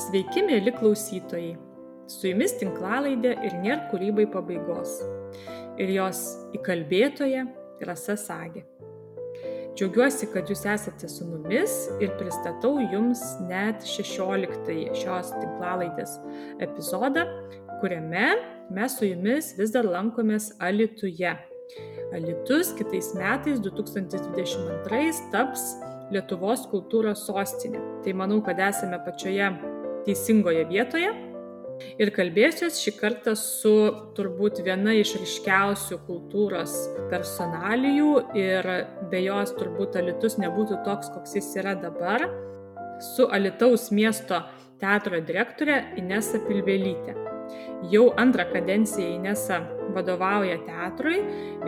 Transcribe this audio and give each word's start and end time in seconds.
Sveiki, 0.00 0.40
mėly 0.46 0.72
klausytojai. 0.72 1.58
Su 2.08 2.30
jumis 2.30 2.54
tinklalaidė 2.56 3.34
ir 3.44 3.56
nėra 3.60 3.90
kūrybai 3.90 4.24
pabaigos. 4.32 4.94
Ir 5.76 5.90
jos 5.92 6.22
įkalbėtoja 6.56 7.42
Rasa 7.84 8.16
Sagė. 8.16 8.62
Džiaugiuosi, 9.76 10.30
kad 10.32 10.48
jūs 10.48 10.64
esate 10.72 11.08
su 11.08 11.26
mumis 11.28 11.74
ir 12.00 12.14
pristatau 12.16 12.78
jums 12.80 13.20
net 13.44 13.84
16 13.84 14.96
šios 15.02 15.34
tinklalaidės 15.36 16.16
epizodą, 16.64 17.26
kuriame 17.82 18.30
mes 18.72 18.96
su 18.96 19.10
jumis 19.10 19.52
vis 19.60 19.76
dar 19.76 19.84
lankomės 19.84 20.54
Alituje. 20.64 21.34
Alitus 22.16 22.72
kitais 22.78 23.12
metais 23.20 23.60
2022 23.68 25.28
taps 25.36 25.74
Lietuvos 26.10 26.64
kultūros 26.72 27.20
sostinė. 27.28 27.78
Tai 28.02 28.16
manau, 28.18 28.40
kad 28.42 28.58
esame 28.64 28.98
pačioje 29.04 29.46
teisingoje 30.06 30.64
vietoje. 30.70 31.10
Ir 32.00 32.10
kalbėsiuos 32.12 32.76
šį 32.82 32.92
kartą 32.98 33.32
su 33.38 33.72
turbūt 34.16 34.60
viena 34.66 34.92
iš 34.98 35.14
ryškiausių 35.20 36.00
kultūros 36.04 36.74
personalijų 37.12 38.10
ir 38.36 38.68
be 39.12 39.22
jos 39.24 39.54
turbūt 39.56 39.96
Alitus 40.00 40.36
nebūtų 40.42 40.82
toks, 40.84 41.08
koks 41.14 41.38
jis 41.38 41.50
yra 41.62 41.74
dabar, 41.80 42.26
su 43.14 43.28
Alitaus 43.32 43.88
miesto 43.96 44.42
teatro 44.80 45.20
direktorė 45.24 45.80
Inesa 46.00 46.40
Pilvelytė. 46.44 47.16
Jau 47.90 48.10
antrą 48.20 48.44
kadenciją 48.52 49.16
Inesa 49.16 49.62
vadovauja 49.96 50.60
teatrui 50.66 51.18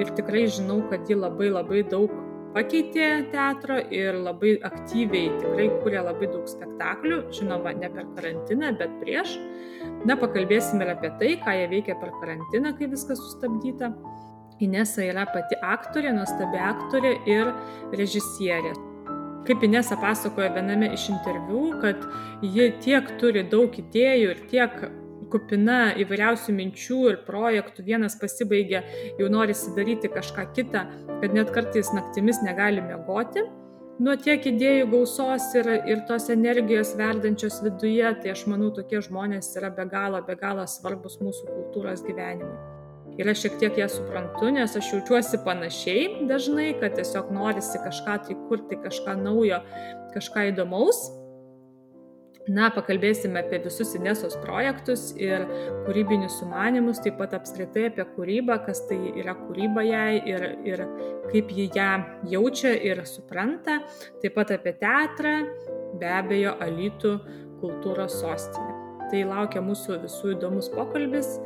ir 0.00 0.12
tikrai 0.16 0.44
žinau, 0.52 0.82
kad 0.90 1.08
ji 1.08 1.16
labai 1.18 1.48
labai 1.50 1.82
daug 1.88 2.12
pakeitė 2.54 3.08
teatro 3.32 3.78
ir 3.94 4.16
labai 4.20 4.54
aktyviai 4.68 5.32
tikrai 5.40 5.68
kūrė 5.82 6.04
labai 6.06 6.28
daug 6.32 6.46
spektaklių, 6.50 7.22
žinoma, 7.34 7.74
ne 7.78 7.90
per 7.92 8.08
karantiną, 8.16 8.72
bet 8.78 8.94
prieš. 9.02 9.34
Na, 10.06 10.16
pakalbėsime 10.18 10.86
ir 10.86 10.94
apie 10.94 11.10
tai, 11.20 11.34
ką 11.42 11.56
jie 11.58 11.66
veikia 11.72 11.98
per 12.00 12.12
karantiną, 12.20 12.74
kai 12.78 12.90
viskas 12.92 13.20
sustabdyta. 13.22 13.92
Inesa 14.62 15.02
yra 15.02 15.24
pati 15.26 15.58
aktorė, 15.58 16.12
nuostabi 16.14 16.60
aktorė 16.62 17.16
ir 17.30 17.50
režisierė. 17.98 18.76
Kaip 19.42 19.64
Inesa 19.66 19.96
pasakojo 19.98 20.52
viename 20.54 20.92
iš 20.94 21.08
interviu, 21.10 21.72
kad 21.82 22.04
ji 22.46 22.68
tiek 22.84 23.08
turi 23.18 23.42
daug 23.50 23.74
idėjų 23.74 24.34
ir 24.36 24.42
tiek 24.52 24.76
kupina 25.32 25.94
įvairiausių 26.00 26.54
minčių 26.56 27.00
ir 27.10 27.18
projektų, 27.26 27.86
vienas 27.86 28.18
pasibaigia, 28.20 28.82
jau 29.18 29.30
norisi 29.32 29.72
daryti 29.76 30.10
kažką 30.12 30.46
kitą, 30.56 30.84
kad 31.22 31.34
net 31.36 31.52
kartais 31.54 31.92
naktimis 31.96 32.42
negali 32.44 32.84
miegoti. 32.84 33.46
Nuo 34.02 34.16
tiek 34.18 34.42
idėjų 34.48 34.88
gausos 34.90 35.50
ir, 35.54 35.68
ir 35.86 36.00
tos 36.08 36.26
energijos 36.32 36.94
verdančios 36.98 37.60
viduje, 37.62 38.08
tai 38.22 38.32
aš 38.32 38.46
manau, 38.50 38.72
tokie 38.74 39.02
žmonės 39.04 39.52
yra 39.60 39.70
be 39.74 39.84
galo, 39.86 40.22
be 40.26 40.36
galo 40.40 40.64
svarbus 40.66 41.20
mūsų 41.22 41.48
kultūros 41.50 42.02
gyvenimui. 42.06 42.56
Ir 43.20 43.28
aš 43.28 43.42
šiek 43.44 43.58
tiek 43.60 43.76
ją 43.76 43.90
suprantu, 43.92 44.48
nes 44.56 44.72
aš 44.78 44.94
jaučiuosi 44.94 45.42
panašiai 45.44 46.26
dažnai, 46.30 46.70
kad 46.80 46.96
tiesiog 46.96 47.28
norisi 47.36 47.80
kažką 47.84 48.14
tai 48.26 48.36
kurti, 48.48 48.78
kažką 48.80 49.18
naujo, 49.20 49.60
kažką 50.16 50.48
įdomaus 50.54 51.04
Na, 52.50 52.72
pakalbėsime 52.74 53.38
apie 53.38 53.60
visus 53.62 53.92
Inesos 53.94 54.34
projektus 54.42 55.12
ir 55.14 55.44
kūrybinius 55.86 56.40
sumanimus, 56.40 56.98
taip 57.04 57.14
pat 57.20 57.36
apskritai 57.38 57.84
apie 57.92 58.02
kūrybą, 58.16 58.56
kas 58.66 58.80
tai 58.88 58.98
yra 59.14 59.36
kūryba 59.38 59.84
jai 59.86 60.16
ir, 60.26 60.46
ir 60.66 60.82
kaip 61.30 61.52
ji 61.54 61.68
ją 61.76 61.90
jaučia 62.32 62.72
ir 62.82 63.04
supranta, 63.06 63.78
taip 64.24 64.34
pat 64.34 64.50
apie 64.56 64.74
teatrą, 64.80 65.36
be 66.00 66.10
abejo, 66.10 66.56
Alytų 66.66 67.14
kultūros 67.62 68.18
sostinė. 68.18 68.74
Tai 69.12 69.22
laukia 69.28 69.62
mūsų 69.62 70.00
visų 70.02 70.34
įdomus 70.34 70.72
pokalbis 70.74 71.36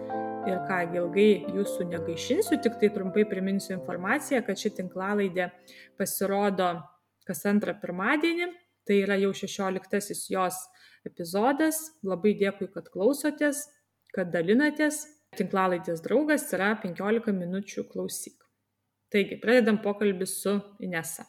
ir 0.48 0.62
ką 0.64 0.80
ilgai 0.96 1.30
jūsų 1.52 1.90
negaišinsiu, 1.90 2.56
tik 2.62 2.80
tai 2.80 2.88
trumpai 2.94 3.26
priminsiu 3.28 3.74
informaciją, 3.76 4.40
kad 4.46 4.56
ši 4.56 4.78
tinklalaidė 4.80 5.50
pasirodo 6.00 6.72
kas 7.26 7.42
antrą 7.50 7.74
pirmadienį, 7.82 8.48
tai 8.86 9.00
yra 9.02 9.18
jau 9.18 9.32
šešioliktasis 9.34 10.28
jos 10.30 10.62
epizodas. 11.08 11.80
Labai 12.06 12.34
dėkui, 12.38 12.68
kad 12.74 12.90
klausotės, 12.92 13.66
kad 14.14 14.32
dalinatės. 14.34 15.04
Tinklalaidės 15.36 16.00
draugas 16.04 16.46
yra 16.56 16.70
15 16.80 17.34
minučių 17.36 17.84
klausyk. 17.90 18.46
Taigi, 19.12 19.36
pradedam 19.42 19.78
pokalbį 19.82 20.26
su 20.30 20.54
Inesa. 20.82 21.26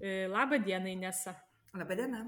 E, 0.00 0.28
Labą 0.30 0.60
dieną, 0.62 0.92
Inesa. 0.92 1.34
Labą 1.76 1.96
dieną. 1.98 2.22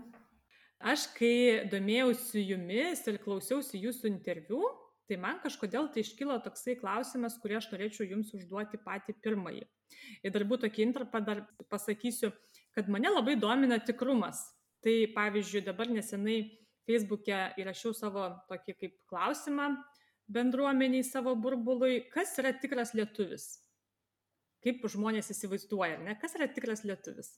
Aš, 0.82 1.06
kai 1.14 1.62
domėjausi 1.70 2.42
jumis 2.42 3.04
ir 3.06 3.20
klausiausi 3.22 3.78
jūsų 3.84 4.08
interviu, 4.10 4.64
tai 5.06 5.18
man 5.22 5.38
kažkodėl 5.44 5.86
tai 5.94 6.02
iškilo 6.02 6.40
toksai 6.42 6.74
klausimas, 6.80 7.36
kurį 7.42 7.60
aš 7.60 7.68
norėčiau 7.70 8.08
jums 8.10 8.32
užduoti 8.34 8.80
patį 8.82 9.14
pirmąjį. 9.22 9.62
Ir 10.26 10.34
dar 10.34 10.44
būtų 10.48 10.66
tokį 10.66 10.84
intrapą 10.88 11.20
dar 11.22 11.44
pasakysiu, 11.70 12.32
kad 12.74 12.90
mane 12.90 13.12
labai 13.12 13.36
domina 13.38 13.78
tikrumas. 13.78 14.42
Tai 14.82 14.94
pavyzdžiui, 15.14 15.62
dabar 15.68 15.90
nesenai 15.94 16.40
Facebook'e 16.88 17.38
įrašiau 17.60 17.94
savo 17.96 18.26
tokį 18.50 18.74
kaip 18.80 18.96
klausimą 19.10 19.68
bendruomeniai 20.32 21.04
savo 21.06 21.34
burbului, 21.36 22.06
kas 22.12 22.34
yra 22.40 22.52
tikras 22.58 22.94
lietuvis. 22.96 23.46
Kaip 24.62 24.84
žmonės 24.90 25.32
įsivaizduoja, 25.34 25.98
ne? 26.06 26.14
Kas 26.20 26.36
yra 26.38 26.46
tikras 26.50 26.84
lietuvis. 26.86 27.34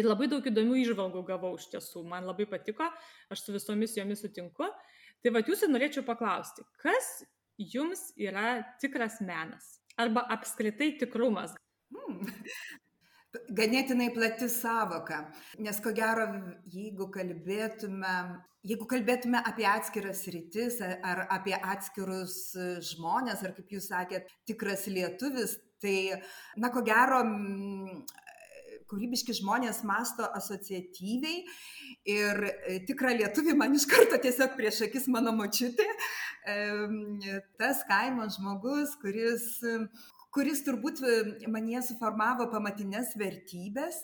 Ir 0.00 0.08
labai 0.08 0.28
daug 0.32 0.46
įdomių 0.48 0.78
išvalgų 0.80 1.20
gavau 1.28 1.52
iš 1.58 1.68
tiesų, 1.74 2.06
man 2.08 2.24
labai 2.24 2.46
patiko, 2.48 2.86
aš 3.32 3.44
su 3.44 3.52
visomis 3.52 3.98
jomis 3.98 4.24
sutinku. 4.24 4.70
Tai 5.22 5.34
va 5.36 5.42
jūsų 5.44 5.68
norėčiau 5.68 6.04
paklausti, 6.06 6.64
kas 6.80 7.10
jums 7.60 8.08
yra 8.16 8.62
tikras 8.80 9.20
menas? 9.20 9.76
Arba 10.00 10.24
apskritai 10.32 10.94
tikrumas? 11.02 11.52
Hmm 11.92 12.80
ganėtinai 13.50 14.10
plati 14.14 14.48
savoka. 14.52 15.26
Nes 15.58 15.80
ko 15.84 15.92
gero 15.96 16.28
jeigu 16.72 17.08
kalbėtume 17.14 18.16
jeigu 18.62 18.86
kalbėtume 18.86 19.40
apie 19.42 19.66
atskiras 19.66 20.22
sritis 20.22 20.78
ar 20.84 21.26
apie 21.34 21.54
atskirus 21.56 22.54
žmones 22.92 23.42
ar 23.42 23.54
kaip 23.56 23.72
jūs 23.74 23.88
sakėt 23.90 24.30
tikras 24.46 24.86
lietuvis 24.86 25.56
tai 25.82 26.22
na 26.56 26.70
ko 26.70 26.84
gero 26.86 27.24
kūrybiški 28.92 29.34
žmonės 29.40 29.80
masto 29.88 30.26
asociatyviai 30.38 31.42
ir 32.12 32.42
tikrą 32.88 33.14
lietuvį 33.18 33.56
man 33.58 33.74
iš 33.78 33.88
karto 33.90 34.18
tiesiog 34.20 34.54
prieš 34.58 34.82
akis 34.88 35.08
mano 35.12 35.32
močiutė, 35.36 35.86
tas 37.60 37.82
kaimo 37.88 38.28
žmogus, 38.36 38.92
kuris 39.00 39.46
kuris 40.34 40.64
turbūt 40.66 41.02
e, 41.04 41.16
manyje 41.52 41.82
suformavo 41.90 42.48
pamatines 42.52 43.12
vertybės. 43.20 44.02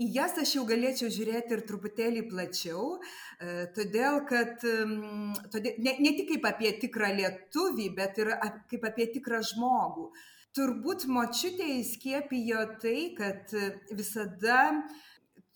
Į 0.00 0.06
jas 0.14 0.38
aš 0.40 0.54
jau 0.56 0.64
galėčiau 0.64 1.10
žiūrėti 1.12 1.52
ir 1.52 1.62
truputėlį 1.68 2.24
plačiau, 2.30 2.96
e, 2.96 3.66
todėl 3.76 4.22
kad 4.30 4.56
todėl, 4.64 5.74
ne, 5.84 5.96
ne 6.00 6.12
tik 6.16 6.30
kaip 6.32 6.48
apie 6.48 6.72
tikrą 6.80 7.12
lietuvį, 7.18 7.90
bet 7.98 8.20
ir 8.22 8.32
kaip 8.72 8.86
apie 8.88 9.10
tikrą 9.18 9.42
žmogų. 9.52 10.08
Turbūt 10.56 11.04
močiutė 11.06 11.68
įskiepijo 11.76 12.64
tai, 12.82 13.12
kad 13.14 13.52
visada 13.94 14.62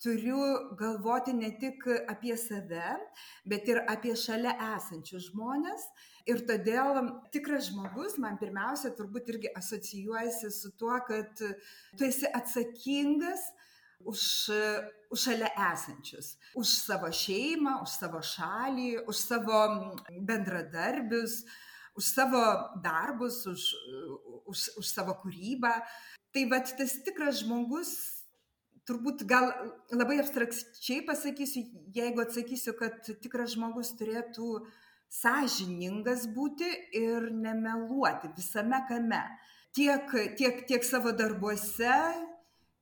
turiu 0.05 0.39
galvoti 0.79 1.33
ne 1.33 1.49
tik 1.59 1.83
apie 2.07 2.37
save, 2.37 2.93
bet 3.49 3.67
ir 3.71 3.81
apie 3.91 4.13
šalia 4.19 4.53
esančius 4.75 5.31
žmonės 5.31 5.89
ir 6.29 6.41
todėl 6.47 6.97
tikras 7.33 7.69
žmogus 7.69 8.17
man 8.21 8.39
pirmiausia 8.41 8.91
turbūt 8.97 9.29
irgi 9.33 9.51
asocijuojasi 9.57 10.51
su 10.53 10.71
tuo, 10.79 10.97
kad 11.07 11.37
tu 11.37 12.07
esi 12.07 12.29
atsakingas 12.29 13.45
už, 14.05 14.23
už 15.13 15.27
šalia 15.27 15.51
esančius, 15.71 16.35
už 16.57 16.73
savo 16.81 17.11
šeimą, 17.13 17.77
už 17.85 17.93
savo 17.99 18.21
šalį, 18.25 18.89
už 19.05 19.21
savo 19.21 19.61
bendradarbius, 20.27 21.43
už 21.95 22.09
savo 22.09 22.41
darbus, 22.83 23.45
už, 23.49 23.69
už, 24.49 24.67
už 24.81 24.91
savo 24.91 25.15
kūrybą. 25.21 25.77
Tai 26.35 26.43
vad 26.51 26.67
tas 26.77 26.97
tikras 27.05 27.39
žmogus 27.45 27.93
turbūt 28.85 29.23
gal 29.25 29.47
labai 29.89 30.19
abstrakčiai 30.21 30.99
pasakysiu, 31.07 31.63
jeigu 31.95 32.21
atsakysiu, 32.21 32.75
kad 32.77 33.07
tikras 33.23 33.55
žmogus 33.55 33.95
turėtų 33.97 34.49
uh, 34.59 34.67
sąžiningas 35.21 36.25
būti 36.35 36.67
ir 36.97 37.29
nemeluoti 37.31 38.31
visame 38.35 38.81
kame. 38.89 39.21
Tiek, 39.75 40.11
tiek, 40.39 40.61
tiek 40.67 40.83
savo 40.87 41.11
darbuose, 41.11 41.95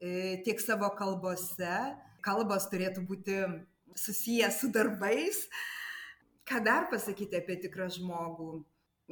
e, 0.01 0.41
tiek 0.45 0.62
savo 0.62 0.89
kalbose. 0.97 1.77
Kalbos 2.24 2.69
turėtų 2.71 3.06
būti 3.09 3.39
susijęs 3.95 4.59
su 4.62 4.69
darbais. 4.74 5.47
Ką 6.47 6.59
dar 6.63 6.89
pasakyti 6.91 7.39
apie 7.39 7.57
tikrą 7.63 7.88
žmogų? 7.91 8.63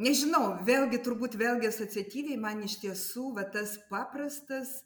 Nežinau, 0.01 0.57
vėlgi 0.68 1.01
turbūt 1.03 1.35
vėlgi 1.39 1.68
asociatyviai 1.68 2.39
man 2.39 2.62
iš 2.63 2.77
tiesų 2.83 3.33
va, 3.35 3.44
tas 3.44 3.75
paprastas 3.89 4.81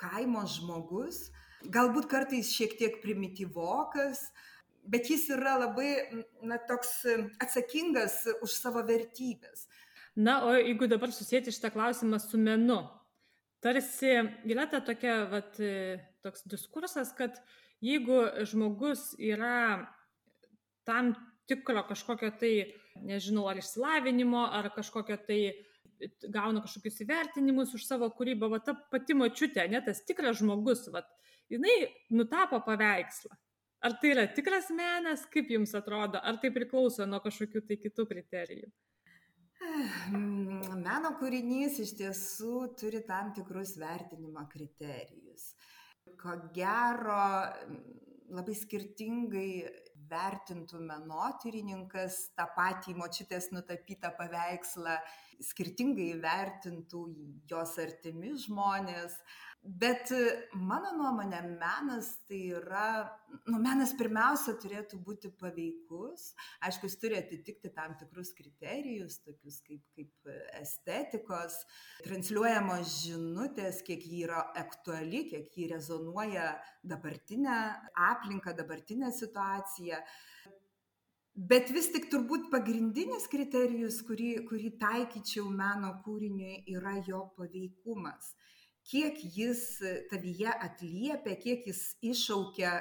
kaimo 0.00 0.44
žmogus, 0.48 1.28
galbūt 1.68 2.08
kartais 2.08 2.52
šiek 2.54 2.76
tiek 2.78 3.00
primityvokas, 3.02 4.22
bet 4.88 5.10
jis 5.10 5.28
yra 5.34 5.58
labai, 5.64 5.90
na, 6.42 6.58
toks 6.68 7.02
atsakingas 7.42 8.24
už 8.42 8.54
savo 8.54 8.82
vertybės. 8.88 9.66
Na, 10.18 10.40
o 10.48 10.54
jeigu 10.56 10.88
dabar 10.90 11.12
susijęti 11.14 11.52
šitą 11.54 11.70
klausimą 11.76 12.18
su 12.22 12.40
menu, 12.42 12.80
tarsi 13.62 14.16
yra 14.48 14.66
ta 14.70 14.80
tokia, 14.82 15.20
vat, 15.30 15.60
toks 16.26 16.46
diskursas, 16.50 17.12
kad 17.14 17.38
jeigu 17.84 18.24
žmogus 18.48 19.12
yra 19.18 19.86
tam 20.88 21.14
tikro 21.48 21.84
kažkokio 21.88 22.32
tai, 22.40 22.52
nežinau, 23.06 23.46
ar 23.50 23.60
išsilavinimo, 23.60 24.42
ar 24.58 24.70
kažkokio 24.74 25.16
tai 25.28 25.40
gauna 26.30 26.62
kažkokius 26.62 27.02
įvertinimus 27.04 27.74
už 27.74 27.84
savo 27.86 28.08
kūrybą, 28.14 28.50
va 28.52 28.60
ta 28.62 28.74
pati 28.92 29.16
močiutė, 29.18 29.66
ne 29.70 29.80
tas 29.84 30.02
tikras 30.06 30.38
žmogus, 30.40 30.86
va, 30.94 31.02
jinai 31.50 31.76
nutapo 32.14 32.60
paveikslą. 32.66 33.34
Ar 33.80 33.94
tai 34.00 34.10
yra 34.10 34.26
tikras 34.34 34.72
menas, 34.74 35.22
kaip 35.30 35.50
jums 35.54 35.74
atrodo, 35.78 36.18
ar 36.18 36.38
tai 36.42 36.50
priklauso 36.54 37.06
nuo 37.06 37.20
kažkokių 37.22 37.62
tai 37.68 37.76
kitų 37.78 38.06
kriterijų? 38.10 38.70
Meno 40.88 41.12
kūrinys 41.20 41.78
iš 41.84 41.94
tiesų 42.00 42.54
turi 42.78 43.04
tam 43.06 43.30
tikrus 43.36 43.76
vertinimo 43.78 44.42
kriterijus. 44.50 45.52
Ko 46.18 46.34
gero, 46.54 47.22
labai 48.34 48.56
skirtingai 48.58 49.50
vertintų 50.08 50.80
menotyrininkas 50.88 52.18
tą 52.36 52.46
patį 52.56 52.94
močiutės 52.98 53.50
nutapytą 53.52 54.10
paveikslą, 54.18 54.96
skirtingai 55.50 56.12
vertintų 56.22 57.02
jos 57.50 57.76
artimi 57.82 58.34
žmonės. 58.46 59.18
Bet 59.62 60.12
mano 60.54 60.92
nuomonė, 60.96 61.40
menas 61.58 62.12
tai 62.28 62.38
yra, 62.56 63.08
nu, 63.50 63.58
menas 63.60 63.90
pirmiausia 63.98 64.54
turėtų 64.62 65.00
būti 65.04 65.32
paveikus, 65.40 66.28
aišku, 66.64 66.86
jis 66.86 66.96
turi 67.02 67.18
atitikti 67.18 67.72
tam 67.74 67.96
tikrus 67.98 68.30
kriterijus, 68.38 69.18
tokius 69.26 69.58
kaip, 69.66 69.82
kaip 69.98 70.30
estetikos, 70.60 71.58
transliuojamos 72.06 72.94
žinutės, 73.02 73.82
kiek 73.84 74.06
ji 74.06 74.22
yra 74.28 74.46
aktuali, 74.62 75.26
kiek 75.28 75.50
ji 75.52 75.68
rezonuoja 75.74 76.54
dabartinę 76.86 77.58
aplinką, 78.08 78.54
dabartinę 78.56 79.10
situaciją. 79.12 80.00
Bet 81.38 81.74
vis 81.74 81.90
tik 81.94 82.08
turbūt 82.10 82.48
pagrindinis 82.54 83.26
kriterijus, 83.30 84.00
kurį, 84.06 84.30
kurį 84.48 84.72
taikyčiau 84.80 85.50
meno 85.50 85.96
kūriniui, 86.06 86.62
yra 86.78 86.96
jo 87.06 87.26
paveikumas. 87.36 88.32
Kiek 88.88 89.18
jis 89.36 89.64
tavyje 90.08 90.48
atliepia, 90.48 91.34
kiek 91.36 91.66
jis 91.68 91.82
iššaukia 92.00 92.78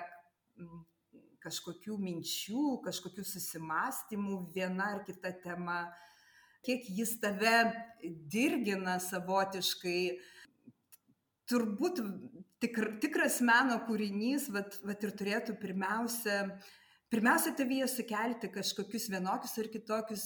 kažkokių 1.43 1.97
minčių, 1.99 2.77
kažkokių 2.85 3.25
susimastymų 3.27 4.39
viena 4.55 4.93
ar 4.95 5.03
kita 5.07 5.33
tema, 5.43 5.81
kiek 6.63 6.87
jis 6.87 7.17
tave 7.19 7.57
dirgina 8.31 8.97
savotiškai. 9.03 10.01
Turbūt 11.47 12.01
tikr, 12.63 12.93
tikras 13.03 13.39
meno 13.43 13.77
kūrinys, 13.87 14.49
vat, 14.51 14.79
vat 14.87 15.03
ir 15.03 15.15
turėtų 15.15 15.55
pirmiausia 15.61 16.41
pirmiausia 17.11 17.53
tavyje 17.55 17.87
sukelti 17.87 18.49
kažkokius 18.51 19.07
vienokius 19.13 19.53
ar 19.61 19.69
kitokius 19.71 20.25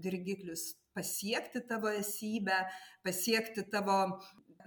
dirgiklius, 0.00 0.70
pasiekti 0.96 1.60
tavo 1.68 1.92
esybę, 1.92 2.56
pasiekti 3.04 3.64
tavo 3.72 3.98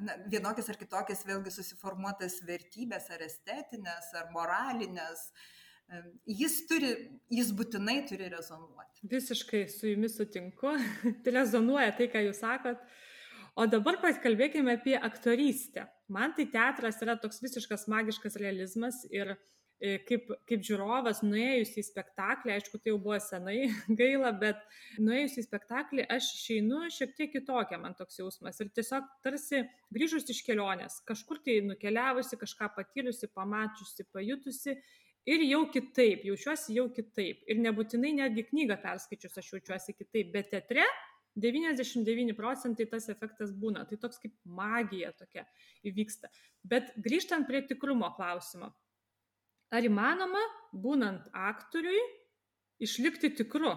na, 0.03 0.17
vienokias 0.31 0.69
ar 0.71 0.79
kitokias 0.79 1.23
vėlgi 1.27 1.53
susiformuotas 1.53 2.39
vertybės, 2.47 3.09
ar 3.13 3.23
estetinės, 3.25 4.11
ar 4.19 4.31
moralinės. 4.33 5.27
Jis, 6.25 6.59
turi, 6.69 6.91
jis 7.29 7.51
būtinai 7.53 7.99
turi 8.09 8.29
rezonuoti. 8.31 9.03
Visiškai 9.09 9.65
su 9.69 9.91
jumis 9.91 10.15
sutinku, 10.17 10.73
tai 11.23 11.35
rezonuoja 11.35 11.91
tai, 11.97 12.09
ką 12.13 12.23
jūs 12.25 12.41
sakot. 12.41 12.81
O 13.55 13.67
dabar 13.71 14.01
pakalbėkime 14.01 14.73
apie 14.75 14.95
aktorystę. 14.97 15.85
Man 16.11 16.33
tai 16.35 16.47
teatras 16.51 16.97
yra 17.05 17.15
toks 17.21 17.39
visiškas 17.43 17.85
magiškas 17.91 18.35
realizmas 18.41 19.05
ir 19.13 19.35
uh, 19.37 19.43
kaip, 20.07 20.29
kaip 20.47 20.63
žiūrovas 20.63 21.21
nuėjus 21.25 21.73
į 21.79 21.83
spektaklį, 21.89 22.53
aišku, 22.55 22.79
tai 22.79 22.93
jau 22.93 22.99
buvo 23.01 23.17
senai 23.21 23.67
gaila, 23.99 24.31
bet 24.39 24.61
nuėjus 25.01 25.37
į 25.41 25.45
spektaklį 25.45 26.05
aš 26.15 26.31
išeinu 26.37 26.85
šiek 26.93 27.15
tiek 27.17 27.33
kitokia, 27.33 27.79
man 27.81 27.97
toks 27.97 28.19
jausmas. 28.21 28.61
Ir 28.63 28.71
tiesiog 28.75 29.07
tarsi 29.25 29.65
grįžus 29.95 30.29
iš 30.31 30.43
kelionės, 30.47 31.01
kažkur 31.07 31.41
tai 31.45 31.59
nukeliavusi, 31.67 32.39
kažką 32.39 32.71
patyrusi, 32.77 33.31
pamačiusi, 33.35 34.07
pajutusi. 34.15 34.77
Ir 35.25 35.41
jau 35.41 35.63
kitaip, 35.73 36.21
jaučiuosi 36.27 36.75
jau 36.77 36.85
kitaip. 36.93 37.41
Ir 37.49 37.57
nebūtinai 37.65 38.11
netgi 38.19 38.45
knygą 38.45 38.77
perskaičius 38.83 39.39
aš 39.41 39.55
jaučiuosi 39.55 39.95
kitaip, 39.97 40.29
bet 40.35 40.51
teatre 40.53 40.85
99 41.41 42.35
procentai 42.37 42.85
tas 42.91 43.09
efektas 43.09 43.51
būna. 43.51 43.87
Tai 43.89 43.97
toks 44.05 44.21
kaip 44.21 44.35
magija 44.45 45.09
tokia 45.17 45.47
įvyksta. 45.83 46.29
Bet 46.63 46.93
grįžtant 47.01 47.49
prie 47.49 47.65
tikrumo 47.65 48.11
klausimo 48.15 48.69
ar 49.75 49.87
įmanoma, 49.87 50.41
būnant 50.71 51.27
aktoriui, 51.35 52.01
išlikti 52.83 53.33
tikru? 53.37 53.73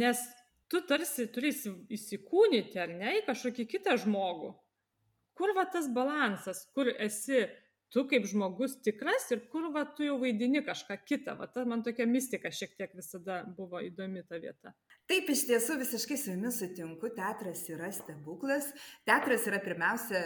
Nes 0.00 0.22
tu 0.70 0.82
tarsi 0.86 1.26
turi 1.34 1.50
įsikūnyti, 1.50 2.78
ar 2.78 2.92
ne, 2.94 3.16
į 3.18 3.24
kažkokį 3.26 3.66
kitą 3.74 3.96
žmogų. 4.04 4.52
Kur 5.34 5.54
va 5.56 5.64
tas 5.72 5.88
balansas, 5.90 6.66
kur 6.76 6.90
esi 6.92 7.46
tu 7.90 8.04
kaip 8.10 8.26
žmogus 8.30 8.76
tikras 8.84 9.26
ir 9.34 9.42
kur 9.50 9.70
va 9.74 9.82
tu 9.96 10.06
jau 10.06 10.16
vaidini 10.20 10.62
kažką 10.66 10.96
kitą. 11.02 11.34
Va 11.40 11.48
ta 11.50 11.64
man 11.66 11.82
tokia 11.86 12.06
mistika 12.06 12.52
šiek 12.54 12.76
tiek 12.78 12.94
visada 12.94 13.40
buvo 13.56 13.80
įdomi 13.82 14.22
ta 14.28 14.38
vieta. 14.42 14.74
Taip, 15.10 15.30
iš 15.32 15.46
tiesų 15.48 15.80
visiškai 15.80 16.18
su 16.20 16.34
jumis 16.34 16.60
sutinku, 16.62 17.10
teatras 17.16 17.64
yra 17.72 17.90
stebuklas. 17.94 18.70
Teatras 19.08 19.48
yra 19.50 19.58
pirmiausia 19.64 20.22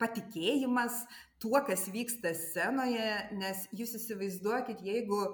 patikėjimas 0.00 1.02
tuo, 1.42 1.58
kas 1.66 1.88
vyksta 1.92 2.32
scenoje, 2.38 3.10
nes 3.40 3.66
jūs 3.74 3.96
įsivaizduokit, 3.98 4.84
jeigu 4.86 5.24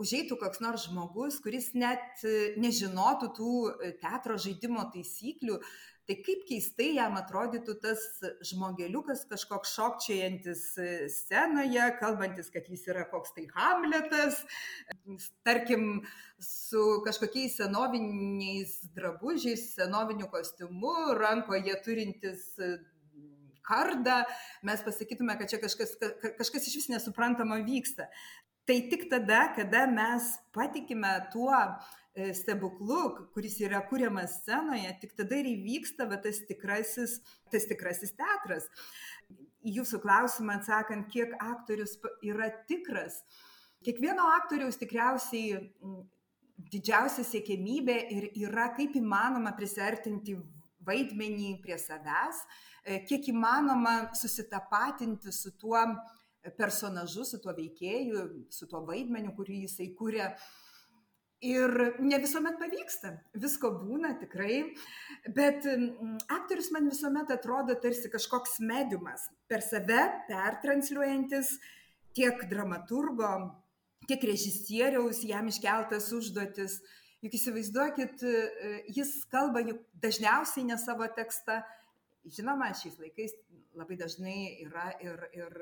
užeitų 0.00 0.38
koks 0.40 0.62
nors 0.64 0.88
žmogus, 0.88 1.38
kuris 1.44 1.72
net 1.78 2.24
e, 2.24 2.52
nežinotų 2.60 3.32
tų 3.36 3.54
e, 3.70 3.90
teatro 4.00 4.38
žaidimo 4.40 4.84
taisyklių, 4.94 5.58
tai 6.08 6.16
kaip 6.24 6.46
keistai 6.48 6.88
jam 6.96 7.14
atrodytų 7.20 7.76
tas 7.84 8.00
žmogeliukas 8.48 9.22
kažkoks 9.30 9.74
šokčiajantis 9.76 10.64
e, 10.80 10.88
scenoje, 11.12 11.84
kalbantis, 12.00 12.50
kad 12.54 12.66
jis 12.72 12.88
yra 12.90 13.04
koks 13.12 13.36
tai 13.36 13.46
Hamletas, 13.52 14.40
tarkim, 15.46 16.02
su 16.42 17.02
kažkokiais 17.06 17.60
senoviniais 17.60 18.80
drabužiais, 18.96 19.68
senoviniu 19.76 20.26
kostiumu, 20.32 21.12
rankoje 21.20 21.76
turintis 21.84 22.48
kardą, 23.66 24.22
mes 24.66 24.84
pasakytume, 24.86 25.36
kad 25.40 25.50
čia 25.50 25.60
kažkas, 25.62 25.96
kažkas 26.38 26.68
iš 26.68 26.78
vis 26.80 26.88
nesuprantama 26.92 27.60
vyksta. 27.66 28.08
Tai 28.66 28.78
tik 28.90 29.08
tada, 29.10 29.48
kada 29.56 29.86
mes 29.90 30.28
patikime 30.54 31.10
tuo 31.32 31.54
e, 32.14 32.30
stebuklu, 32.34 33.30
kuris 33.34 33.58
yra 33.64 33.80
kuriamas 33.88 34.36
scenoje, 34.42 34.92
tik 35.02 35.16
tada 35.18 35.40
ir 35.40 35.50
įvyksta 35.56 36.06
va, 36.10 36.20
tas, 36.22 36.38
tikrasis, 36.46 37.18
tas 37.50 37.66
tikrasis 37.70 38.14
teatras. 38.14 38.68
Jūsų 39.66 39.98
klausimą 40.02 40.60
atsakant, 40.60 41.08
kiek 41.10 41.34
aktorius 41.42 41.96
yra 42.26 42.50
tikras, 42.70 43.22
kiekvieno 43.86 44.26
aktoriaus 44.38 44.78
tikriausiai 44.78 45.58
didžiausia 46.70 47.24
siekėmybė 47.26 47.96
ir 48.14 48.28
yra 48.44 48.68
kaip 48.76 48.94
įmanoma 48.98 49.54
prisartinti 49.58 50.36
vaidmenį 50.86 51.54
prie 51.62 51.78
savęs, 51.80 52.42
e, 52.84 52.98
kiek 53.08 53.28
įmanoma 53.32 54.12
susitapatinti 54.18 55.32
su 55.32 55.54
tuo 55.58 55.84
personažu, 56.58 57.24
su 57.24 57.38
tuo 57.42 57.54
veikėju, 57.54 58.26
su 58.50 58.66
tuo 58.70 58.82
vaidmeniu, 58.86 59.34
kurį 59.36 59.62
jisai 59.66 59.92
kūrė. 59.98 60.32
Ir 61.42 61.72
ne 61.98 62.18
visuomet 62.22 62.54
pavyksta, 62.60 63.16
visko 63.42 63.72
būna 63.80 64.12
tikrai, 64.20 64.60
bet 65.34 65.64
aktorius 66.30 66.70
man 66.70 66.86
visuomet 66.86 67.32
atrodo 67.34 67.74
tarsi 67.82 68.10
kažkoks 68.12 68.60
mediumas, 68.62 69.24
per 69.50 69.64
save 69.66 70.04
pertransliuojantis 70.28 71.56
tiek 72.14 72.44
dramaturgo, 72.46 73.32
tiek 74.06 74.22
režisieriaus 74.30 75.24
jam 75.26 75.50
iškeltas 75.50 76.12
užduotis, 76.14 76.78
Juk 77.22 77.36
įsivaizduokit, 77.38 78.22
e, 78.26 78.72
jis 78.96 79.14
kalba 79.30 79.62
juk 79.62 79.84
dažniausiai 80.02 80.66
ne 80.66 80.78
savo 80.80 81.06
tekstą. 81.16 81.60
Žinoma, 82.26 82.72
šiais 82.78 82.98
laikais 82.98 83.34
labai 83.78 83.96
dažnai 83.98 84.38
yra 84.64 84.90
ir, 85.02 85.22
ir 85.34 85.56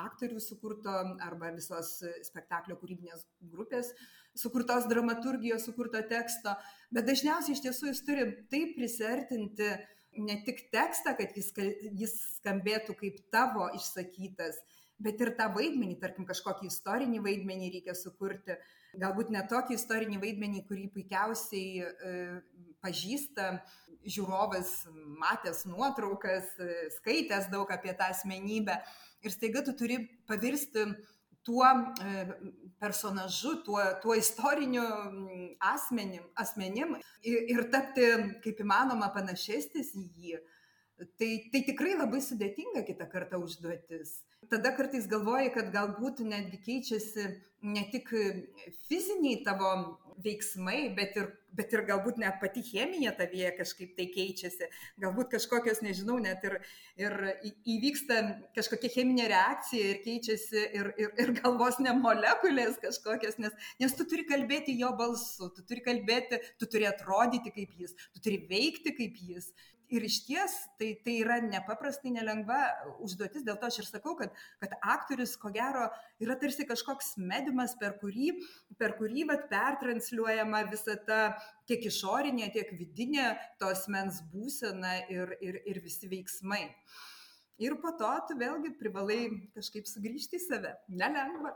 aktorių 0.00 0.38
sukurto 0.42 0.92
arba 1.26 1.50
visos 1.54 1.96
spektaklio 2.26 2.76
kūrybinės 2.78 3.26
grupės 3.50 3.90
sukurtos 4.34 4.86
dramaturgijos, 4.88 5.64
sukurto 5.66 6.00
teksto, 6.08 6.54
bet 6.94 7.08
dažniausiai 7.08 7.56
iš 7.56 7.62
tiesų 7.64 7.90
jis 7.90 8.02
turi 8.06 8.26
taip 8.52 8.76
prisertinti 8.78 9.70
ne 10.20 10.36
tik 10.46 10.68
tekstą, 10.74 11.14
kad 11.18 11.34
jis, 11.38 11.50
jis 11.98 12.14
skambėtų 12.38 12.96
kaip 12.98 13.18
tavo 13.34 13.68
išsakytas, 13.76 14.60
bet 15.02 15.20
ir 15.22 15.34
tą 15.38 15.48
vaidmenį, 15.54 15.98
tarkim, 16.02 16.26
kažkokį 16.28 16.70
istorinį 16.70 17.22
vaidmenį 17.26 17.72
reikia 17.76 17.96
sukurti. 17.98 18.58
Galbūt 18.98 19.30
ne 19.30 19.42
tokį 19.46 19.76
istorinį 19.78 20.18
vaidmenį, 20.22 20.64
kurį 20.66 20.88
puikiausiai 20.94 21.84
e, 21.84 22.14
pažįsta 22.82 23.60
žiūrovas, 24.02 24.72
matęs 25.20 25.62
nuotraukas, 25.70 26.50
e, 26.58 26.88
skaitęs 26.96 27.50
daug 27.52 27.70
apie 27.70 27.94
tą 27.94 28.10
asmenybę. 28.10 28.80
Ir 29.22 29.34
staiga 29.34 29.62
tu 29.62 29.76
turi 29.78 30.00
pavirsti 30.26 30.88
tuo 31.46 31.66
e, 31.66 32.24
personažu, 32.80 33.60
tuo, 33.64 33.82
tuo 34.02 34.16
istoriniu 34.18 34.84
asmenim, 35.70 36.24
asmenim 36.34 36.96
ir, 37.22 37.44
ir 37.54 37.68
tapti 37.72 38.08
kaip 38.44 38.64
įmanoma 38.64 39.12
panašesnis 39.14 39.94
į 39.94 40.06
jį. 40.16 40.40
Tai, 41.16 41.30
tai 41.52 41.62
tikrai 41.64 41.94
labai 41.96 42.20
sudėtinga 42.20 42.82
kitą 42.84 43.06
kartą 43.08 43.38
užduotis. 43.40 44.18
Tada 44.48 44.72
kartais 44.72 45.06
galvoji, 45.10 45.52
kad 45.54 45.68
galbūt 45.74 46.22
netgi 46.24 46.58
keičiasi 46.64 47.26
ne 47.60 47.82
tik 47.92 48.08
fiziniai 48.88 49.42
tavo 49.44 49.72
veiksmai, 50.24 50.90
bet 50.96 51.16
ir, 51.16 51.28
bet 51.56 51.72
ir 51.72 51.82
galbūt 51.88 52.18
net 52.20 52.38
pati 52.40 52.62
chemija 52.64 53.12
tavyje 53.16 53.50
kažkaip 53.58 53.94
tai 53.96 54.06
keičiasi. 54.12 54.68
Galbūt 55.00 55.30
kažkokios, 55.34 55.80
nežinau, 55.84 56.18
net 56.22 56.44
ir, 56.48 56.56
ir 57.00 57.16
įvyksta 57.44 58.20
kažkokia 58.56 58.92
cheminė 58.96 59.28
reakcija 59.32 59.94
ir 59.94 60.02
keičiasi 60.04 60.64
ir, 60.80 60.92
ir, 61.00 61.12
ir 61.24 61.34
galvos 61.40 61.80
ne 61.84 61.94
molekulės 61.96 62.80
kažkokios, 62.84 63.40
nes, 63.44 63.56
nes 63.80 63.96
tu 63.96 64.08
turi 64.08 64.26
kalbėti 64.28 64.76
jo 64.80 64.92
balsu, 65.00 65.50
tu 65.56 65.64
turi 65.68 65.84
kalbėti, 65.84 66.40
tu 66.60 66.68
turi 66.68 66.88
atrodyti 66.88 67.52
kaip 67.56 67.76
jis, 67.80 67.96
tu 68.14 68.24
turi 68.24 68.40
veikti 68.50 68.96
kaip 68.96 69.20
jis 69.30 69.52
ir 69.90 70.06
išties 70.06 70.56
tai 70.80 70.90
tai 71.04 71.16
yra 71.24 71.38
nepaprastai 71.44 72.12
nelengva 72.14 72.58
užduotis 73.06 73.44
dėl 73.46 73.58
to 73.60 73.68
aš 73.70 73.80
ir 73.82 73.88
sakau 73.88 74.14
kad 74.18 74.34
kad 74.62 74.76
aktorius 74.94 75.36
ko 75.42 75.52
gero 75.54 75.88
yra 76.22 76.36
tarsi 76.40 76.66
kažkoks 76.68 77.14
mediumas 77.32 77.76
per 77.80 77.96
kurį 78.02 78.32
per 78.80 78.96
kurį 79.00 79.26
vat 79.32 79.46
pertransliuojama 79.52 80.64
visa 80.72 80.96
ta 81.08 81.20
tiek 81.70 81.86
išorinė 81.92 82.50
tiek 82.56 82.74
vidinė 82.78 83.30
to 83.58 83.70
asmens 83.74 84.22
būsena 84.34 84.96
ir 85.16 85.36
ir 85.40 85.62
ir 85.64 85.82
visi 85.84 86.10
veiksmai. 86.10 86.64
Ir 87.60 87.74
po 87.82 87.90
to 88.00 88.10
tu 88.28 88.36
vėlgi 88.40 88.70
privalai 88.78 89.24
kažkaip 89.56 89.88
sugrįžti 89.88 90.38
į 90.38 90.44
save. 90.46 90.70
Nelengva 90.88 91.52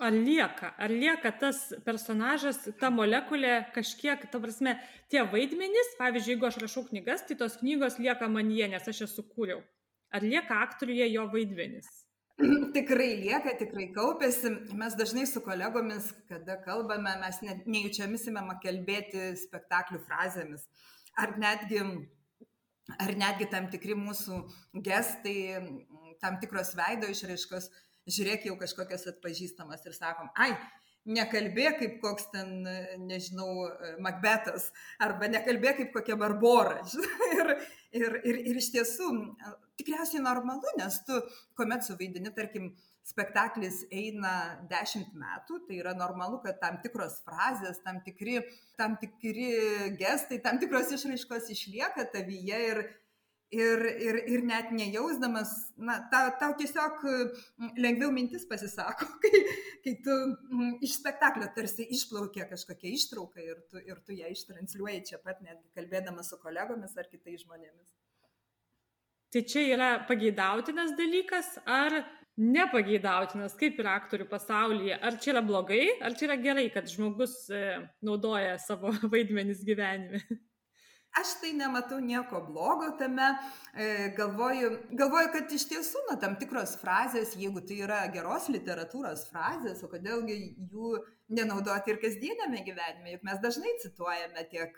Ar 0.00 0.14
lieka, 0.16 0.70
ar 0.80 0.88
lieka 0.88 1.28
tas 1.36 1.58
personažas, 1.84 2.62
ta 2.80 2.88
molekulė 2.88 3.66
kažkiek, 3.74 4.22
ta 4.32 4.38
prasme, 4.40 4.72
tie 5.12 5.20
vaidmenys, 5.28 5.90
pavyzdžiui, 5.98 6.38
jeigu 6.38 6.46
aš 6.48 6.56
rašau 6.62 6.86
knygas, 6.86 7.26
tai 7.28 7.36
tos 7.42 7.58
knygos 7.60 7.98
lieka 8.00 8.28
manyje, 8.32 8.70
nes 8.72 8.88
aš 8.88 9.02
jas 9.02 9.12
sukūriau. 9.18 9.60
Ar 10.16 10.24
lieka 10.24 10.56
aktoriuje 10.64 11.10
jo 11.12 11.26
vaidmenys? 11.34 11.90
Tikrai 12.76 13.10
lieka, 13.20 13.52
tikrai 13.60 13.90
kaupėsi. 13.92 14.54
Mes 14.80 14.96
dažnai 14.96 15.26
su 15.28 15.42
kolegomis, 15.44 16.08
kada 16.30 16.56
kalbame, 16.64 17.12
mes 17.20 17.42
ne, 17.44 17.58
nejučiamis 17.68 18.24
įmama 18.32 18.56
kalbėti 18.64 19.34
spektaklių 19.42 20.00
frazėmis. 20.06 20.64
Ar 21.20 21.36
netgi, 21.42 21.84
ar 22.96 23.14
netgi 23.20 23.50
tam 23.52 23.68
tikri 23.68 23.98
mūsų 24.00 24.40
gestai, 24.88 25.36
tam 26.24 26.40
tikros 26.40 26.72
veido 26.78 27.12
išraiškos 27.12 27.68
žiūrėk 28.10 28.46
jau 28.50 28.58
kažkokias 28.60 29.08
atpažįstamas 29.14 29.86
ir 29.86 29.96
sakom, 29.96 30.30
ai, 30.36 30.52
nekalbėk 31.08 31.78
kaip 31.80 31.96
koks 32.02 32.28
ten, 32.34 32.60
nežinau, 33.06 33.70
Makbetas, 34.04 34.68
arba 35.00 35.30
nekalbėk 35.32 35.80
kaip 35.80 35.96
kokia 35.96 36.18
Barbora. 36.20 36.82
ir, 37.38 37.56
ir, 37.96 38.20
ir, 38.20 38.40
ir 38.52 38.60
iš 38.60 38.70
tiesų, 38.76 39.10
tikriausiai 39.80 40.22
normalu, 40.24 40.76
nes 40.78 41.00
tu, 41.06 41.18
kuomet 41.58 41.86
suvaidini, 41.86 42.32
tarkim, 42.36 42.72
spektaklis 43.10 43.82
eina 43.90 44.60
dešimt 44.70 45.14
metų, 45.18 45.62
tai 45.66 45.80
yra 45.80 45.94
normalu, 45.98 46.38
kad 46.44 46.60
tam 46.62 46.78
tikros 46.84 47.18
frazės, 47.24 47.80
tam 47.84 48.02
tikri, 48.04 48.42
tam 48.78 48.98
tikri 49.00 49.48
gestai, 49.98 50.38
tam 50.44 50.60
tikros 50.62 50.92
išraiškos 50.94 51.48
išlieka 51.56 52.06
tavyje 52.12 52.60
ir, 52.68 52.82
ir, 53.50 53.84
ir, 53.98 54.18
ir 54.30 54.44
net 54.46 54.70
nejausdamas, 54.74 55.52
na, 55.78 55.98
tau, 56.12 56.30
tau 56.40 56.54
tiesiog 56.58 57.02
lengviau 57.78 58.12
mintis 58.14 58.46
pasisako, 58.50 59.08
kai, 59.22 59.42
kai 59.84 59.94
tu 60.04 60.18
iš 60.86 60.98
spektaklio 61.00 61.50
tarsi 61.56 61.88
išplaukia 61.96 62.46
kažkokia 62.50 62.94
ištrauka 62.94 63.42
ir 63.42 63.58
tu, 63.70 63.82
ir 63.82 63.98
tu 64.06 64.16
ją 64.16 64.30
ištransliuoji 64.30 65.02
čia 65.10 65.20
pat, 65.24 65.42
netgi 65.46 65.70
kalbėdamas 65.76 66.30
su 66.30 66.38
kolegomis 66.42 66.96
ar 66.96 67.10
kitais 67.10 67.44
žmonėmis. 67.44 67.88
Tai 69.30 69.44
čia 69.46 69.62
yra 69.76 69.90
pageidautinas 70.08 70.96
dalykas 70.98 71.52
ar 71.62 72.00
nepageidautinas, 72.40 73.54
kaip 73.58 73.78
yra 73.82 73.94
aktorių 74.00 74.26
pasaulyje? 74.30 74.96
Ar 74.96 75.18
čia 75.22 75.34
yra 75.34 75.42
blogai, 75.44 75.84
ar 76.02 76.16
čia 76.18 76.30
yra 76.30 76.38
gerai, 76.40 76.66
kad 76.74 76.88
žmogus 76.90 77.34
e, 77.52 77.60
naudoja 78.06 78.56
savo 78.62 78.90
vaidmenis 79.12 79.62
gyvenime? 79.66 80.22
Aš 81.18 81.32
tai 81.40 81.52
nematau 81.58 81.98
nieko 82.00 82.40
blogo 82.46 82.90
tame, 82.98 83.28
e, 83.74 83.86
galvoju, 84.16 84.70
galvoju, 84.98 85.30
kad 85.34 85.52
iš 85.56 85.66
tiesų, 85.72 86.04
na, 86.10 86.18
tam 86.22 86.36
tikros 86.40 86.76
frazės, 86.80 87.34
jeigu 87.38 87.64
tai 87.66 87.80
yra 87.86 88.02
geros 88.14 88.48
literatūros 88.52 89.26
frazės, 89.32 89.82
o 89.82 89.90
kodėlgi 89.90 90.38
jų 90.70 90.94
nenaudoti 91.30 91.92
ir 91.92 92.00
kasdienėme 92.02 92.62
gyvenime, 92.66 93.14
juk 93.14 93.24
mes 93.26 93.40
dažnai 93.42 93.72
cituojame 93.82 94.44
tiek 94.50 94.76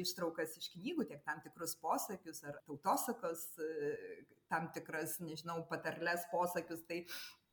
ištraukas 0.00 0.56
iš 0.58 0.70
knygų, 0.74 1.06
tiek 1.10 1.22
tam 1.26 1.40
tikrus 1.44 1.76
posakius 1.80 2.42
ar 2.48 2.60
tautosakos, 2.66 3.46
e, 3.60 4.24
tam 4.50 4.70
tikras, 4.74 5.18
nežinau, 5.22 5.60
patarlės 5.70 6.24
posakius, 6.32 6.82
tai, 6.88 7.04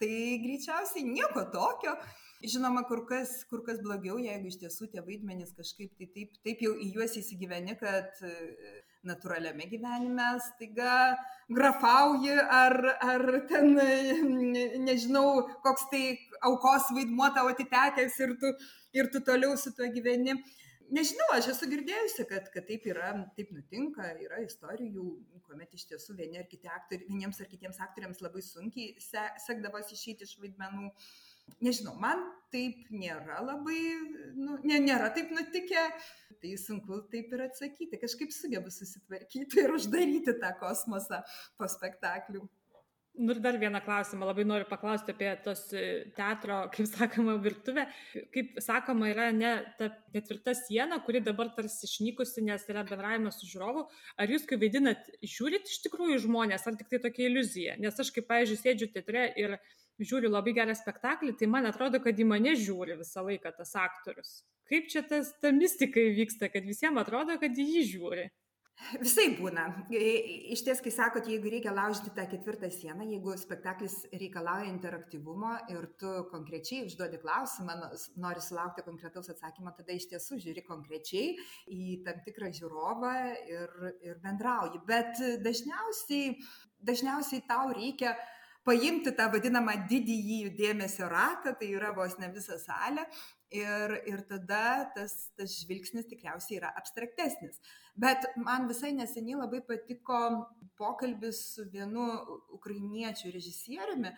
tai 0.01 0.39
greičiausiai 0.41 1.05
nieko 1.05 1.45
tokio. 1.53 1.93
Žinoma, 2.41 2.83
kur 2.89 3.03
kas, 3.09 3.31
kur 3.49 3.63
kas 3.65 3.79
blogiau, 3.81 4.17
jeigu 4.21 4.49
iš 4.49 4.59
tiesų 4.61 4.91
tie 4.93 5.01
vaidmenys 5.05 5.55
kažkaip 5.57 5.93
tai 5.97 6.09
taip, 6.13 6.35
taip 6.45 6.61
jau 6.61 6.75
į 6.77 6.91
juos 6.93 7.15
įsigyveni, 7.17 7.77
kad 7.81 8.21
e, 8.25 8.33
natūraliame 9.07 9.65
gyvenime 9.71 10.27
staiga 10.45 11.15
grafauji 11.53 12.35
ar, 12.37 12.77
ar 13.01 13.25
ten, 13.49 13.73
e, 13.81 14.77
nežinau, 14.83 15.47
koks 15.65 15.87
tai 15.93 16.03
aukos 16.45 16.91
vaidmuo 16.95 17.29
tavo 17.35 17.51
atitekęs 17.53 18.19
ir 18.25 18.37
tu, 18.41 18.53
ir 18.93 19.11
tu 19.13 19.21
toliau 19.25 19.57
su 19.57 19.73
tuo 19.75 19.89
gyveni. 19.93 20.37
Nežinau, 20.87 21.25
aš 21.35 21.49
esu 21.51 21.67
girdėjusi, 21.67 22.23
kad, 22.29 22.45
kad 22.53 22.63
taip 22.69 22.85
yra, 22.87 23.09
taip 23.35 23.49
nutinka, 23.51 24.05
yra 24.23 24.37
istorijų, 24.45 25.07
kuomet 25.43 25.73
iš 25.75 25.83
tiesų 25.89 26.15
vieni 26.15 26.39
ar 26.39 26.45
kiti 26.47 26.69
aktoriai, 26.71 27.09
vieniems 27.09 27.41
ar 27.43 27.49
kitiems 27.51 27.81
aktoriams 27.83 28.21
labai 28.23 28.43
sunkiai 28.45 28.93
se, 29.03 29.23
sekdavosi 29.43 29.97
išeiti 29.97 30.23
iš 30.23 30.37
vaidmenų. 30.39 30.93
Nežinau, 31.63 31.93
man 31.99 32.23
taip 32.51 32.87
nėra 32.91 33.41
labai, 33.43 33.81
nu, 34.35 34.57
ne, 34.63 34.79
nėra 34.83 35.09
taip 35.15 35.31
nutikę, 35.35 35.83
tai 36.39 36.53
sunku 36.61 37.01
taip 37.11 37.35
ir 37.35 37.43
atsakyti. 37.49 37.99
Kažkaip 37.99 38.31
sugebu 38.35 38.71
susitvarkyti 38.71 39.63
ir 39.63 39.75
uždaryti 39.75 40.37
tą 40.39 40.53
kosmosą 40.61 41.19
po 41.59 41.67
spektaklių. 41.71 42.45
Nu 43.17 43.33
ir 43.33 43.39
dar 43.41 43.55
vieną 43.57 43.79
klausimą 43.81 44.27
labai 44.29 44.43
noriu 44.45 44.65
paklausti 44.69 45.09
apie 45.11 45.31
tos 45.41 45.63
e, 45.73 46.05
teatro, 46.13 46.59
kaip 46.73 46.85
sakoma, 46.91 47.33
virtuvę. 47.41 47.87
Kaip 48.33 48.59
sakoma, 48.61 49.09
yra 49.09 49.31
ne 49.33 49.53
ta 49.79 49.89
ketvirta 50.13 50.53
siena, 50.57 50.99
kuri 51.05 51.23
dabar 51.25 51.49
tarsi 51.55 51.87
išnykusi, 51.89 52.43
nes 52.45 52.67
yra 52.69 52.83
bendravimas 52.85 53.39
su 53.41 53.49
žiūrovu. 53.49 53.87
Ar 54.21 54.33
jūs, 54.35 54.45
kai 54.49 54.59
vaidinat, 54.61 55.09
žiūrit 55.33 55.65
iš 55.65 55.81
tikrųjų 55.87 56.21
žmonės, 56.27 56.67
ar 56.69 56.77
tik 56.77 56.93
tai 56.93 57.01
tokia 57.07 57.25
iliuzija? 57.31 57.79
Nes 57.81 57.97
aš, 58.05 58.13
kaip, 58.13 58.29
pavyzdžiui, 58.29 58.61
sėdžiu 58.61 58.91
teatre 58.93 59.25
ir 59.41 59.57
žiūriu 59.97 60.29
labai 60.29 60.53
gerą 60.53 60.77
spektaklį, 60.77 61.33
tai 61.39 61.49
man 61.49 61.65
atrodo, 61.65 61.97
kad 62.03 62.19
į 62.21 62.27
mane 62.29 62.53
žiūri 62.53 62.99
visą 63.01 63.25
laiką 63.25 63.55
tas 63.57 63.73
aktorius. 63.81 64.43
Kaip 64.69 64.91
čia 64.93 65.01
tas, 65.09 65.33
ta 65.41 65.49
mistika 65.55 66.05
vyksta, 66.13 66.51
kad 66.53 66.69
visiems 66.69 67.01
atrodo, 67.01 67.39
kad 67.41 67.57
jį 67.57 67.87
žiūri? 67.95 68.29
Visai 69.03 69.31
būna. 69.37 69.63
Iš 69.89 70.61
ties, 70.65 70.81
kai 70.83 70.91
sakot, 70.93 71.25
jeigu 71.27 71.49
reikia 71.51 71.73
laužyti 71.73 72.11
tą 72.15 72.27
ketvirtą 72.29 72.69
sieną, 72.71 73.07
jeigu 73.09 73.33
spektaklis 73.39 73.95
reikalauja 74.13 74.69
interaktyvumo 74.69 75.53
ir 75.73 75.89
tu 75.99 76.11
konkrečiai 76.31 76.85
užduodi 76.85 77.19
klausimą, 77.23 77.77
nori 78.21 78.43
sulaukti 78.43 78.85
konkretaus 78.85 79.31
atsakymo, 79.33 79.73
tada 79.77 79.97
iš 79.97 80.07
tiesų 80.13 80.39
žiūri 80.45 80.63
konkrečiai 80.67 81.33
į 81.73 81.99
tam 82.05 82.21
tikrą 82.27 82.51
žiūrovą 82.59 83.13
ir, 83.49 83.77
ir 84.05 84.21
bendrauji. 84.23 84.83
Bet 84.87 85.19
dažniausiai, 85.43 86.37
dažniausiai 86.91 87.43
tau 87.49 87.73
reikia 87.73 88.13
paimti 88.67 89.13
tą 89.15 89.29
vadinamą 89.31 89.73
didįjį 89.89 90.51
dėmesio 90.57 91.07
ratą, 91.11 91.55
tai 91.57 91.71
yra 91.73 91.93
vos 91.95 92.17
ne 92.21 92.29
visa 92.35 92.59
salė. 92.61 93.07
Ir, 93.55 93.93
ir 94.11 94.25
tada 94.27 94.89
tas, 94.91 95.13
tas 95.39 95.53
žvilgsnis 95.61 96.07
tikriausiai 96.09 96.57
yra 96.59 96.73
abstraktesnis. 96.75 97.61
Bet 97.95 98.25
man 98.35 98.67
visai 98.67 98.91
neseniai 98.91 99.39
labai 99.39 99.61
patiko 99.63 100.17
pokalbis 100.75 101.39
su 101.53 101.63
vienu 101.71 102.09
ukrainiečių 102.57 103.31
režisieriumi. 103.31 104.11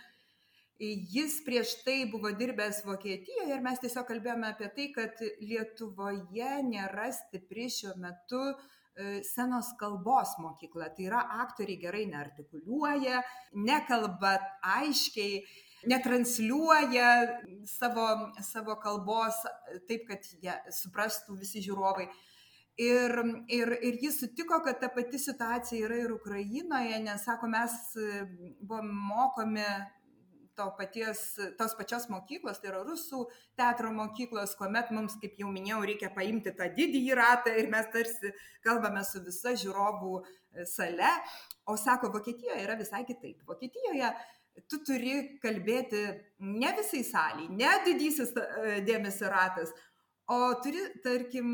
Jis 1.14 1.42
prieš 1.46 1.76
tai 1.84 2.00
buvo 2.10 2.32
dirbęs 2.40 2.82
Vokietijoje 2.88 3.54
ir 3.54 3.62
mes 3.62 3.82
tiesiog 3.84 4.08
kalbėjome 4.10 4.50
apie 4.50 4.72
tai, 4.76 4.90
kad 4.96 5.24
Lietuvoje 5.44 6.52
nėra 6.66 7.10
stipri 7.14 7.68
šiuo 7.70 7.98
metu 8.02 8.42
senos 9.28 9.74
kalbos 9.80 10.36
mokykla. 10.42 10.90
Tai 10.96 11.06
yra 11.06 11.24
aktoriai 11.44 11.80
gerai 11.82 12.06
neartikuliuoja, 12.10 13.22
nekalba 13.68 14.38
aiškiai, 14.80 15.44
netransliuoja 15.88 17.12
savo, 17.68 18.08
savo 18.44 18.76
kalbos 18.84 19.38
taip, 19.88 20.08
kad 20.10 20.26
jie 20.42 20.56
suprastų 20.76 21.38
visi 21.40 21.64
žiūrovai. 21.64 22.10
Ir, 22.80 23.12
ir, 23.52 23.74
ir 23.84 23.96
jis 24.00 24.22
sutiko, 24.22 24.62
kad 24.64 24.80
ta 24.80 24.88
pati 24.96 25.20
situacija 25.20 25.88
yra 25.88 25.98
ir 26.00 26.14
Ukrainoje, 26.16 27.00
nes, 27.04 27.26
sako, 27.28 27.50
mes 27.52 27.74
buvome 28.62 28.94
mokomi 29.10 29.66
to 30.60 30.68
paties, 30.78 31.20
tos 31.58 31.76
pačios 31.80 32.08
mokyklos, 32.12 32.60
tai 32.60 32.72
yra 32.74 32.82
rusų 32.84 33.26
teatro 33.60 33.92
mokyklos, 33.96 34.56
kuomet 34.60 34.92
mums, 34.96 35.16
kaip 35.22 35.38
jau 35.40 35.52
minėjau, 35.52 35.82
reikia 35.88 36.10
paimti 36.16 36.52
tą 36.56 36.68
didįjį 36.76 37.16
ratą 37.20 37.54
ir 37.60 37.70
mes 37.72 37.88
tarsi 37.94 38.34
kalbame 38.66 39.04
su 39.08 39.24
visa 39.24 39.56
žiūrovų 39.60 40.18
sale. 40.68 41.14
O 41.70 41.78
sako, 41.80 42.12
Vokietijoje 42.16 42.64
yra 42.66 42.76
visai 42.80 43.06
kitaip. 43.08 43.44
Vokietijoje 43.48 44.12
tu 44.68 44.82
turi 44.86 45.40
kalbėti 45.44 46.04
ne 46.40 46.74
visai 46.78 47.04
saliai, 47.06 47.50
ne 47.52 47.72
didysis 47.86 48.34
e, 48.36 48.80
dėmesio 48.88 49.30
ratas, 49.32 49.74
o 50.30 50.40
turi, 50.64 50.84
tarkim, 51.04 51.50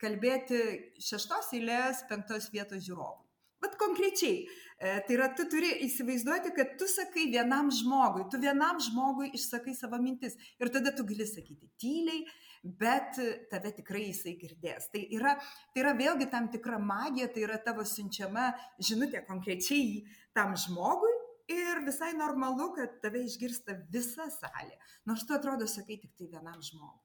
kalbėti 0.00 0.60
šeštos 1.00 1.52
eilės, 1.56 2.04
penktos 2.10 2.50
vietos 2.52 2.82
žiūrovui. 2.84 3.22
Bet 3.64 3.78
konkrečiai, 3.80 4.42
e, 4.44 4.94
tai 5.06 5.14
yra, 5.16 5.30
tu 5.36 5.46
turi 5.48 5.70
įsivaizduoti, 5.86 6.52
kad 6.56 6.74
tu 6.80 6.88
sakai 6.90 7.30
vienam 7.32 7.70
žmogui, 7.72 8.26
tu 8.32 8.40
vienam 8.42 8.80
žmogui 8.82 9.30
išsakai 9.38 9.72
savo 9.76 10.00
mintis 10.02 10.36
ir 10.60 10.72
tada 10.74 10.92
tu 10.92 11.06
gali 11.08 11.24
sakyti 11.28 11.70
tyliai, 11.80 12.26
bet 12.64 13.18
tave 13.52 13.72
tikrai 13.76 14.06
jisai 14.06 14.36
girdės. 14.40 14.88
Tai 14.92 15.02
yra, 15.16 15.34
tai 15.72 15.84
yra 15.84 15.92
vėlgi 15.96 16.28
tam 16.32 16.48
tikra 16.52 16.78
magija, 16.80 17.28
tai 17.32 17.44
yra 17.44 17.58
tavo 17.60 17.84
siunčiama 17.88 18.50
žinutė 18.80 19.24
konkrečiai 19.28 20.02
tam 20.36 20.56
žmogui 20.56 21.12
ir 21.50 21.82
visai 21.86 22.12
normalu, 22.16 22.70
kad 22.76 23.00
tave 23.02 23.24
išgirsta 23.24 23.78
visa 23.92 24.28
salė, 24.32 24.78
nors 25.08 25.26
tu 25.26 25.36
atrodo 25.36 25.68
sakai 25.70 25.98
tik 26.00 26.14
tai 26.18 26.30
vienam 26.32 26.62
žmogui. 26.62 27.04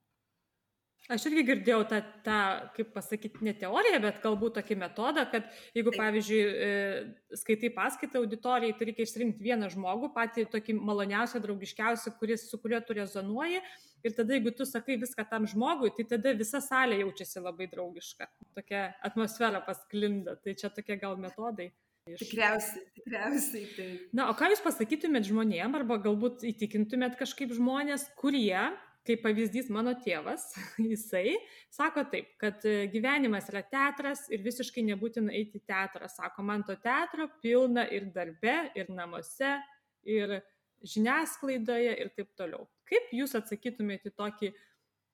Aš 1.10 1.24
irgi 1.26 1.42
girdėjau 1.48 1.80
tą, 1.90 1.98
tą 2.22 2.40
kaip 2.76 2.92
pasakyti, 2.94 3.42
ne 3.42 3.56
teoriją, 3.58 3.98
bet 4.04 4.20
galbūt 4.22 4.60
tokį 4.60 4.76
metodą, 4.78 5.24
kad 5.32 5.48
jeigu, 5.74 5.90
pavyzdžiui, 5.96 6.42
e, 6.44 7.38
skaitai 7.40 7.72
paskaitą 7.74 8.22
auditorijai, 8.22 8.76
tai 8.78 8.90
reikia 8.92 9.08
išsirinkti 9.08 9.48
vieną 9.48 9.72
žmogų, 9.74 10.12
patį 10.14 10.46
tokį 10.54 10.76
maloniausią, 10.78 11.42
draugiškiausią, 11.42 12.14
kuris, 12.22 12.46
su 12.52 12.62
kuriuo 12.62 12.84
tu 12.86 13.00
rezonuoji. 13.00 13.64
Ir 14.06 14.16
tada, 14.20 14.38
jeigu 14.38 14.54
tu 14.54 14.70
sakai 14.70 15.00
viską 15.02 15.26
tam 15.32 15.50
žmogui, 15.50 15.90
tai 15.98 16.06
tada 16.14 16.36
visa 16.38 16.62
salė 16.62 17.02
jaučiasi 17.02 17.42
labai 17.42 17.72
draugiška. 17.74 18.30
Tokia 18.60 18.86
atmosfera 19.10 19.66
pasklinda. 19.66 20.38
Tai 20.38 20.54
čia 20.62 20.70
tokie 20.70 21.02
gal 21.02 21.18
metodai. 21.18 21.72
Iš... 22.14 22.22
Tikriausiai, 22.24 22.84
tikriausiai 22.98 23.66
tai. 23.76 23.90
Na, 24.16 24.30
o 24.32 24.36
ką 24.38 24.52
jūs 24.54 24.62
pasakytumėt 24.66 25.30
žmonėm, 25.30 25.78
arba 25.80 26.00
galbūt 26.04 26.46
įtikintumėt 26.50 27.18
kažkaip 27.20 27.54
žmonės, 27.58 28.08
kurie 28.20 28.70
kaip 29.08 29.24
pavyzdys 29.24 29.70
mano 29.74 29.96
tėvas, 29.98 30.52
jisai 30.92 31.38
sako 31.74 32.06
taip, 32.12 32.32
kad 32.42 32.64
e, 32.68 32.88
gyvenimas 32.94 33.50
yra 33.52 33.64
teatras 33.66 34.26
ir 34.34 34.44
visiškai 34.46 34.84
nebūtina 34.92 35.34
eiti 35.36 35.62
į 35.62 35.66
teatrą. 35.70 36.10
Sako, 36.12 36.46
man 36.46 36.66
to 36.68 36.76
teatro 36.84 37.30
pilna 37.44 37.88
ir 37.90 38.10
darbe, 38.16 38.58
ir 38.78 38.92
namuose, 38.94 39.56
ir 40.06 40.40
žiniasklaidoje 40.86 41.96
ir 42.02 42.12
taip 42.16 42.34
toliau. 42.40 42.68
Kaip 42.90 43.14
jūs 43.16 43.36
atsakytumėte 43.40 44.12
į 44.12 44.18
tokį, 44.20 44.52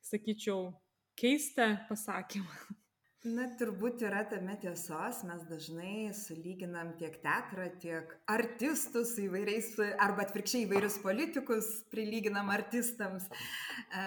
sakyčiau, 0.06 0.74
keistą 1.20 1.76
pasakymą? 1.90 2.66
Na, 3.26 3.48
turbūt 3.58 4.04
yra 4.06 4.20
tame 4.30 4.54
tiesos, 4.62 5.24
mes 5.26 5.46
dažnai 5.50 6.12
sulyginam 6.14 6.92
tiek 7.00 7.16
teatrą, 7.24 7.64
tiek 7.82 8.12
artistus 8.30 9.16
įvairiais, 9.24 9.72
arba 10.04 10.28
atvirkščiai 10.28 10.68
įvairius 10.68 11.00
politikus 11.02 11.70
prilyginam 11.90 12.52
artistams. 12.54 13.26
E, 13.26 14.04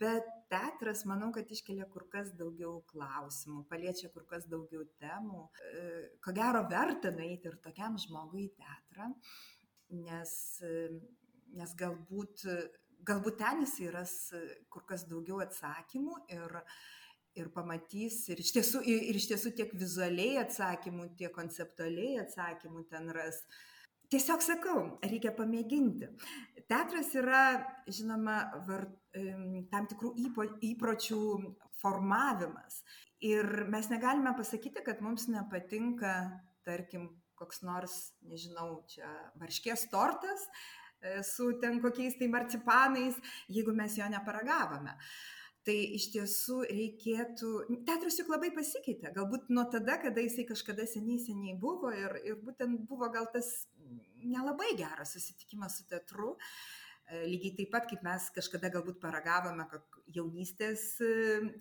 bet 0.00 0.30
teatras, 0.48 1.02
manau, 1.10 1.28
kad 1.36 1.52
iškelia 1.52 1.84
kur 1.92 2.06
kas 2.14 2.30
daugiau 2.38 2.78
klausimų, 2.88 3.66
paliečia 3.68 4.08
kur 4.14 4.24
kas 4.30 4.48
daugiau 4.48 4.86
temų. 5.02 5.42
E, 5.68 5.84
ko 6.24 6.32
gero 6.40 6.64
verta 6.72 7.12
nueiti 7.12 7.52
ir 7.52 7.60
tokiam 7.60 8.00
žmogui 8.00 8.46
į 8.46 8.54
teatrą, 8.56 9.10
nes, 10.00 10.34
nes 11.60 11.76
galbūt, 11.84 12.48
galbūt 13.04 13.38
ten 13.44 13.66
jis 13.66 13.78
yra 13.90 14.06
kur 14.72 14.88
kas 14.88 15.04
daugiau 15.12 15.44
atsakymų 15.44 16.22
ir 16.32 16.62
ir 17.38 17.48
pamatys 17.54 18.26
ir 18.32 18.40
iš 18.42 18.52
tiesų 18.56 18.82
ir, 18.88 19.04
ir 19.10 19.18
iš 19.18 19.28
tiesų 19.30 19.52
tiek 19.56 19.72
vizualiai 19.78 20.40
atsakymų, 20.42 21.12
tiek 21.18 21.32
konceptualiai 21.34 22.18
atsakymų 22.22 22.84
ten 22.90 23.08
ras. 23.14 23.40
Tiesiog 24.12 24.44
sakau, 24.44 24.80
reikia 25.08 25.32
pamėginti. 25.32 26.10
Teatras 26.68 27.14
yra, 27.16 27.44
žinoma, 27.88 28.36
var, 28.66 28.84
tam 29.72 29.88
tikrų 29.88 30.12
įpo, 30.26 30.44
įpročių 30.68 31.22
formavimas. 31.80 32.82
Ir 33.24 33.64
mes 33.72 33.88
negalime 33.88 34.34
pasakyti, 34.36 34.84
kad 34.84 35.00
mums 35.00 35.30
nepatinka, 35.32 36.12
tarkim, 36.66 37.08
koks 37.40 37.62
nors, 37.64 37.96
nežinau, 38.28 38.82
čia 38.90 39.08
varškės 39.40 39.88
tortas 39.90 40.44
e, 41.00 41.22
su 41.26 41.48
ten 41.62 41.80
kokiais 41.82 42.18
tai 42.20 42.28
marcipanais, 42.30 43.16
jeigu 43.50 43.72
mes 43.74 43.96
jo 43.98 44.06
neparagavome. 44.12 44.92
Uh, 44.92 45.41
tai 45.66 45.76
iš 45.96 46.08
tiesų 46.14 46.58
reikėtų 46.70 47.52
teatras 47.86 48.18
juk 48.18 48.32
labai 48.32 48.50
pasikeitė 48.54 49.12
galbūt 49.14 49.50
nuo 49.54 49.64
tada 49.70 49.98
kada 50.02 50.24
jisai 50.24 50.46
kažkada 50.48 50.86
seniai 50.90 51.20
seniai 51.22 51.54
buvo 51.58 51.92
ir 51.94 52.18
ir 52.24 52.38
būtent 52.42 52.82
buvo 52.88 53.10
gal 53.14 53.28
tas 53.34 53.52
nelabai 54.22 54.74
geras 54.78 55.14
susitikimas 55.16 55.78
su 55.78 55.88
teatru. 55.90 56.36
E, 57.10 57.24
lygiai 57.26 57.56
taip 57.58 57.72
pat 57.74 57.88
kaip 57.90 58.04
mes 58.06 58.28
kažkada 58.36 58.70
galbūt 58.72 59.00
paragavome 59.02 59.66
jaunystės 60.16 60.84
e, 61.02 61.10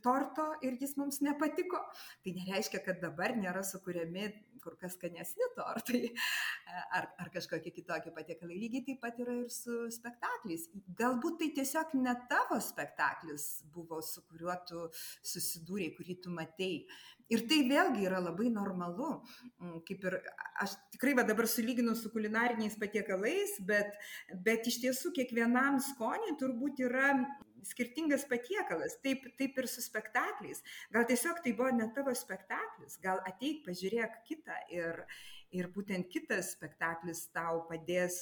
torto 0.06 0.48
ir 0.66 0.78
jis 0.82 0.96
mums 1.00 1.22
nepatiko. 1.26 1.82
Tai 2.24 2.36
nereiškia 2.38 2.84
kad 2.86 3.02
dabar 3.04 3.36
nėra 3.38 3.64
sukuriami 3.68 4.30
kur 4.64 4.78
kas 4.82 4.96
skanesni 4.98 5.48
tortai 5.58 6.04
ar, 6.98 7.10
ar 7.22 7.32
kažkokie 7.34 7.74
kitokie 7.76 8.14
patiekalai. 8.16 8.60
Lygiai 8.62 8.86
taip 8.90 9.02
pat 9.04 9.20
yra 9.24 9.38
ir 9.44 9.50
su 9.54 9.86
spektakliais. 9.94 10.68
Galbūt 11.00 11.40
tai 11.42 11.52
tiesiog 11.58 11.96
ne 12.02 12.16
tavo 12.32 12.60
spektaklis 12.62 13.48
buvo, 13.74 14.02
su 14.06 14.24
kuriuo 14.30 14.58
tu 14.70 14.86
susidūrėjai, 15.34 15.96
kurį 15.98 16.20
tu 16.26 16.36
matei. 16.36 16.86
Ir 17.32 17.46
tai 17.48 17.62
vėlgi 17.64 18.04
yra 18.10 18.20
labai 18.20 18.50
normalu. 18.52 19.14
Mm, 19.62 19.78
kaip 19.88 20.04
ir 20.10 20.18
aš 20.64 20.76
tikrai 20.96 21.14
va 21.20 21.24
dabar 21.28 21.48
sulyginu 21.48 21.94
su 21.96 22.12
kulinariniais 22.12 22.76
patiekalais, 22.82 23.56
bet, 23.68 23.96
bet 24.48 24.68
iš 24.68 24.82
tiesų 24.84 25.14
kiekvienam 25.16 25.80
skoniui 25.86 26.36
turbūt 26.42 26.84
yra 26.90 27.14
skirtingas 27.68 28.26
patiekalas, 28.30 28.98
taip, 29.04 29.26
taip 29.40 29.60
ir 29.62 29.68
su 29.70 29.84
spektakliais. 29.84 30.64
Gal 30.94 31.06
tiesiog 31.10 31.42
tai 31.44 31.54
buvo 31.58 31.72
ne 31.76 31.88
tavo 31.96 32.14
spektaklis, 32.18 32.98
gal 33.04 33.22
ateik, 33.28 33.64
pažiūrėk 33.68 34.22
kitą 34.28 34.58
ir, 34.74 35.04
ir 35.56 35.70
būtent 35.74 36.10
kitas 36.12 36.54
spektaklis 36.56 37.28
tau 37.36 37.66
padės 37.70 38.20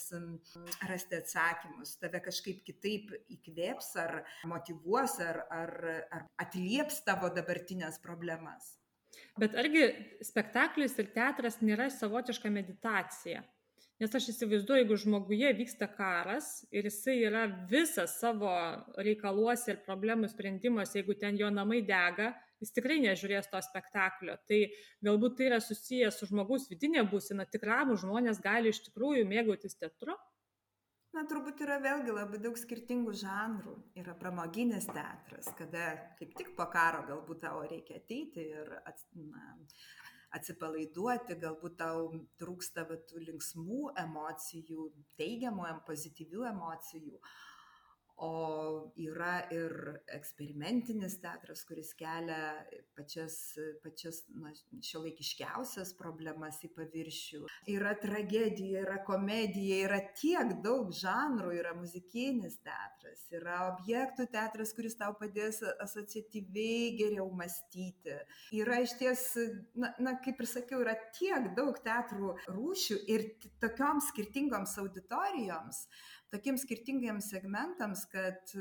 rasti 0.90 1.20
atsakymus, 1.20 1.96
tave 2.02 2.22
kažkaip 2.26 2.64
kitaip 2.68 3.14
įkvėps 3.38 3.94
ar 4.04 4.20
motivuos 4.50 5.20
ar, 5.24 5.44
ar, 5.54 5.76
ar 6.10 6.28
atlieps 6.42 7.04
tavo 7.08 7.32
dabartinės 7.34 8.02
problemas. 8.04 8.76
Bet 9.40 9.56
argi 9.58 9.86
spektaklis 10.26 10.98
ir 11.00 11.10
teatras 11.16 11.62
nėra 11.64 11.88
savotiška 11.94 12.52
meditacija? 12.52 13.44
Nes 14.00 14.14
aš 14.16 14.30
įsivaizduoju, 14.32 14.80
jeigu 14.80 14.96
žmoguje 15.02 15.50
vyksta 15.58 15.90
karas 15.92 16.46
ir 16.72 16.86
jisai 16.88 17.18
yra 17.28 17.42
visas 17.68 18.14
savo 18.22 18.54
reikaluose 18.96 19.74
ir 19.74 19.82
problemų 19.84 20.30
sprendimuose, 20.32 21.02
jeigu 21.02 21.18
ten 21.20 21.36
jo 21.42 21.50
namai 21.52 21.82
dega, 21.84 22.30
jis 22.64 22.72
tikrai 22.78 23.02
nežiūrės 23.04 23.52
to 23.52 23.60
spektaklio. 23.66 24.38
Tai 24.48 24.62
galbūt 25.04 25.36
tai 25.40 25.50
yra 25.50 25.60
susijęs 25.64 26.16
su 26.16 26.30
žmogaus 26.32 26.70
vidinė 26.72 27.04
būsena, 27.12 27.44
tikramų 27.52 28.00
žmonės 28.00 28.40
gali 28.44 28.72
iš 28.72 28.80
tikrųjų 28.88 29.28
mėgautis 29.28 29.76
teatru. 29.76 30.16
Na, 31.18 31.24
turbūt 31.26 31.60
yra 31.66 31.80
vėlgi 31.82 32.14
labai 32.14 32.40
daug 32.40 32.58
skirtingų 32.60 33.16
žanrų. 33.18 33.76
Yra 33.98 34.14
pramoginis 34.16 34.86
teatras, 34.88 35.50
kada 35.58 35.92
kaip 36.20 36.36
tik 36.38 36.52
po 36.56 36.70
karo 36.70 37.02
galbūt 37.08 37.42
tau 37.48 37.64
reikia 37.66 37.98
ateiti 37.98 38.46
ir 38.46 38.76
at, 38.86 39.02
na, 39.18 39.56
atsipalaiduoti, 40.38 41.38
galbūt 41.42 41.78
tau 41.80 42.10
trūksta 42.42 42.86
tų 43.10 43.24
linksmų 43.28 43.94
emocijų, 44.04 44.90
teigiamų, 45.20 45.70
pozityvių 45.88 46.46
emocijų. 46.52 47.22
O 48.20 48.92
yra 49.00 49.40
ir 49.54 49.72
eksperimentinis 50.12 51.16
teatras, 51.24 51.64
kuris 51.68 51.94
kelia 51.98 52.66
pačias, 52.98 53.36
pačias 53.84 54.22
na, 54.36 54.52
šiuolaikiškiausias 54.84 55.94
problemas 56.00 56.60
į 56.68 56.72
paviršių. 56.76 57.46
Yra 57.72 57.94
tragedija, 58.02 58.84
yra 58.84 59.00
komedija, 59.08 59.80
yra 59.88 60.02
tiek 60.20 60.52
daug 60.66 60.92
žanrų, 60.96 61.54
yra 61.62 61.74
muzikinis 61.78 62.60
teatras, 62.66 63.24
yra 63.32 63.62
objektų 63.70 64.28
teatras, 64.34 64.76
kuris 64.76 65.00
tau 65.00 65.16
padės 65.20 65.62
asociatyviai 65.80 66.92
geriau 67.00 67.30
mąstyti. 67.40 68.20
Yra 68.60 68.82
iš 68.84 68.98
ties, 69.00 69.26
na, 69.80 69.94
na 70.02 70.18
kaip 70.20 70.44
ir 70.44 70.52
sakiau, 70.52 70.84
yra 70.84 70.98
tiek 71.16 71.54
daug 71.56 71.80
teatrų 71.86 72.36
rūšių 72.52 73.02
ir 73.16 73.30
tokioms 73.64 74.12
skirtingoms 74.12 74.76
auditorijoms 74.84 75.86
tokiems 76.34 76.66
skirtingiems 76.66 77.30
segmentams, 77.34 78.06
kad, 78.12 78.54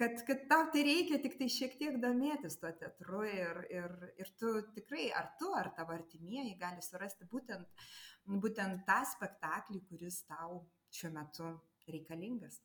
kad, 0.00 0.22
kad 0.26 0.46
tau 0.50 0.68
tai 0.74 0.84
reikia 0.86 1.20
tik 1.22 1.36
tai 1.40 1.50
šiek 1.52 1.76
tiek 1.80 1.98
domėtis 2.02 2.58
tuo 2.60 2.72
teatru 2.80 3.24
ir, 3.28 3.62
ir, 3.72 3.96
ir 4.20 4.32
tu 4.40 4.54
tikrai, 4.76 5.10
ar 5.16 5.32
tu, 5.40 5.52
ar 5.56 5.72
tavo 5.76 5.96
artimieji 5.96 6.56
gali 6.60 6.82
surasti 6.84 7.28
būtent, 7.30 7.86
būtent 8.26 8.84
tą 8.88 9.00
spektaklį, 9.14 9.84
kuris 9.90 10.22
tau 10.30 10.64
šiuo 10.94 11.14
metu 11.14 11.54
reikalingas. 11.90 12.60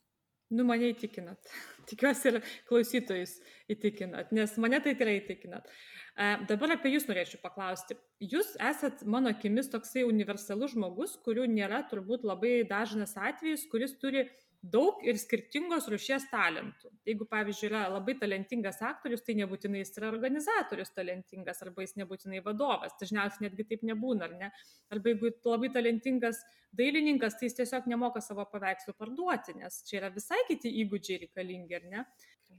Nu, 0.53 0.61
mane 0.67 0.91
įtikinat. 0.93 1.47
Tikiuosi 1.89 2.29
ir 2.29 2.39
klausytojus 2.69 3.39
įtikinat, 3.71 4.33
nes 4.35 4.57
mane 4.61 4.81
tai 4.83 4.93
tikrai 4.93 5.19
įtikinat. 5.23 5.69
E, 6.15 6.27
dabar 6.47 6.71
apie 6.77 6.93
jūs 6.93 7.09
norėčiau 7.09 7.41
paklausti. 7.43 7.97
Jūs 8.23 8.53
esat 8.63 9.03
mano 9.03 9.33
akimis 9.35 9.67
toksai 9.71 10.05
universalus 10.07 10.71
žmogus, 10.71 11.17
kurių 11.25 11.43
nėra 11.51 11.81
turbūt 11.91 12.23
labai 12.23 12.61
dažnas 12.69 13.17
atvejis, 13.19 13.65
kuris 13.71 13.97
turi 13.99 14.23
daug 14.71 15.01
ir 15.05 15.17
skirtingos 15.19 15.89
rušies 15.91 16.29
talentų. 16.31 16.89
Jeigu, 17.05 17.27
pavyzdžiui, 17.29 17.67
yra 17.67 17.81
labai 17.91 18.15
talentingas 18.21 18.79
aktorius, 18.85 19.25
tai 19.25 19.35
nebūtinai 19.41 19.81
jis 19.83 19.91
yra 19.99 20.07
organizatorius 20.13 20.93
talentingas, 20.95 21.59
arba 21.65 21.83
jis 21.83 21.97
nebūtinai 21.99 22.39
vadovas. 22.45 22.95
Dažniausiai 23.01 23.49
netgi 23.49 23.67
taip 23.69 23.83
nebūna, 23.85 24.29
ar 24.29 24.37
ne? 24.39 24.49
Arba 24.95 25.11
jeigu 25.11 25.33
labai 25.45 25.69
talentingas 25.75 26.39
dailininkas, 26.75 27.35
tai 27.37 27.49
jis 27.49 27.59
tiesiog 27.59 27.91
nemoka 27.91 28.23
savo 28.23 28.47
paveikslų 28.55 28.95
parduoti, 28.97 29.57
nes 29.59 29.83
čia 29.85 29.99
yra 29.99 30.13
visai 30.15 30.39
kiti 30.47 30.71
įgūdžiai 30.85 31.21
reikalingi, 31.27 31.77
ar 31.77 31.91
ne? 31.91 32.07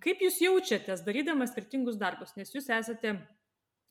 Kaip 0.04 0.20
jūs 0.22 0.38
jaučiatės 0.44 1.02
darydamas 1.06 1.54
skirtingus 1.54 1.98
darbus, 1.98 2.36
nes 2.36 2.52
jūs 2.52 2.68
esate 2.76 3.16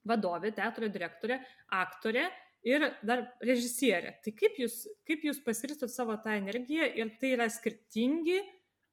vadovė, 0.07 0.53
teatro 0.55 0.89
direktorė, 0.91 1.39
aktorė 1.73 2.27
ir 2.65 2.87
dar 3.05 3.25
režisierė. 3.45 4.15
Tai 4.25 4.33
kaip 4.37 4.59
jūs, 4.61 4.81
kaip 5.07 5.25
jūs 5.27 5.41
pasirstot 5.45 5.93
savo 5.93 6.17
tą 6.21 6.37
energiją 6.39 6.87
ir 6.97 7.13
tai 7.21 7.35
yra 7.35 7.49
skirtingi 7.51 8.39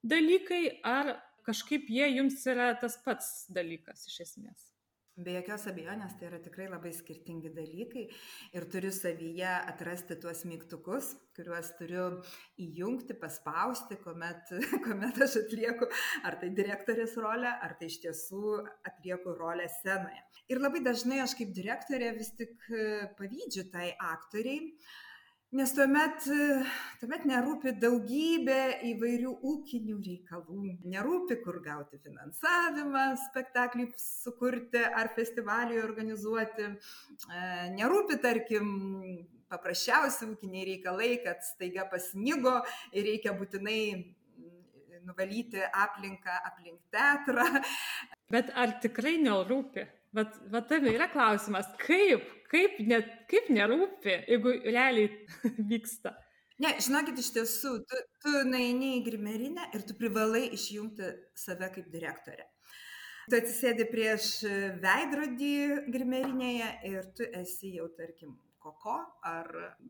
dalykai, 0.03 0.64
ar 0.85 1.16
kažkaip 1.46 1.88
jie 1.90 2.09
jums 2.16 2.42
yra 2.51 2.72
tas 2.81 2.98
pats 3.05 3.48
dalykas 3.53 4.07
iš 4.11 4.22
esmės? 4.27 4.71
Be 5.20 5.35
jokios 5.35 5.66
abejonės 5.68 6.14
tai 6.16 6.31
yra 6.31 6.38
tikrai 6.40 6.70
labai 6.72 6.90
skirtingi 6.96 7.51
dalykai 7.53 8.07
ir 8.57 8.64
turiu 8.72 8.88
savyje 8.96 9.51
atrasti 9.68 10.16
tuos 10.22 10.40
mygtukus, 10.48 11.11
kuriuos 11.37 11.68
turiu 11.77 12.07
įjungti, 12.64 13.18
paspausti, 13.20 13.98
kuomet, 14.01 14.55
kuomet 14.87 15.20
aš 15.27 15.37
atlieku 15.42 15.90
ar 16.25 16.38
tai 16.40 16.48
direktorės 16.57 17.18
rolę, 17.20 17.53
ar 17.61 17.77
tai 17.77 17.92
iš 17.92 18.01
tiesų 18.07 18.57
atlieku 18.88 19.37
rolę 19.37 19.68
scenoje. 19.77 20.25
Ir 20.48 20.64
labai 20.64 20.81
dažnai 20.81 21.20
aš 21.20 21.37
kaip 21.37 21.53
direktorė 21.61 22.14
vis 22.16 22.33
tik 22.40 22.57
pavydžiu 23.20 23.68
tai 23.75 23.90
aktoriai, 24.14 24.72
Nes 25.52 25.68
tuomet, 25.76 26.24
tuomet 26.96 27.24
nerūpi 27.28 27.74
daugybė 27.76 28.60
įvairių 28.88 29.32
ūkinių 29.50 29.98
reikalų. 30.06 30.62
Nerūpi, 30.88 31.36
kur 31.44 31.58
gauti 31.60 32.00
finansavimą 32.00 33.02
spektaklį 33.26 33.90
sukurti 34.00 34.80
ar 34.80 35.10
festivalį 35.12 35.76
organizuoti. 35.82 36.70
E, 36.72 37.42
nerūpi, 37.76 38.16
tarkim, 38.24 38.72
paprasčiausi 39.52 40.30
ūkiniai 40.30 40.64
reikalai, 40.70 41.12
kad 41.20 41.44
staiga 41.44 41.84
pasnygo 41.92 42.56
ir 42.96 43.10
reikia 43.10 43.36
būtinai 43.36 43.82
nuvalyti 45.04 45.60
aplinką 45.68 46.38
aplink 46.48 46.80
teatrą. 46.96 47.44
Bet 48.32 48.56
ar 48.56 48.78
tikrai 48.80 49.18
nerūpi? 49.20 49.84
Vat, 50.16 50.34
vat 50.52 50.66
tam 50.68 50.84
yra 50.88 51.06
klausimas, 51.12 51.68
kaip, 51.80 52.24
kaip, 52.52 52.78
ne, 52.88 53.00
kaip 53.30 53.48
nerūpi, 53.52 54.18
jeigu 54.30 54.54
realiai 54.68 55.08
vyksta. 55.72 56.14
Ne, 56.62 56.76
žinokit, 56.84 57.18
iš 57.18 57.32
tiesų, 57.34 57.74
tu, 57.88 58.00
tu 58.22 58.32
naini 58.46 58.98
į 58.98 59.04
grimerinę 59.08 59.70
ir 59.74 59.86
tu 59.88 59.96
privalai 59.98 60.44
išjungti 60.54 61.08
save 61.38 61.72
kaip 61.74 61.88
direktorę. 61.90 62.46
Tu 63.30 63.38
atsisėdi 63.38 63.86
prieš 63.90 64.30
veidrodį 64.82 65.52
grimerinėje 65.94 66.70
ir 66.90 67.06
tu 67.16 67.26
esi 67.38 67.76
jau, 67.78 67.86
tarkim, 67.98 68.34
koko 68.62 68.96
ar 69.26 69.48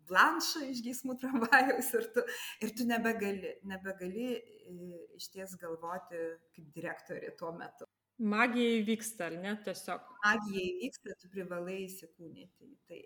blanšą 0.09 0.64
iš 0.72 0.81
geismų 0.87 1.18
tramvajaus 1.20 1.90
ir 1.98 2.09
tu, 2.14 2.25
ir 2.64 2.72
tu 2.79 2.87
nebegali, 2.88 3.57
nebegali 3.68 4.29
e, 4.37 4.77
iš 5.18 5.29
ties 5.35 5.57
galvoti 5.61 6.20
kaip 6.57 6.70
direktorė 6.77 7.35
tuo 7.40 7.53
metu. 7.59 7.88
Magija 8.23 8.79
įvyksta, 8.79 9.27
ar 9.31 9.37
ne, 9.43 9.53
tiesiog? 9.67 10.03
Magija 10.23 10.63
įvyksta, 10.63 11.15
tu 11.19 11.31
privalai 11.33 11.81
įsikūnyti. 11.89 12.69
Tai 12.87 12.99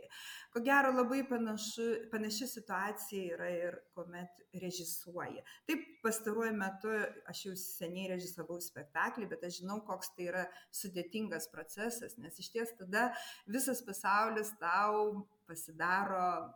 ko 0.52 0.60
gero 0.66 0.90
labai 0.92 1.22
panašu, 1.28 1.86
panaši 2.12 2.48
situacija 2.50 3.36
yra 3.36 3.48
ir 3.54 3.78
kuomet 3.96 4.42
režisuoji. 4.60 5.40
Taip, 5.70 5.86
pastaruoju 6.04 6.56
metu 6.58 6.92
aš 7.32 7.42
jau 7.46 7.54
seniai 7.60 8.10
režisavau 8.12 8.58
spektaklį, 8.62 9.30
bet 9.32 9.46
aš 9.48 9.62
žinau, 9.62 9.78
koks 9.88 10.12
tai 10.16 10.28
yra 10.28 10.44
sudėtingas 10.74 11.48
procesas, 11.54 12.18
nes 12.20 12.36
iš 12.42 12.52
ties 12.52 12.76
tada 12.80 13.08
visas 13.48 13.80
pasaulis 13.86 14.52
tau 14.60 15.24
pasidaro 15.48 16.52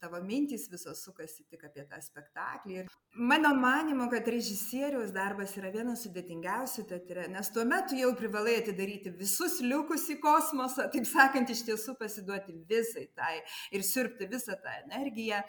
tavo 0.00 0.20
mintys 0.24 0.66
visos 0.72 1.02
sukasi 1.04 1.44
tik 1.50 1.64
apie 1.68 1.84
tą 1.90 2.00
spektaklį. 2.02 2.84
Ir 2.84 2.92
mano 3.14 3.54
manimo, 3.58 4.08
kad 4.10 4.26
režisieriaus 4.28 5.12
darbas 5.14 5.54
yra 5.58 5.70
vienas 5.74 6.02
sudėtingiausių 6.06 6.84
teatre, 6.90 7.26
nes 7.32 7.50
tuo 7.54 7.64
metu 7.68 7.98
jau 7.98 8.10
privalai 8.18 8.56
atidaryti 8.60 9.12
visus 9.14 9.60
liukus 9.62 10.08
į 10.10 10.18
kosmosą, 10.22 10.88
taip 10.92 11.06
sakant, 11.08 11.52
iš 11.54 11.62
tiesų 11.68 11.96
pasiduoti 12.00 12.56
visai 12.68 13.06
tai 13.14 13.34
ir 13.74 13.84
sirpti 13.86 14.28
visą 14.30 14.56
tą 14.60 14.74
energiją, 14.82 15.42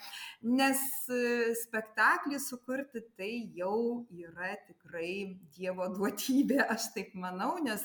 nes 0.45 0.83
e, 1.09 1.53
spektaklį 1.65 2.39
sukurti 2.43 3.01
tai 3.17 3.31
jau 3.57 4.05
yra 4.13 4.53
tikrai 4.67 5.11
Dievo 5.55 5.87
duotybė, 5.93 6.59
aš 6.75 6.89
taip 6.95 7.13
manau, 7.17 7.55
nes, 7.63 7.83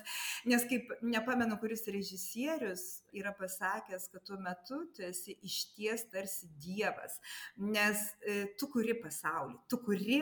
nes 0.49 0.65
kaip 0.69 0.91
nepamenu, 1.07 1.57
kuris 1.63 1.87
režisierius 1.89 2.85
yra 3.17 3.33
pasakęs, 3.39 4.09
kad 4.13 4.25
tuo 4.27 4.39
metu 4.43 4.83
tu 4.95 5.05
esi 5.07 5.37
išties 5.47 6.07
tarsi 6.13 6.50
Dievas, 6.61 7.19
nes 7.57 8.03
e, 8.21 8.43
tu 8.59 8.71
kuri 8.73 8.97
pasaulį, 9.03 9.57
tu 9.71 9.81
kuri 9.85 10.21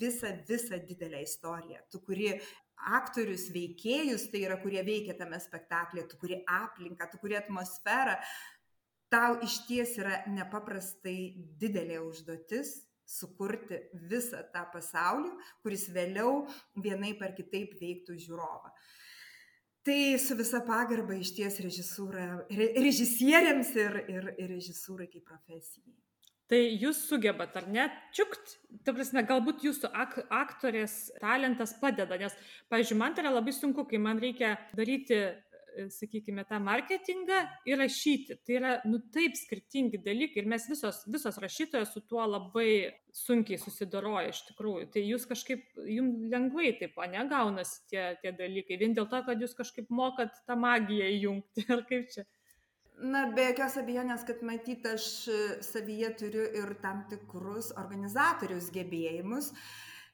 visą, 0.00 0.32
visą 0.48 0.80
didelę 0.88 1.22
istoriją, 1.22 1.84
tu 1.92 2.00
kuri 2.06 2.32
aktorius, 2.98 3.48
veikėjus, 3.54 4.28
tai 4.32 4.44
yra, 4.46 4.58
kurie 4.62 4.82
veikia 4.86 5.16
tame 5.18 5.38
spektaklėje, 5.42 6.08
tu 6.12 6.20
kuri 6.20 6.42
aplinką, 6.46 7.08
tu 7.10 7.18
kuri 7.22 7.38
atmosferą, 7.38 8.14
tau 9.10 9.38
iš 9.44 9.62
ties 9.66 9.96
yra 9.98 10.22
nepaprastai 10.30 11.18
didelė 11.58 11.98
užduotis 12.04 12.76
sukurti 13.08 13.80
visą 14.10 14.42
tą 14.52 14.66
pasaulį, 14.72 15.30
kuris 15.64 15.86
vėliau 15.94 16.44
vienai 16.76 17.14
par 17.18 17.32
kitaip 17.38 17.78
veiktų 17.80 18.18
žiūrovą. 18.20 18.72
Tai 19.88 20.18
su 20.20 20.36
visa 20.36 20.58
pagarba 20.66 21.14
iš 21.16 21.30
ties 21.32 21.54
režisieriams 21.64 23.70
ir, 23.72 23.94
ir, 24.12 24.26
ir 24.36 24.50
režisūrai 24.52 25.08
kaip 25.08 25.24
profesijai. 25.24 25.94
Tai 26.48 26.58
jūs 26.80 26.98
sugebat, 27.08 27.56
ar 27.60 27.66
ne, 27.72 27.86
čiukt, 28.16 28.54
ta 28.84 28.92
prasme, 28.96 29.22
galbūt 29.28 29.64
jūsų 29.64 29.88
ak 30.02 30.12
aktorės 30.32 30.94
talentas 31.20 31.74
padeda, 31.80 32.16
nes, 32.20 32.36
pavyzdžiui, 32.72 32.98
man 33.00 33.16
tai 33.16 33.24
yra 33.24 33.32
labai 33.34 33.52
sunku, 33.56 33.84
kai 33.88 34.00
man 34.00 34.20
reikia 34.20 34.54
daryti 34.76 35.18
sakykime, 35.92 36.44
tą 36.48 36.58
marketingą 36.62 37.40
ir 37.68 37.78
rašyti. 37.80 38.38
Tai 38.44 38.56
yra, 38.58 38.72
nu, 38.88 39.00
taip 39.14 39.36
skirtingi 39.38 40.00
dalykai 40.04 40.42
ir 40.42 40.48
mes 40.50 40.66
visos, 40.70 41.02
visos 41.10 41.38
rašytojos 41.42 41.92
su 41.94 42.02
tuo 42.08 42.24
labai 42.26 42.70
sunkiai 43.14 43.60
susidoroja 43.60 44.32
iš 44.32 44.42
tikrųjų. 44.50 44.88
Tai 44.94 45.04
jūs 45.04 45.28
kažkaip, 45.30 45.66
jums 45.88 46.28
lengvai 46.32 46.72
taip, 46.80 46.98
o 46.98 47.06
negaunasi 47.08 47.84
tie, 47.90 48.02
tie 48.22 48.34
dalykai, 48.36 48.80
vien 48.80 48.96
dėl 48.96 49.08
to, 49.10 49.22
kad 49.26 49.40
jūs 49.42 49.56
kažkaip 49.58 49.92
mokat 49.94 50.34
tą 50.48 50.58
magiją 50.58 51.08
įjungti, 51.18 51.68
ar 51.74 51.86
kaip 51.88 52.10
čia. 52.14 52.26
Na, 52.98 53.28
be 53.30 53.44
jokios 53.46 53.76
abejonės, 53.78 54.24
kad 54.26 54.40
matyt, 54.42 54.86
aš 54.90 55.04
savyje 55.62 56.08
turiu 56.18 56.46
ir 56.58 56.72
tam 56.82 57.04
tikrus 57.10 57.70
organizatorius 57.78 58.72
gebėjimus. 58.74 59.52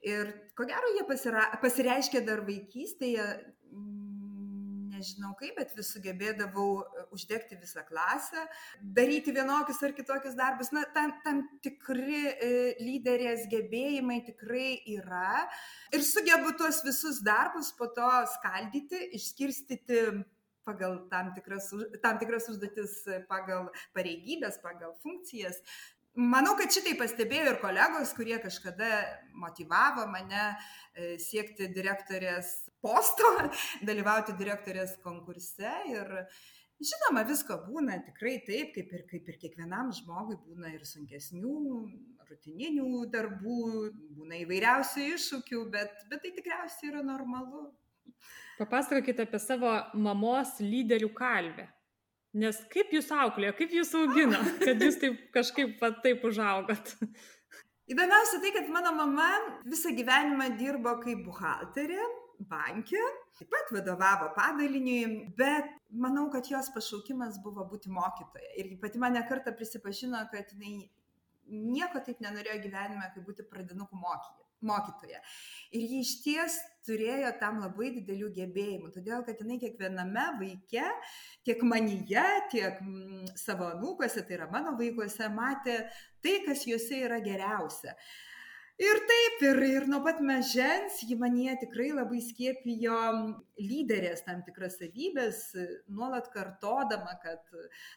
Ir 0.04 0.34
ko 0.52 0.66
gero, 0.68 0.90
jie 0.92 1.06
pasira, 1.08 1.46
pasireiškia 1.62 2.20
dar 2.26 2.42
vaikystėje 2.44 3.24
nežinau 4.94 5.32
kaip, 5.38 5.56
bet 5.58 5.74
vis 5.76 5.90
sugebėdavau 5.94 6.68
e, 6.80 7.04
uždegti 7.16 7.58
visą 7.60 7.84
klasę, 7.88 8.44
daryti 8.96 9.34
vienokius 9.36 9.82
ar 9.86 9.94
kitokius 9.96 10.36
darbus. 10.38 10.70
Na, 10.74 10.84
tam, 10.94 11.14
tam 11.24 11.42
tikri 11.64 12.20
e, 12.30 12.52
lyderės 12.82 13.48
gebėjimai 13.52 14.20
tikrai 14.28 14.68
yra. 14.96 15.44
Ir 15.94 16.04
sugebu 16.06 16.54
tuos 16.58 16.82
visus 16.86 17.20
darbus 17.24 17.72
po 17.78 17.90
to 17.96 18.10
skaldyti, 18.36 19.10
išskirstyti 19.18 20.04
pagal 20.64 21.02
tam 21.10 21.34
tikras, 21.36 21.68
tam 22.02 22.16
tikras 22.20 22.48
užduotis, 22.48 23.02
pagal 23.28 23.68
pareigybės, 23.96 24.56
pagal 24.64 24.96
funkcijas. 25.04 25.60
Manau, 26.14 26.52
kad 26.54 26.70
šitai 26.70 26.94
pastebėjo 26.94 27.48
ir 27.50 27.56
kolegos, 27.58 28.12
kurie 28.14 28.36
kažkada 28.38 28.86
motivavo 29.34 30.06
mane 30.06 30.44
e, 30.46 31.16
siekti 31.18 31.66
direktorės 31.74 32.63
posto, 32.84 33.30
dalyvauti 33.88 34.36
direktorės 34.38 34.98
konkurse. 35.04 35.72
Ir 35.90 36.10
žinoma, 36.82 37.24
visko 37.28 37.58
būna 37.66 38.00
tikrai 38.06 38.38
taip, 38.46 38.74
kaip 38.76 38.92
ir, 38.92 39.06
kaip 39.10 39.30
ir 39.30 39.40
kiekvienam 39.46 39.92
žmogui 39.96 40.38
būna 40.44 40.74
ir 40.74 40.84
sunkesnių, 40.88 41.60
rutininių 42.28 43.04
darbų, 43.12 43.60
būna 44.18 44.42
įvairiausių 44.44 45.08
iššūkių, 45.14 45.64
bet, 45.72 46.04
bet 46.10 46.24
tai 46.24 46.34
tikriausiai 46.36 46.92
yra 46.92 47.04
normalu. 47.06 47.68
Papasakokite 48.58 49.26
apie 49.26 49.40
savo 49.42 49.70
mamos 49.98 50.58
lyderių 50.62 51.10
kalvę. 51.16 51.66
Nes 52.34 52.58
kaip 52.70 52.90
jūs 52.94 53.12
auklėjo, 53.14 53.54
kaip 53.58 53.74
jūs 53.74 53.92
augino, 53.98 54.40
kad 54.66 54.82
jūs 54.82 54.98
taip 55.02 55.20
kažkaip 55.34 55.76
pat 55.78 56.00
taip 56.02 56.24
užaugot? 56.26 56.96
Įdomiausia 57.90 58.40
tai, 58.40 58.50
kad 58.54 58.70
mano 58.72 58.94
mama 58.96 59.28
visą 59.68 59.92
gyvenimą 59.94 60.54
dirbo 60.58 60.96
kaip 61.02 61.20
buhalterė 61.26 62.00
bankė, 62.50 63.00
taip 63.38 63.50
pat 63.52 63.72
vadovavo 63.74 64.30
padaliniui, 64.36 65.30
bet 65.38 65.70
manau, 65.90 66.26
kad 66.32 66.48
jos 66.50 66.70
pašaukimas 66.74 67.40
buvo 67.44 67.64
būti 67.70 67.92
mokytoja. 67.92 68.52
Ir 68.60 68.74
pati 68.82 69.00
mane 69.02 69.22
kartą 69.28 69.54
prisipažino, 69.56 70.20
kad 70.32 70.52
jinai 70.54 70.88
nieko 71.48 72.00
taip 72.04 72.22
nenorėjo 72.24 72.60
gyvenime, 72.64 73.10
kaip 73.14 73.26
būti 73.26 73.46
pradinukų 73.50 74.00
mokytoja. 74.64 75.20
Ir 75.76 75.84
ji 75.84 76.00
iš 76.02 76.12
ties 76.24 76.58
turėjo 76.86 77.32
tam 77.40 77.60
labai 77.62 77.90
didelių 77.98 78.30
gebėjimų, 78.38 78.90
todėl 78.94 79.24
kad 79.26 79.40
jinai 79.42 79.58
kiekviename 79.62 80.26
vaike, 80.40 80.84
tiek 81.46 81.64
manyje, 81.66 82.26
tiek 82.52 82.80
mm, 82.80 83.34
savo 83.40 83.68
anūkuose, 83.74 84.24
tai 84.24 84.38
yra 84.38 84.48
mano 84.52 84.76
vaikuose, 84.80 85.28
matė 85.32 85.82
tai, 86.24 86.38
kas 86.46 86.64
juose 86.68 87.04
yra 87.04 87.20
geriausia. 87.24 87.96
Ir 88.74 88.98
taip, 89.06 89.42
ir, 89.46 89.58
ir 89.70 89.84
nuo 89.86 90.00
pat 90.02 90.18
mažens 90.18 90.96
ji 91.06 91.14
manie 91.14 91.52
tikrai 91.60 91.92
labai 91.94 92.18
skiepijo 92.18 92.96
lyderės 93.62 94.24
tam 94.26 94.40
tikras 94.42 94.80
savybės, 94.80 95.44
nuolat 95.86 96.26
kartodama, 96.34 97.14
kad 97.22 97.38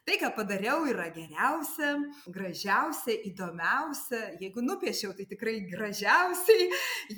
tai, 0.06 0.20
ką 0.22 0.30
padariau, 0.38 0.86
yra 0.86 1.08
geriausia, 1.16 1.96
gražiausia, 2.30 3.18
įdomiausia. 3.32 4.22
Jeigu 4.44 4.62
nupiešiau, 4.62 5.18
tai 5.18 5.26
tikrai 5.34 5.58
gražiausiai. 5.66 6.70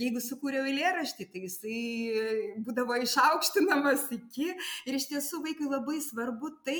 Jeigu 0.05 0.23
sukūriau 0.23 0.63
eilėraštį, 0.63 1.27
tai 1.27 1.43
jisai 1.49 1.79
būdavo 2.63 2.95
išaukštinamas 3.03 4.07
iki. 4.21 4.53
Ir 4.87 5.01
iš 5.01 5.11
tiesų 5.11 5.43
vaikui 5.43 5.67
labai 5.67 5.99
svarbu 6.07 6.55
tai, 6.63 6.79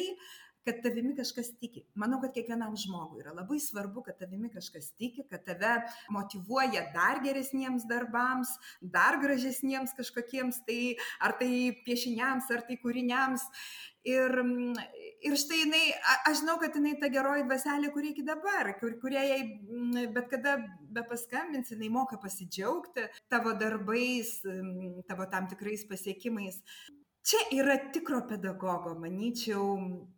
kad 0.69 0.83
tavimi 0.83 1.15
kažkas 1.17 1.51
tiki. 1.57 1.83
Manau, 1.97 2.19
kad 2.21 2.35
kiekvienam 2.35 2.75
žmogui 2.77 3.23
yra 3.23 3.33
labai 3.33 3.57
svarbu, 3.63 4.03
kad 4.05 4.19
tavimi 4.21 4.51
kažkas 4.53 4.91
tiki, 4.93 5.25
kad 5.29 5.41
tave 5.47 5.79
motivuoja 6.13 6.85
dar 6.93 7.23
geresniems 7.25 7.87
darbams, 7.89 8.51
dar 8.81 9.17
gražesniems 9.23 9.95
kažkokiems, 9.97 10.61
tai 10.67 10.81
ar 11.25 11.33
tai 11.39 11.51
piešiniams, 11.85 12.51
ar 12.53 12.65
tai 12.67 12.77
kūriniams. 12.83 13.47
Ir, 14.07 14.31
ir 15.27 15.33
štai 15.37 15.57
jinai, 15.65 15.81
aš 16.29 16.39
žinau, 16.43 16.55
kad 16.61 16.77
jinai 16.77 16.93
ta 17.01 17.09
geroji 17.11 17.43
dvaselė, 17.49 17.89
kuri 17.91 18.13
iki 18.13 18.23
dabar, 18.27 18.71
kur, 18.79 18.93
kurie 19.01 19.19
jai 19.19 19.41
bet 20.15 20.29
kada 20.31 20.55
be 20.93 21.03
paskambins, 21.09 21.73
jinai 21.73 21.89
moka 21.91 22.21
pasidžiaugti 22.21 23.09
tavo 23.33 23.51
darbais, 23.59 24.37
tavo 25.09 25.27
tam 25.33 25.51
tikrais 25.51 25.83
pasiekimais 25.89 26.61
čia 27.23 27.41
yra 27.59 27.77
tikro 27.93 28.21
pedagogo, 28.29 28.95
manyčiau, 28.99 29.77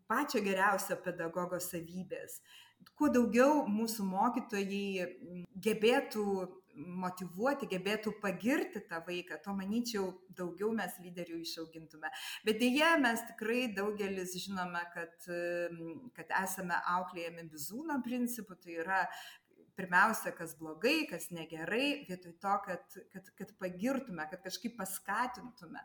pačio 0.09 0.41
geriausio 0.45 0.97
pedagogo 1.03 1.59
savybės. 1.61 2.41
Kuo 2.97 3.11
daugiau 3.13 3.65
mūsų 3.69 4.07
mokytojai 4.09 5.05
gebėtų 5.67 6.25
motivuoti, 6.75 7.67
gebėtų 7.69 8.13
pagirti 8.21 8.81
tą 8.89 9.01
vaiką, 9.05 9.37
to 9.43 9.53
manyčiau, 9.55 10.05
daugiau 10.37 10.71
mes 10.75 10.95
lyderių 11.03 11.41
išaugintume. 11.43 12.11
Bet 12.47 12.59
dėje 12.61 12.91
mes 13.03 13.23
tikrai 13.31 13.65
daugelis 13.75 14.35
žinome, 14.39 14.81
kad, 14.93 15.27
kad 16.17 16.33
esame 16.41 16.77
auklėjami 16.95 17.47
bizūno 17.51 17.99
principu, 18.05 18.55
tai 18.55 18.79
yra 18.83 19.01
pirmiausia, 19.77 20.33
kas 20.37 20.55
blogai, 20.59 21.05
kas 21.09 21.29
negerai, 21.33 22.05
vietoj 22.07 22.33
to, 22.43 22.55
kad, 22.65 22.97
kad, 23.13 23.29
kad 23.37 23.53
pagirtume, 23.61 24.25
kad 24.31 24.43
kažkaip 24.45 24.77
paskatintume. 24.79 25.83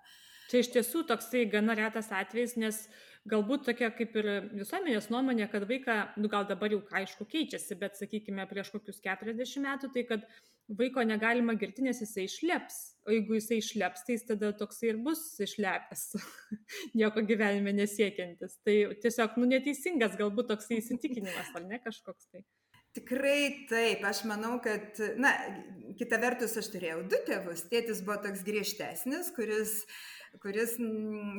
Čia 0.51 0.63
iš 0.63 0.73
tiesų 0.77 1.03
toksai 1.09 1.45
gana 1.51 1.75
retas 1.79 2.13
atvejis, 2.15 2.55
nes 2.61 2.85
galbūt 3.27 3.65
tokia 3.67 3.91
kaip 3.95 4.15
ir 4.21 4.29
visuomenės 4.53 5.09
nuomonė, 5.11 5.49
kad 5.51 5.67
vaiką, 5.67 5.97
nu 6.23 6.31
gal 6.31 6.47
dabar 6.47 6.71
jau 6.75 6.85
aišku 7.01 7.27
keičiasi, 7.33 7.79
bet 7.81 7.99
sakykime 7.99 8.47
prieš 8.51 8.71
kokius 8.75 9.03
40 9.03 9.65
metų, 9.65 9.91
tai 9.95 10.05
kad 10.07 10.29
vaiko 10.69 11.03
negalima 11.07 11.55
girti, 11.59 11.85
nes 11.87 12.01
jisai 12.03 12.27
išleps. 12.27 12.79
O 13.07 13.15
jeigu 13.15 13.37
jisai 13.39 13.61
išleps, 13.63 14.03
tai 14.07 14.17
jis 14.17 14.27
tada 14.27 14.53
toksai 14.59 14.91
ir 14.93 15.01
bus 15.03 15.23
išlepęs, 15.43 16.05
nieko 16.99 17.23
gyvenime 17.27 17.75
nesiekiantis. 17.77 18.59
Tai 18.67 18.77
tiesiog, 19.03 19.39
nu, 19.41 19.51
neteisingas 19.51 20.19
galbūt 20.19 20.51
toksai 20.51 20.81
įsitikinimas, 20.83 21.53
ar 21.55 21.67
ne 21.67 21.83
kažkoks 21.83 22.31
tai. 22.33 22.43
Tikrai 22.97 23.67
taip, 23.69 24.05
aš 24.09 24.23
manau, 24.29 24.57
kad, 24.65 24.97
na, 25.21 25.35
kita 25.99 26.17
vertus, 26.23 26.57
aš 26.57 26.71
turėjau 26.73 27.03
du 27.11 27.19
tėvus. 27.29 27.67
Tėtis 27.71 28.01
buvo 28.07 28.17
toks 28.25 28.45
griežtesnis, 28.47 29.29
kuris 29.37 29.83
kuris 30.43 30.77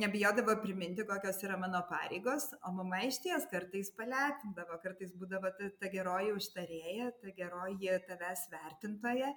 nebijodavo 0.02 0.56
priminti, 0.62 1.06
kokios 1.08 1.40
yra 1.46 1.56
mano 1.60 1.80
pareigos, 1.90 2.50
o 2.66 2.72
mama 2.76 3.00
iš 3.06 3.20
ties 3.24 3.48
kartais 3.52 3.90
palepindavo, 3.96 4.78
kartais 4.84 5.14
būdavo 5.18 5.52
ta, 5.58 5.70
ta 5.80 5.90
geroji 5.92 6.34
užtarėja, 6.36 7.10
ta 7.22 7.34
geroji 7.40 7.98
tavęs 8.08 8.46
vertintoja 8.52 9.34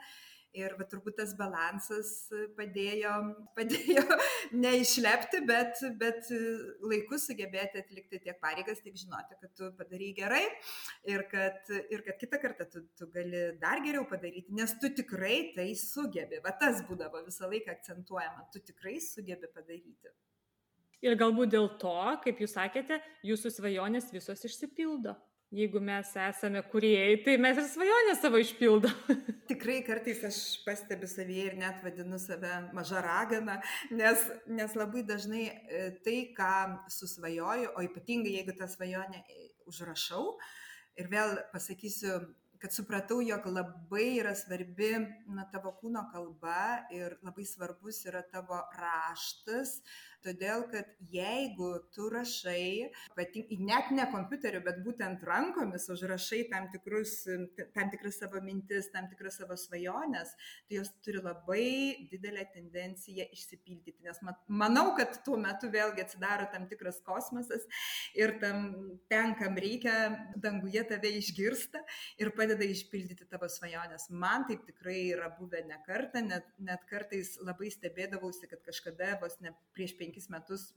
ir 0.58 0.74
va, 0.76 0.86
turbūt 0.90 1.18
tas 1.20 1.34
balansas 1.40 2.12
padėjo, 2.58 3.14
padėjo 3.58 4.04
neišlepti, 4.58 5.42
bet, 5.48 5.80
bet 6.00 6.28
laiku 6.84 7.20
sugebėti 7.22 7.82
atlikti 7.82 8.22
tiek 8.26 8.40
pareigas, 8.44 8.82
tiek 8.84 8.98
žinoti, 9.00 9.38
kad 9.40 9.54
tu 9.58 9.72
padarai 9.78 10.12
gerai 10.18 10.44
ir 11.10 11.26
kad, 11.32 11.72
ir 11.94 12.04
kad 12.08 12.20
kitą 12.22 12.42
kartą 12.44 12.68
tu, 12.72 12.84
tu 12.98 13.08
gali 13.14 13.44
dar 13.62 13.84
geriau 13.86 14.06
padaryti, 14.10 14.52
nes 14.58 14.76
tu 14.82 14.92
tikrai 14.98 15.54
tai 15.56 15.72
sugebi. 15.80 16.42
Va 16.44 16.54
tas 16.60 16.84
būdavo 16.88 17.24
visą 17.28 17.50
laiką 17.52 17.76
akcentuojama, 17.78 18.48
tu 18.54 18.64
tikrai 18.72 18.98
sugebi 19.04 19.51
padaryti. 19.56 20.14
Ir 21.02 21.18
galbūt 21.18 21.52
dėl 21.56 21.68
to, 21.82 21.98
kaip 22.24 22.40
jūs 22.44 22.56
sakėte, 22.58 23.00
jūsų 23.26 23.54
svajonės 23.56 24.12
visos 24.14 24.46
išsipildo 24.46 25.16
jeigu 25.52 25.82
mes 25.84 26.12
esame 26.24 26.62
kūrėjai, 26.72 27.18
tai 27.26 27.36
mes 27.42 27.60
ir 27.60 27.68
svajonę 27.68 28.16
savo 28.20 28.40
išpildom. 28.42 29.18
Tikrai 29.52 29.82
kartais 29.88 30.24
aš 30.28 30.40
pastebiu 30.66 31.10
savyje 31.12 31.50
ir 31.50 31.58
net 31.60 31.82
vadinu 31.84 32.20
save 32.22 32.54
maža 32.76 33.04
ragana, 33.04 33.60
nes, 33.92 34.24
nes 34.48 34.76
labai 34.80 35.04
dažnai 35.08 35.48
e, 35.50 35.84
tai, 36.06 36.18
ką 36.38 36.88
susvajoju, 36.96 37.74
o 37.76 37.84
ypatingai 37.88 38.38
jeigu 38.38 38.56
tą 38.60 38.70
svajonę 38.72 39.24
užrašau, 39.68 40.38
ir 41.00 41.12
vėl 41.12 41.36
pasakysiu 41.52 42.22
kad 42.62 42.74
supratau, 42.74 43.22
jog 43.26 43.46
labai 43.50 44.20
yra 44.22 44.36
svarbi 44.38 44.92
na, 45.34 45.48
tavo 45.50 45.72
kūno 45.82 46.04
kalba 46.12 46.86
ir 46.94 47.16
labai 47.26 47.46
svarbus 47.50 48.04
yra 48.06 48.22
tavo 48.30 48.60
raštas, 48.78 49.80
todėl 50.26 50.66
kad 50.72 50.90
jeigu 51.12 51.72
tu 51.96 52.10
rašai, 52.12 52.92
net 53.72 53.92
ne 53.96 54.06
kompiuteriu, 54.12 54.62
bet 54.66 54.82
būtent 54.86 55.24
rankomis 55.28 55.88
užrašai 55.92 56.44
tam, 56.52 56.68
tikrus, 56.74 57.22
tam 57.76 57.92
tikras 57.94 58.20
savo 58.22 58.42
mintis, 58.44 58.90
tam 58.94 59.10
tikras 59.12 59.40
savo 59.42 59.58
svajonės, 59.60 60.34
tai 60.68 60.80
jos 60.80 60.92
turi 61.06 61.22
labai 61.24 62.08
didelę 62.12 62.46
tendenciją 62.54 63.28
išsipildyti. 63.34 64.02
Nes 64.06 64.22
manau, 64.48 64.92
kad 64.98 65.22
tuo 65.26 65.38
metu 65.42 65.72
vėlgi 65.74 66.06
atsidaro 66.06 66.48
tam 66.54 66.68
tikras 66.72 67.02
kosmosas 67.06 67.68
ir 68.18 68.38
tam 68.42 68.72
ten, 69.12 69.36
kam 69.40 69.58
reikia, 69.60 69.96
danguje 70.42 70.84
tave 70.90 71.14
išgirsta 71.20 71.82
ir 72.22 72.34
padeda 72.38 72.66
išpildyti 72.68 73.28
tavo 73.30 73.50
svajonės. 73.52 74.10
Man 74.12 74.48
taip 74.50 74.66
tikrai 74.68 75.00
yra 75.16 75.32
buvę 75.38 75.64
ne 75.68 75.80
kartą, 75.86 76.24
net, 76.26 76.48
net 76.62 76.86
kartais 76.90 77.36
labai 77.42 77.72
stebėdavausi, 77.74 78.50
kad 78.52 78.64
kažkada 78.66 79.16
vos 79.22 79.38
ne 79.44 79.54
prieš 79.76 79.96
penkis 80.12 80.30
metus 80.30 80.74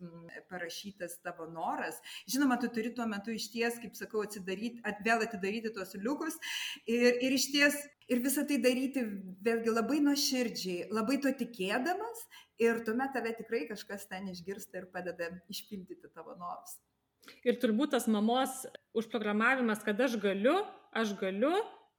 parašytas 0.48 1.18
tavo 1.22 1.46
noras. 1.50 1.98
Žinoma, 2.30 2.60
tu 2.60 2.68
turi 2.68 2.94
tuo 2.94 3.06
metu 3.06 3.34
iš 3.34 3.50
ties, 3.50 3.78
kaip 3.82 3.96
sakau, 3.98 4.22
atsidaryti, 4.22 4.80
at, 4.84 5.02
vėl 5.04 5.24
atidaryti 5.26 5.72
tuos 5.74 5.94
liukus 5.98 6.38
ir, 6.86 7.18
ir 7.20 7.34
iš 7.34 7.50
ties 7.52 7.74
ir 8.08 8.20
visą 8.22 8.46
tai 8.46 8.60
daryti 8.62 9.02
vėlgi 9.44 9.72
labai 9.72 10.00
nuoširdžiai, 10.04 10.90
labai 10.92 11.18
to 11.24 11.32
tikėdamas 11.32 12.26
ir 12.62 12.82
tuomet 12.84 13.14
tave 13.16 13.34
tikrai 13.34 13.64
kažkas 13.68 14.06
ten 14.06 14.28
išgirsta 14.30 14.82
ir 14.82 14.90
padeda 14.92 15.32
išpildyti 15.50 16.12
tavo 16.12 16.36
norus. 16.38 16.78
Ir 17.42 17.56
turbūt 17.56 17.94
tas 17.96 18.06
mamos 18.06 18.66
užprogramavimas, 18.94 19.80
kad 19.84 20.00
aš 20.04 20.18
galiu, 20.20 20.58
aš 20.92 21.16
galiu, 21.16 21.54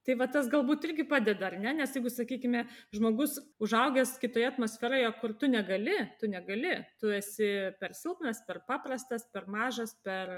tai 0.06 0.14
va 0.18 0.28
tas 0.30 0.50
galbūt 0.52 0.86
irgi 0.88 1.06
padeda, 1.10 1.48
ar 1.50 1.58
ne? 1.60 1.72
Nes 1.80 1.94
jeigu, 1.96 2.12
sakykime, 2.12 2.64
žmogus 2.94 3.38
užaugęs 3.62 4.16
kitoje 4.22 4.46
atmosferoje, 4.52 5.08
kur 5.20 5.34
tu 5.40 5.50
negali, 5.50 5.96
tu 6.20 6.30
negali, 6.30 6.76
tu 7.02 7.10
esi 7.14 7.50
per 7.80 7.96
silpnas, 7.98 8.44
per 8.46 8.62
paprastas, 8.68 9.26
per 9.34 9.50
mažas, 9.50 9.96
per 10.06 10.32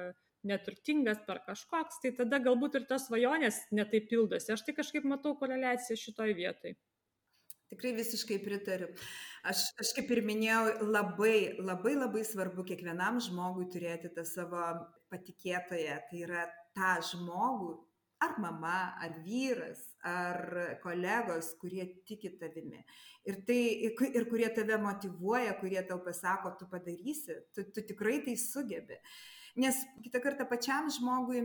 neturtingas, 0.49 1.21
per 1.27 1.43
kažkoks, 1.47 2.01
tai 2.03 2.13
tada 2.17 2.41
galbūt 2.43 2.79
ir 2.79 2.87
tos 2.91 3.09
svajonės 3.09 3.65
netaip 3.75 4.09
pildosi. 4.11 4.53
Aš 4.55 4.65
tai 4.67 4.77
kažkaip 4.77 5.09
matau 5.09 5.35
koreliaciją 5.39 5.99
šitoj 5.99 6.37
vietoj. 6.39 6.77
Tikrai 7.69 7.91
visiškai 7.99 8.39
pritariu. 8.41 8.89
Aš, 9.49 9.67
aš 9.83 9.91
kaip 9.99 10.09
ir 10.15 10.23
minėjau, 10.25 10.89
labai, 10.89 11.59
labai 11.61 11.99
labai 11.99 12.23
svarbu 12.25 12.65
kiekvienam 12.71 13.21
žmogui 13.21 13.67
turėti 13.75 14.09
tą 14.15 14.25
savo 14.25 14.63
patikėtoją. 15.13 15.99
Tai 16.09 16.23
yra 16.25 16.47
tą 16.79 16.95
žmogų, 17.11 17.75
ar 18.25 18.35
mama, 18.43 18.95
ar 18.99 19.15
vyras, 19.25 19.81
ar 20.03 20.79
kolegos, 20.83 21.53
kurie 21.61 21.87
tiki 22.09 22.33
tavimi. 22.41 22.81
Ir, 23.29 23.43
tai, 23.47 23.61
ir 23.89 24.27
kurie 24.31 24.49
tave 24.57 24.79
motivuoja, 24.83 25.55
kurie 25.61 25.83
tau 25.87 26.01
pasako, 26.05 26.57
tu 26.59 26.69
padarysi, 26.71 27.37
tu, 27.55 27.67
tu 27.75 27.85
tikrai 27.87 28.19
tai 28.27 28.37
sugebi. 28.41 28.99
Nes 29.59 29.79
kitą 30.05 30.23
kartą 30.23 30.47
pačiam 30.51 30.91
žmogui 30.93 31.45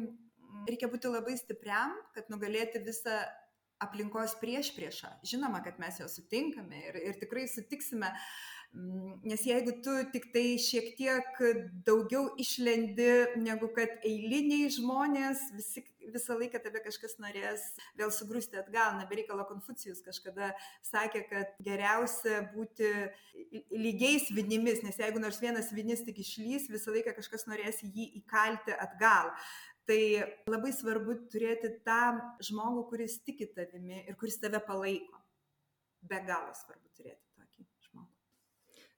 reikia 0.70 0.90
būti 0.92 1.10
labai 1.10 1.38
stipriam, 1.40 1.96
kad 2.16 2.30
nugalėti 2.34 2.82
visą 2.86 3.24
aplinkos 3.84 4.38
priešpriešą. 4.42 5.12
Žinoma, 5.28 5.64
kad 5.66 5.80
mes 5.82 6.00
jo 6.00 6.08
sutinkame 6.12 6.80
ir, 6.88 7.00
ir 7.10 7.20
tikrai 7.20 7.46
sutiksime, 7.52 8.10
mm, 8.14 8.53
nes 8.74 9.42
jeigu 9.46 9.76
tu 9.86 9.92
tik 10.14 10.32
tai 10.34 10.58
šiek 10.58 10.96
tiek 10.98 11.42
daugiau 11.86 12.32
išlendi 12.42 13.38
negu 13.38 13.70
kad 13.76 13.92
eiliniai 14.02 14.72
žmonės, 14.74 15.44
visi, 15.54 15.84
visą 16.14 16.38
laiką 16.40 16.58
tave 16.64 16.82
kažkas 16.82 17.20
norės 17.22 17.68
vėl 18.00 18.10
sugrūsti 18.14 18.58
atgal. 18.64 18.96
Nebereikalo 18.98 19.46
Konfucijus 19.50 20.02
kažkada 20.06 20.52
sakė, 20.86 21.22
kad 21.30 21.54
geriausia 21.66 22.42
būti 22.56 22.90
lygiais 23.70 24.32
vinimis, 24.34 24.82
nes 24.86 24.98
jeigu 24.98 25.22
nors 25.22 25.38
vienas 25.44 25.70
vinis 25.76 26.02
tik 26.08 26.24
išlys, 26.26 26.66
visą 26.74 26.96
laiką 26.96 27.14
kažkas 27.20 27.46
norės 27.50 27.84
jį 27.86 28.10
įkalti 28.24 28.74
atgal. 28.74 29.36
Tai 29.86 30.00
labai 30.48 30.72
svarbu 30.74 31.20
turėti 31.30 31.76
tą 31.86 32.16
žmogų, 32.48 32.88
kuris 32.90 33.20
tiki 33.28 33.50
tavimi 33.54 34.06
ir 34.08 34.18
kuris 34.18 34.40
tave 34.42 34.64
palaiko. 34.64 35.20
Be 36.04 36.24
galo 36.26 36.56
svarbu 36.58 36.90
turėti. 36.98 37.23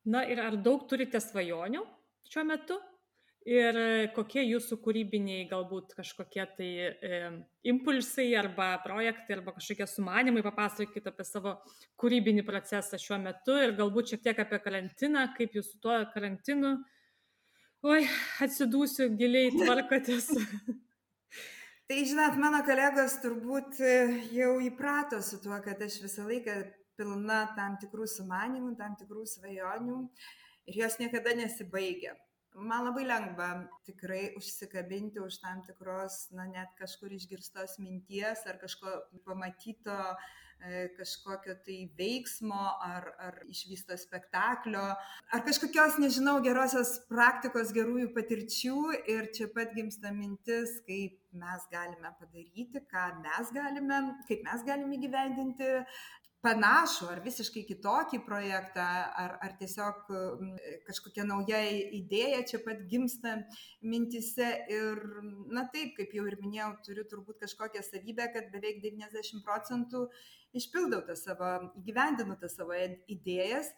Na 0.05 0.25
ir 0.29 0.41
ar 0.41 0.57
daug 0.61 0.85
turite 0.89 1.21
svajonių 1.21 1.81
šiuo 2.29 2.43
metu? 2.47 2.77
Ir 3.45 3.77
kokie 4.15 4.41
jūsų 4.41 4.79
kūrybiniai 4.81 5.43
galbūt 5.45 5.91
kažkokie 5.93 6.45
tai 6.57 6.69
e, 6.89 7.19
impulsai 7.69 8.31
arba 8.39 8.71
projektai 8.81 9.35
arba 9.35 9.53
kažkokie 9.53 9.85
sumanimai, 9.85 10.41
papasakokite 10.41 11.11
apie 11.11 11.25
savo 11.27 11.53
kūrybinį 12.01 12.41
procesą 12.47 12.97
šiuo 12.97 13.19
metu 13.21 13.53
ir 13.61 13.75
galbūt 13.77 14.15
šiek 14.15 14.23
tiek 14.25 14.41
apie 14.41 14.57
karantiną, 14.63 15.27
kaip 15.37 15.53
jūs 15.59 15.75
su 15.75 15.81
tuo 15.83 15.99
karantinu 16.15 16.73
Oi, 17.85 18.01
atsidūsiu 18.41 19.11
giliai 19.13 19.51
tvarkotės. 19.53 20.31
tai 21.89 21.99
žinot, 22.09 22.39
mano 22.41 22.63
kolegos 22.65 23.19
turbūt 23.21 23.77
e, 23.77 23.91
jau 24.33 24.55
įprato 24.63 25.19
su 25.21 25.37
tuo, 25.43 25.53
kad 25.61 25.83
aš 25.85 25.99
visą 26.01 26.25
laiką 26.25 26.55
pilna 26.97 27.41
tam 27.57 27.79
tikrų 27.81 28.07
sumanimų, 28.11 28.75
tam 28.79 28.95
tikrų 28.99 29.25
svajonių 29.35 29.97
ir 30.71 30.79
jos 30.83 30.99
niekada 31.01 31.35
nesibaigia. 31.37 32.15
Man 32.55 32.85
labai 32.87 33.03
lengva 33.03 33.49
tikrai 33.83 34.29
užsikabinti 34.39 35.19
už 35.19 35.41
tam 35.43 35.59
tikros, 35.65 36.29
na, 36.31 36.45
net 36.47 36.71
kažkur 36.79 37.11
išgirstos 37.11 37.75
minties 37.83 38.45
ar 38.47 38.61
kažko 38.61 38.93
pamatyto 39.27 39.97
E, 40.63 40.87
kažkokio 40.97 41.53
tai 41.65 41.75
veiksmo 41.99 42.61
ar, 42.81 43.05
ar 43.21 43.35
išvysto 43.51 43.97
spektaklio, 43.99 44.83
ar 45.35 45.43
kažkokios, 45.45 45.99
nežinau, 46.01 46.37
gerosios 46.45 46.93
praktikos, 47.09 47.73
gerųjų 47.75 48.07
patirčių 48.15 48.77
ir 49.11 49.27
čia 49.35 49.49
pat 49.53 49.75
gimsta 49.75 50.13
mintis, 50.15 50.77
kaip 50.87 51.19
mes 51.43 51.67
galime 51.73 52.13
padaryti, 52.21 52.81
ką 52.93 53.05
mes 53.19 53.51
galime, 53.53 53.99
kaip 54.31 54.45
mes 54.47 54.63
galime 54.65 54.97
įgyvendinti 54.97 55.69
panašų 56.45 57.09
ar 57.09 57.21
visiškai 57.25 57.63
kitokį 57.69 58.21
projektą, 58.27 58.85
ar, 59.23 59.35
ar 59.43 59.55
tiesiog 59.59 60.05
kažkokia 60.87 61.25
nauja 61.27 61.59
idėja 61.97 62.43
čia 62.51 62.61
pat 62.65 62.85
gimsta 62.91 63.35
mintise. 63.81 64.51
Ir, 64.71 65.01
na 65.55 65.65
taip, 65.73 65.95
kaip 65.97 66.13
jau 66.15 66.25
ir 66.29 66.37
minėjau, 66.41 66.71
turiu 66.85 67.05
turbūt 67.09 67.41
kažkokią 67.45 67.83
savybę, 67.85 68.29
kad 68.35 68.49
beveik 68.53 68.81
90 68.85 69.45
procentų 69.45 70.05
išpildau 70.55 71.01
tą 71.07 71.15
savo, 71.19 71.51
įgyvendinu 71.81 72.37
tą 72.39 72.49
savo 72.51 72.75
idėjas 73.11 73.71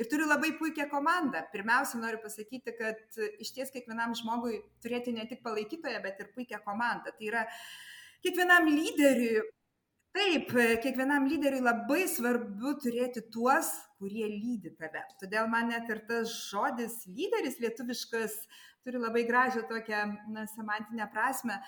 ir 0.00 0.08
turiu 0.10 0.26
labai 0.28 0.54
puikią 0.58 0.88
komandą. 0.90 1.44
Pirmiausia, 1.52 2.00
noriu 2.02 2.20
pasakyti, 2.22 2.74
kad 2.78 3.20
iš 3.42 3.52
ties 3.56 3.74
kiekvienam 3.74 4.16
žmogui 4.18 4.62
turėti 4.82 5.14
ne 5.14 5.26
tik 5.30 5.44
palaikytoją, 5.46 6.00
bet 6.04 6.22
ir 6.22 6.32
puikią 6.34 6.62
komandą. 6.66 7.14
Tai 7.14 7.28
yra 7.30 7.44
kiekvienam 8.24 8.66
lyderiui 8.72 9.44
taip 10.14 10.52
kiekvienam 10.84 11.26
lyderiui 11.30 11.64
labai 11.64 12.04
svarbu 12.10 12.76
turėti 12.82 13.24
tuos 13.34 13.70
kurie 13.98 14.26
lydi 14.30 14.74
tave. 14.78 15.02
Todėl 15.20 15.48
man 15.50 15.72
net 15.72 15.90
ir 15.90 16.04
tas 16.08 16.30
žodis 16.50 17.00
lyderis 17.10 17.58
lietuviškas 17.62 18.36
turi 18.84 19.00
labai 19.00 19.24
gražią 19.26 19.64
tokią 19.70 20.04
na 20.34 20.44
semantinę 20.52 21.08
prasmę 21.12 21.58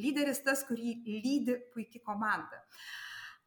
lyderis 0.00 0.42
tas 0.46 0.64
kurį 0.68 0.96
lydi 1.06 1.58
puiki 1.74 2.02
komanda 2.02 2.64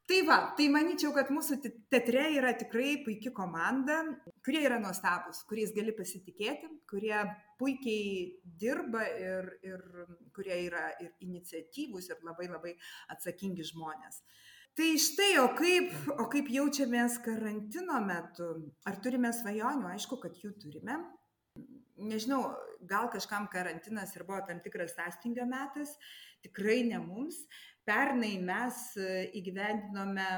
tai 0.09 0.19
va 0.27 0.37
tai 0.57 0.67
manyčiau 0.71 1.13
kad 1.15 1.29
mūsų 1.31 1.59
teatre 1.91 2.25
yra 2.37 2.51
tikrai 2.59 2.97
puiki 3.05 3.31
komanda 3.35 4.01
kurie 4.45 4.63
yra 4.67 4.79
nuostabūs 4.83 5.43
kuriais 5.47 5.71
gali 5.75 5.93
pasitikėti 5.95 6.69
kurie 6.89 7.15
puikiai 7.59 8.41
dirba 8.63 9.05
ir 9.07 9.51
ir 9.63 9.83
kurie 10.35 10.57
yra 10.65 10.89
ir 11.03 11.13
iniciatyvūs 11.23 12.09
ir 12.11 12.25
labai 12.27 12.49
labai 12.51 12.75
atsakingi 13.15 13.65
žmonės. 13.71 14.23
Tai 14.73 14.89
štai 14.97 15.33
o 15.37 15.49
kaip 15.53 15.91
o 16.17 16.23
kaip 16.33 16.47
jaučiamės 16.49 17.19
karantino 17.21 17.99
metu? 18.01 18.47
Ar 18.89 18.95
turime 19.05 19.29
svajonių? 19.29 19.91
Aišku 19.93 20.17
kad 20.23 20.39
jų 20.41 20.55
turime. 20.63 20.97
Nežinau 22.01 22.39
gal 22.89 23.11
kažkam 23.13 23.45
karantinas 23.53 24.15
ir 24.17 24.25
buvo 24.25 24.41
tam 24.47 24.63
tikras 24.65 24.95
sąstingio 24.97 25.45
metas? 25.45 25.93
Tikrai 26.43 26.81
ne 26.89 26.97
mums 26.99 27.37
pernai 27.87 28.35
mes 28.41 28.83
e, 28.97 29.25
įgyvendinome 29.39 30.29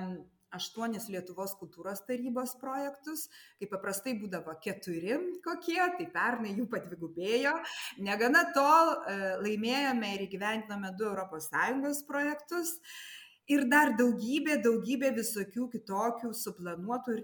aštuonis 0.55 1.09
Lietuvos 1.11 1.55
kultūros 1.59 2.03
tarybos 2.07 2.55
projektus, 2.61 3.25
kaip 3.59 3.73
paprastai 3.73 4.15
būdavo 4.19 4.55
keturi 4.63 5.17
kokie, 5.45 5.81
tai 5.97 6.07
pernai 6.13 6.55
jų 6.55 6.69
padvigubėjo. 6.71 7.57
Negana 8.05 8.45
tol 8.55 8.95
e, 8.95 9.19
laimėjome 9.43 10.15
ir 10.15 10.25
įgyvendinome 10.29 10.95
du 10.99 11.11
ES 11.11 12.03
projektus. 12.07 12.79
Ir 13.45 13.67
dar 13.69 13.91
daugybė, 13.93 14.55
daugybė 14.65 15.11
visokių 15.19 15.67
kitokių 15.75 16.31
suplanuotų 16.33 17.13
ir 17.13 17.19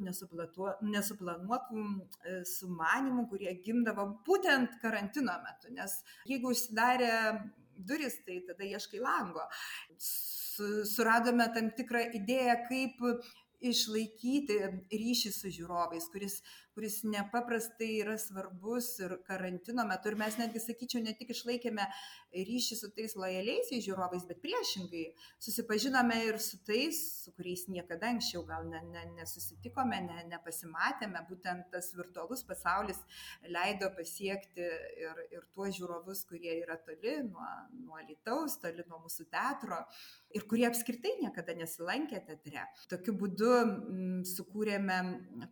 nesuplanuotų 0.85 1.81
e, 1.81 2.35
sumanimų, 2.45 3.23
kurie 3.31 3.55
gimdavo 3.65 4.05
būtent 4.27 4.75
karantino 4.83 5.33
metu. 5.41 5.73
Nes 5.73 5.97
jeigu 6.29 6.53
užsidarė 6.53 7.09
duris, 7.87 8.19
tai 8.25 8.41
tada 8.47 8.67
ieškai 8.67 9.01
lango. 9.03 9.45
Suradome 9.99 11.47
tam 11.55 11.71
tikrą 11.77 12.03
idėją, 12.19 12.57
kaip 12.69 13.05
išlaikyti 13.61 14.57
ryšį 14.89 15.31
su 15.35 15.51
žiūrovais, 15.53 16.07
kuris, 16.13 16.39
kuris 16.75 17.01
nepaprastai 17.05 17.91
yra 18.01 18.15
svarbus 18.19 18.95
ir 19.03 19.15
karantino 19.27 19.85
metu. 19.89 20.09
Ir 20.11 20.17
mes 20.21 20.37
netgi, 20.41 20.63
sakyčiau, 20.63 21.03
ne 21.05 21.13
tik 21.17 21.33
išlaikėme 21.35 21.85
ryšį 22.31 22.77
su 22.79 22.89
tais 22.95 23.15
lojaliaisiais 23.19 23.83
žiūrovais, 23.85 24.25
bet 24.29 24.41
priešingai 24.43 25.03
susipažinome 25.41 26.17
ir 26.27 26.39
su 26.43 26.59
tais, 26.67 26.99
su 27.25 27.33
kuriais 27.35 27.65
niekada 27.71 28.11
anksčiau 28.11 28.43
gal 28.47 28.67
ne, 28.69 28.81
ne, 28.93 29.05
nesusitikome, 29.17 29.99
ne, 30.07 30.25
nepasimatėme. 30.31 31.25
Būtent 31.29 31.69
tas 31.73 31.91
virtualus 31.97 32.45
pasaulis 32.47 33.01
leido 33.47 33.91
pasiekti 33.97 34.63
ir, 35.03 35.21
ir 35.35 35.45
tuos 35.55 35.75
žiūrovus, 35.77 36.25
kurie 36.29 36.57
yra 36.61 36.79
toli 36.85 37.17
nuo, 37.27 37.47
nuo 37.83 38.01
Lietuvos, 38.01 38.57
toli 38.63 38.85
nuo 38.87 39.03
mūsų 39.05 39.27
teatro 39.31 39.83
ir 40.35 40.45
kurie 40.49 40.65
apskritai 40.67 41.17
niekada 41.19 41.53
nesilankė 41.57 42.21
teatre. 42.27 42.63
Tokiu 42.91 43.15
būdu 43.19 43.51
m, 43.51 43.71
mm, 43.71 44.21
sukūrėme 44.31 44.99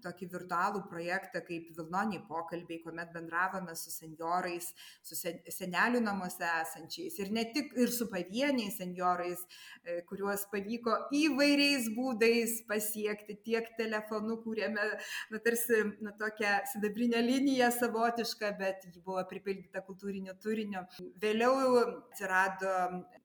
tokį 0.04 0.30
virtualų 0.34 0.86
projektą 0.90 1.44
kaip 1.46 1.70
Vilnoniai 1.78 2.22
pokalbiai, 2.28 2.80
kuomet 2.84 3.12
bendravome 3.16 3.76
su 3.76 3.92
seniorais, 3.94 4.72
su 5.04 5.18
senelių 5.20 6.02
namuose 6.06 6.48
esančiais 6.70 7.20
ir 7.20 7.32
ne 7.36 7.44
tik 7.54 7.74
ir 7.78 7.92
su 7.92 8.08
pavieniais 8.12 8.78
seniorais, 8.80 9.42
e, 9.84 10.00
kuriuos 10.10 10.46
pavyko 10.54 10.96
įvairiais 11.20 11.90
būdais 11.98 12.56
pasiekti, 12.70 13.38
tiek 13.50 13.70
telefonu 13.78 14.40
kūrėme, 14.46 14.88
na, 15.34 15.42
tarsi, 15.46 15.82
na, 16.06 16.14
tokią 16.20 16.56
sidabrinę 16.74 17.22
liniją 17.26 17.72
savotišką, 17.76 18.54
bet 18.60 18.86
ji 18.90 19.02
buvo 19.02 19.24
pripildyta 19.30 19.84
kultūrinio 19.88 20.36
turinio. 20.44 20.86
Vėliau 21.22 21.56
atsirado 21.82 22.76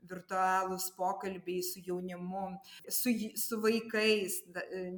virtualūs 0.09 0.91
pokalbiai 0.99 1.63
su 1.65 1.83
jaunimu, 1.85 2.45
su, 2.89 3.13
su 3.41 3.59
vaikais, 3.63 4.41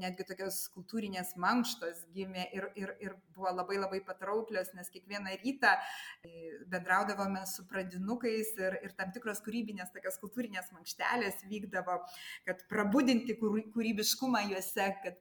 netgi 0.00 0.26
tokios 0.28 0.62
kultūrinės 0.74 1.34
mankštos 1.40 2.04
gimė 2.14 2.48
ir, 2.57 2.68
ir, 2.78 2.94
ir 3.02 3.16
buvo 3.36 3.52
labai 3.54 3.78
labai 3.80 4.00
patrauklios, 4.07 4.72
nes 4.76 4.90
kiekvieną 4.92 5.36
rytą 5.42 5.74
e, 5.76 6.32
bendraudavome 6.72 7.44
su 7.50 7.66
pradinukais 7.68 8.54
ir, 8.61 8.78
ir 8.86 8.96
tam 8.98 9.12
tikros 9.14 9.42
kūrybinės, 9.46 9.92
tokios 9.94 10.18
kultūrinės 10.22 10.72
mankštelės 10.76 11.44
vykdavo, 11.50 12.00
kad 12.48 12.64
prabudinti 12.70 13.38
kūrybiškumą 13.40 14.46
juose, 14.50 14.90
kad 15.04 15.20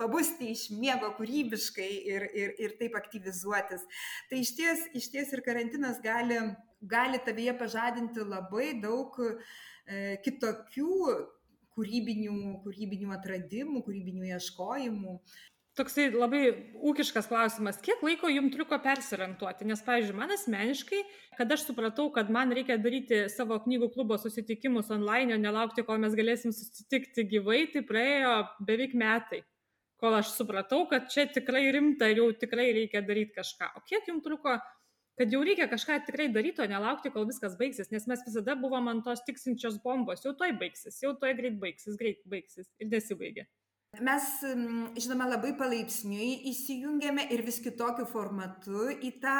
pabusti 0.00 0.52
iš 0.52 0.66
miego 0.74 1.12
kūrybiškai 1.16 1.90
ir, 2.12 2.26
ir, 2.36 2.54
ir 2.60 2.74
taip 2.80 2.96
aktyvizuotis. 2.98 3.84
Tai 4.30 4.40
iš 4.40 4.54
ties, 4.58 4.88
iš 4.98 5.10
ties 5.14 5.32
ir 5.36 5.44
karantinas 5.46 6.00
gali, 6.04 6.40
gali 6.80 7.20
tavyje 7.24 7.54
pažadinti 7.60 8.26
labai 8.26 8.72
daug 8.82 9.16
e, 9.22 10.18
kitokių 10.24 10.98
kūrybinių, 11.72 12.34
kūrybinių 12.66 13.14
atradimų, 13.16 13.80
kūrybinių 13.86 14.28
ieškojimų. 14.34 15.16
Toksai 15.72 16.10
labai 16.12 16.42
ūkiškas 16.84 17.30
klausimas, 17.30 17.78
kiek 17.80 18.02
laiko 18.04 18.28
jums 18.28 18.52
truko 18.52 18.76
persirantuoti? 18.84 19.64
Nes, 19.70 19.80
pavyzdžiui, 19.86 20.18
man 20.18 20.34
asmeniškai, 20.34 20.98
kad 21.38 21.54
aš 21.56 21.64
supratau, 21.70 22.10
kad 22.12 22.28
man 22.28 22.52
reikia 22.52 22.76
daryti 22.76 23.22
savo 23.32 23.56
knygų 23.64 23.88
klubo 23.94 24.18
susitikimus 24.20 24.92
online, 24.92 25.32
o 25.32 25.40
nelaukti, 25.40 25.86
kol 25.88 25.96
mes 26.02 26.12
galėsim 26.18 26.52
susitikti 26.52 27.24
gyvai, 27.30 27.62
tai 27.72 27.80
praėjo 27.88 28.34
beveik 28.68 28.92
metai 29.00 29.40
kol 30.02 30.18
aš 30.18 30.34
supratau, 30.34 30.82
kad 30.90 31.06
čia 31.12 31.28
tikrai 31.30 31.68
rimta 31.74 32.10
ir 32.10 32.18
jau 32.18 32.28
tikrai 32.34 32.72
reikia 32.74 33.04
daryti 33.06 33.36
kažką. 33.38 33.68
O 33.78 33.84
kiek 33.86 34.08
jums 34.10 34.24
truko, 34.26 34.56
kad 35.20 35.30
jau 35.30 35.42
reikia 35.46 35.68
kažką 35.70 36.00
tikrai 36.08 36.26
daryti, 36.34 36.64
o 36.64 36.68
nelaukti, 36.68 37.12
kol 37.14 37.28
viskas 37.28 37.54
baigsis, 37.60 37.92
nes 37.94 38.08
mes 38.10 38.24
visada 38.26 38.56
buvom 38.58 38.90
ant 38.90 39.06
tos 39.06 39.22
tiksinčios 39.28 39.78
bombos, 39.84 40.24
jau 40.26 40.34
toj 40.38 40.56
baigsis, 40.58 40.98
jau 41.04 41.14
toj 41.22 41.36
greit 41.38 41.60
baigsis, 41.62 41.98
greit 42.00 42.24
baigsis 42.26 42.72
ir 42.82 42.90
nesibaigė. 42.90 43.46
Mes, 44.00 44.24
žinoma, 44.96 45.26
labai 45.28 45.50
palaipsniui 45.52 46.46
įsijungėme 46.48 47.26
ir 47.34 47.42
vis 47.44 47.58
kitokiu 47.60 48.06
formatu 48.08 48.86
į 48.88 49.10
tą, 49.20 49.34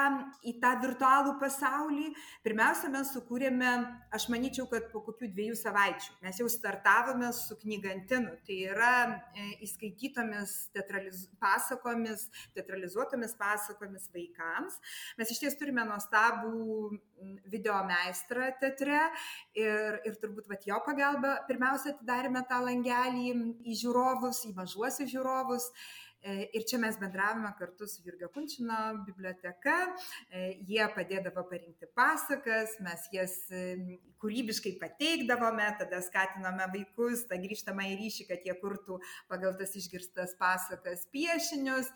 į 0.45 0.53
tą 0.61 0.75
virtualų 0.83 1.39
pasaulį. 1.41 2.11
Pirmiausia, 2.45 2.91
mes 2.93 3.15
sukūrėme, 3.15 3.71
aš 4.13 4.27
manyčiau, 4.29 4.67
kad 4.69 4.91
po 4.93 5.01
kokių 5.07 5.31
dviejų 5.33 5.57
savaičių 5.57 6.19
mes 6.27 6.43
jau 6.43 6.51
startavome 6.53 7.31
su 7.33 7.57
knygantinu. 7.63 8.35
Tai 8.45 8.59
yra 8.75 8.93
e, 9.33 9.47
įskaitytomis 9.65 10.53
teatraliz... 10.77 11.25
pasakomis, 11.41 12.27
teatralizuotomis 12.53 13.33
pasakomis 13.41 14.13
vaikams. 14.13 14.77
Mes 15.17 15.33
iš 15.33 15.41
ties 15.47 15.57
turime 15.57 15.89
nuostabų 15.89 16.93
video 17.49 17.79
meistrą 17.87 18.51
teatre 18.61 19.01
ir, 19.57 19.99
ir 20.05 20.17
turbūt 20.21 20.49
vat, 20.51 20.65
jo 20.67 20.79
pagalba 20.85 21.37
pirmiausia 21.49 21.95
atidarėme 21.95 22.43
tą 22.49 22.61
langelį 22.67 23.33
į 23.65 23.77
žiūrovus, 23.81 24.42
į 24.49 24.55
mažuosius 24.57 25.11
žiūrovus 25.13 25.69
ir 26.23 26.65
čia 26.69 26.79
mes 26.79 26.99
bendravome 27.01 27.51
kartu 27.59 27.87
su 27.87 28.03
Jurgio 28.05 28.29
Kunčino 28.35 28.79
biblioteka, 29.07 29.77
e, 30.31 30.45
jie 30.69 30.85
padėdavo 30.95 31.45
parinkti 31.51 31.89
pasakas, 31.97 32.77
mes 32.85 33.09
jas 33.15 33.35
e, 33.51 33.99
kūrybiškai 34.23 34.77
pateikdavome, 34.79 35.67
tada 35.81 35.99
skatinome 36.05 36.69
vaikus, 36.75 37.25
tą 37.27 37.39
grįžtamą 37.43 37.89
į 37.91 37.97
ryšį, 37.99 38.27
kad 38.29 38.47
jie 38.47 38.55
kurtų 38.61 39.01
pagal 39.31 39.57
tas 39.59 39.75
išgirstas 39.79 40.37
pasakas 40.39 41.09
piešinius. 41.11 41.91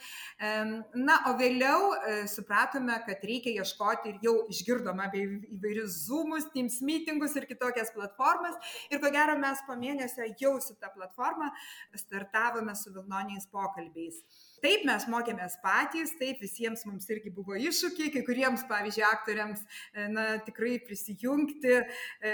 Na, 0.98 1.20
o 1.30 1.36
vėliau 1.38 1.92
supratome, 2.30 2.96
kad 3.06 3.22
reikia 3.30 3.54
ieškoti 3.62 4.10
ir 4.10 4.18
jau 4.26 4.34
išgirdome 4.50 5.06
apie 5.06 5.22
įvairius 5.54 6.00
zoomus, 6.08 6.48
teams 6.54 6.80
meetingus 6.82 7.36
ir 7.38 7.46
kitokias 7.46 7.94
platformas. 7.94 8.58
Ir 8.90 8.98
ko 9.02 9.12
gero 9.14 9.38
mes 9.38 9.62
po 9.68 9.78
mėnesio 9.78 10.26
jau 10.42 10.56
su 10.64 10.74
tą 10.80 10.90
platformą 10.98 11.52
startavome 11.94 12.74
su 12.74 12.90
Vilnoniais 12.90 13.46
pokalbiais. 13.54 14.15
is 14.16 14.45
Taip, 14.62 14.84
mes 14.88 15.04
mokėmės 15.10 15.58
patys, 15.62 16.14
taip, 16.20 16.40
visiems 16.40 16.84
mums 16.88 17.08
irgi 17.12 17.32
buvo 17.34 17.56
iššūkiai, 17.60 18.10
kai 18.14 18.22
kuriems, 18.26 18.64
pavyzdžiui, 18.70 19.04
aktoriams, 19.08 19.62
e, 19.92 20.06
na, 20.12 20.24
tikrai 20.46 20.76
prisijungti, 20.86 21.74
e, 22.20 22.32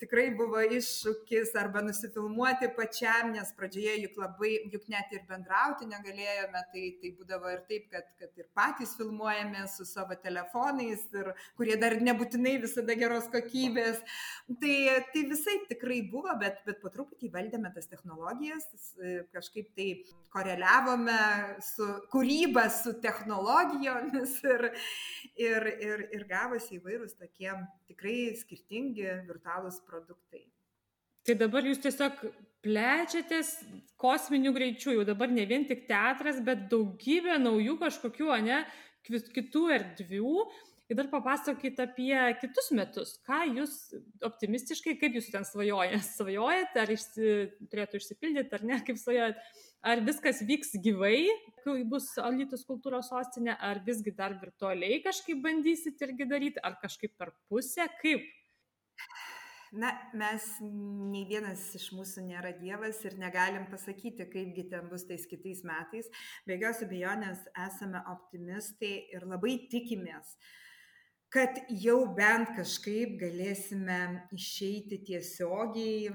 tikrai 0.00 0.28
buvo 0.38 0.62
iššūkis 0.78 1.54
arba 1.58 1.82
nusifilmuoti 1.86 2.70
pačiam, 2.76 3.32
nes 3.34 3.50
pradžioje 3.58 3.96
juk 4.04 4.20
labai, 4.22 4.52
juk 4.72 4.86
net 4.92 5.12
ir 5.16 5.24
bendrauti 5.28 5.88
negalėjome, 5.90 6.62
tai, 6.72 6.84
tai 7.00 7.12
būdavo 7.18 7.50
ir 7.54 7.64
taip, 7.70 7.88
kad, 7.92 8.08
kad 8.20 8.42
ir 8.42 8.48
patys 8.56 8.94
filmuojame 8.98 9.66
su 9.72 9.86
savo 9.88 10.14
telefonais, 10.22 11.06
ir, 11.18 11.32
kurie 11.58 11.78
dar 11.80 11.98
nebūtinai 11.98 12.56
visada 12.62 12.94
geros 12.98 13.26
kokybės. 13.32 14.02
Tai, 14.62 14.76
tai 15.12 15.26
visai 15.30 15.58
tikrai 15.70 16.00
buvo, 16.10 16.30
bet, 16.40 16.62
bet 16.68 16.78
po 16.82 16.92
truputį 16.94 17.32
valdėme 17.34 17.72
tas 17.74 17.90
technologijas, 17.90 18.68
e, 19.02 19.18
kažkaip 19.34 19.72
tai 19.76 19.90
koreliavome 20.32 21.16
su 21.64 21.86
kūryba, 22.12 22.66
su 22.72 22.96
technologijomis 23.02 24.36
ir, 24.54 24.68
ir, 25.36 25.70
ir, 25.88 26.04
ir 26.18 26.26
gavosi 26.30 26.80
įvairūs 26.80 27.16
tokie 27.20 27.52
tikrai 27.88 28.18
skirtingi 28.38 29.08
virtualūs 29.28 29.80
produktai. 29.88 30.46
Tai 31.26 31.34
dabar 31.40 31.66
jūs 31.66 31.80
tiesiog 31.82 32.20
plečiatės 32.62 33.56
kosminiu 33.98 34.52
greičiu, 34.54 34.92
jau 34.94 35.06
dabar 35.06 35.30
ne 35.32 35.42
vien 35.48 35.66
tik 35.66 35.86
teatras, 35.88 36.38
bet 36.44 36.68
daugybė 36.70 37.38
naujų 37.42 37.76
kažkokių, 37.82 38.30
ne, 38.46 38.62
kitų 39.06 39.66
erdvių. 39.80 40.38
Ir 40.86 40.94
dar 40.94 41.08
papasakokit 41.10 41.80
apie 41.82 42.14
kitus 42.38 42.68
metus. 42.78 43.16
Ką 43.26 43.40
jūs 43.56 43.72
optimistiškai, 44.22 44.94
kaip 45.00 45.16
jūs 45.18 45.32
ten 45.32 45.42
svajojate? 45.42 45.98
Svajojate, 46.06 46.78
ar 46.84 46.92
išsi, 46.94 47.32
turėtų 47.72 47.98
išsipildyti, 47.98 48.54
ar 48.54 48.62
ne, 48.70 48.78
kaip 48.86 49.00
svajojate? 49.02 49.42
Ar 49.84 50.02
viskas 50.06 50.42
vyks 50.46 50.76
gyvai, 50.84 51.26
kai 51.64 51.82
bus 51.88 52.08
Alytus 52.22 52.64
kultūros 52.68 53.10
sostinė, 53.12 53.56
ar 53.58 53.82
visgi 53.86 54.14
dar 54.16 54.36
virtualiai 54.40 55.02
kažkaip 55.04 55.42
bandysit 55.44 56.02
irgi 56.06 56.28
daryti, 56.30 56.62
ar 56.62 56.78
kažkaip 56.82 57.16
per 57.18 57.34
pusę, 57.50 57.88
kaip? 58.02 58.26
Na, 59.76 59.90
mes 60.14 60.44
nei 60.62 61.24
vienas 61.28 61.62
iš 61.76 61.90
mūsų 61.92 62.22
nėra 62.28 62.52
Dievas 62.56 63.00
ir 63.04 63.16
negalim 63.18 63.66
pasakyti, 63.68 64.28
kaipgi 64.30 64.68
ten 64.70 64.86
bus 64.88 65.04
tais 65.08 65.26
kitais 65.28 65.64
metais. 65.66 66.06
Be 66.46 66.54
jokios 66.54 66.84
abejonės 66.86 67.42
esame 67.66 68.00
optimistai 68.12 68.94
ir 69.12 69.26
labai 69.26 69.56
tikimės, 69.72 70.36
kad 71.34 71.58
jau 71.82 71.98
bent 72.16 72.54
kažkaip 72.56 73.18
galėsime 73.20 73.98
išeiti 74.38 75.02
tiesiogiai, 75.10 76.14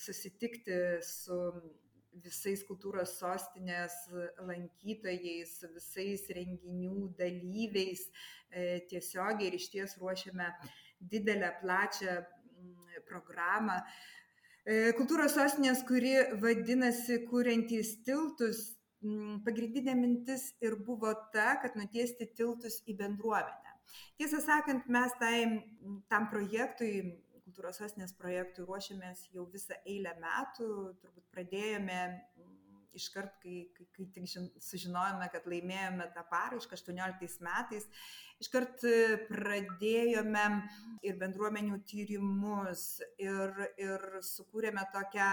susitikti 0.00 0.78
su 1.04 1.40
visais 2.22 2.62
kultūros 2.68 3.16
sostinės 3.18 3.94
lankytojais, 4.44 5.56
visais 5.74 6.26
renginių 6.36 7.10
dalyviais 7.18 8.06
e, 8.06 8.80
tiesiogiai 8.90 9.48
ir 9.50 9.58
iš 9.58 9.70
ties 9.72 9.96
ruošiame 10.00 10.48
didelę, 11.00 11.50
plačią 11.62 12.20
mm, 12.20 13.02
programą. 13.08 13.80
E, 14.64 14.94
kultūros 14.98 15.34
sostinės, 15.36 15.82
kuri 15.88 16.14
vadinasi 16.42 17.20
Kūrentys 17.28 17.96
tiltus, 18.06 18.62
mm, 19.04 19.42
pagrindinė 19.46 19.96
mintis 19.98 20.52
ir 20.64 20.78
buvo 20.86 21.12
ta, 21.34 21.58
kad 21.62 21.76
nutiesti 21.80 22.30
tiltus 22.36 22.80
į 22.88 22.96
bendruomenę. 23.02 23.74
Tiesą 24.18 24.40
sakant, 24.42 24.88
mes 24.90 25.12
tai, 25.20 25.36
tam 26.10 26.30
projektui 26.30 26.94
kultūros 27.54 27.78
sostinės 27.78 28.12
projektui 28.18 28.64
ruošiamės 28.66 29.28
jau 29.30 29.44
visą 29.46 29.76
eilę 29.86 30.10
metų, 30.18 30.66
turbūt 30.98 31.26
pradėjome 31.30 32.00
iškart, 32.94 33.36
kai, 33.42 33.68
kai, 33.76 33.86
kai 33.94 34.06
tik 34.10 34.26
žin, 34.26 34.48
sužinojome, 34.58 35.28
kad 35.30 35.46
laimėjome 35.46 36.08
tą 36.14 36.24
paraišką 36.30 36.74
18 36.74 37.46
metais, 37.46 37.86
iškart 38.42 38.82
pradėjome 39.30 40.44
ir 41.06 41.18
bendruomenių 41.22 41.78
tyrimus 41.86 43.00
ir, 43.22 43.54
ir 43.78 44.06
sukūrėme 44.34 44.86
tokią 44.94 45.30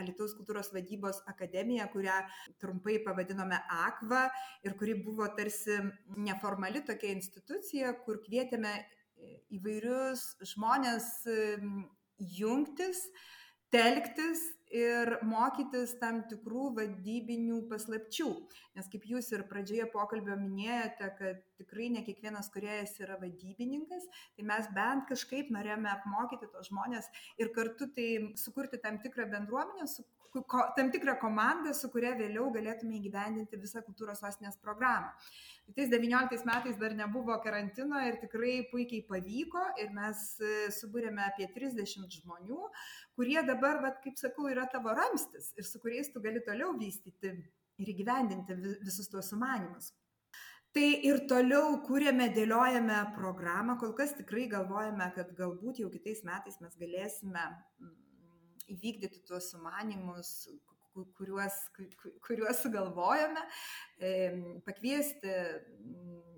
Alitaus 0.00 0.32
kultūros 0.36 0.70
vadybos 0.72 1.18
akademija, 1.28 1.84
kurią 1.92 2.14
trumpai 2.60 2.94
pavadinome 3.04 3.58
AKVA 3.88 4.22
ir 4.64 4.76
kuri 4.80 4.94
buvo 5.04 5.26
tarsi 5.36 5.82
neformali 6.16 6.80
tokia 6.88 7.12
institucija, 7.12 7.92
kur 8.06 8.22
kvietėme 8.24 8.72
įvairius 9.52 10.24
žmonės 10.52 11.08
jungtis, 12.18 13.06
telktis 13.72 14.42
ir 14.72 15.18
mokytis 15.24 15.94
tam 16.00 16.22
tikrų 16.28 16.70
vadybinių 16.76 17.62
paslapčių. 17.70 18.28
Nes 18.76 18.88
kaip 18.92 19.04
jūs 19.08 19.28
ir 19.32 19.44
pradžioje 19.48 19.86
pokalbio 19.92 20.36
minėjote, 20.40 21.08
kad 21.18 21.42
tikrai 21.60 21.90
ne 21.92 22.02
kiekvienas 22.06 22.48
kuriejas 22.52 22.94
yra 23.00 23.18
vadybininkas, 23.20 24.08
tai 24.36 24.48
mes 24.48 24.68
bent 24.76 25.06
kažkaip 25.10 25.52
norėjome 25.52 25.92
apmokyti 25.92 26.48
tos 26.52 26.72
žmonės 26.72 27.08
ir 27.40 27.52
kartu 27.56 27.88
tai 27.96 28.08
sukurti 28.40 28.80
tam 28.80 29.00
tikrą 29.04 29.28
bendruomenę, 29.32 29.88
su, 29.88 30.04
ko, 30.32 30.62
tam 30.76 30.90
tikrą 30.92 31.14
komandą, 31.20 31.74
su 31.76 31.90
kuria 31.92 32.12
vėliau 32.16 32.48
galėtume 32.54 32.96
įgyvendinti 32.98 33.60
visą 33.60 33.82
kultūros 33.84 34.22
sostinės 34.24 34.56
programą. 34.64 35.12
Tais 35.76 35.90
19 35.92 36.46
metais 36.48 36.78
dar 36.80 36.94
nebuvo 36.96 37.36
karantino 37.44 38.00
ir 38.06 38.18
tikrai 38.22 38.54
puikiai 38.72 39.04
pavyko 39.08 39.62
ir 39.82 39.92
mes 39.94 40.24
e, 40.40 40.52
subūrėme 40.74 41.22
apie 41.26 41.48
30 41.54 42.18
žmonių, 42.18 42.60
kurie 43.16 43.40
dabar, 43.46 43.80
vat, 43.84 44.00
kaip 44.04 44.16
sakau, 44.20 44.48
yra 44.52 44.66
tavo 44.72 44.94
ramstis 44.96 45.52
ir 45.56 45.68
su 45.68 45.80
kuriais 45.82 46.12
tu 46.12 46.24
gali 46.24 46.42
toliau 46.44 46.74
vystyti 46.80 47.34
ir 47.82 47.92
įgyvendinti 47.94 48.56
visus 48.84 49.10
tuos 49.12 49.30
sumanimus. 49.32 49.92
Tai 50.72 50.86
ir 51.04 51.26
toliau 51.28 51.74
kūrėme, 51.84 52.30
dėliojame 52.32 53.02
programą, 53.12 53.76
kol 53.80 53.90
kas 53.96 54.14
tikrai 54.16 54.46
galvojame, 54.48 55.10
kad 55.12 55.34
galbūt 55.36 55.82
jau 55.82 55.90
kitais 55.92 56.22
metais 56.24 56.56
mes 56.64 56.78
galėsime 56.80 57.42
įvykdyti 58.70 59.24
tuos 59.28 59.50
sumanimus, 59.52 60.32
kuriuos, 61.16 61.54
kuriuos 62.26 62.62
sugalvojome, 62.62 63.42
pakviesti 64.66 65.32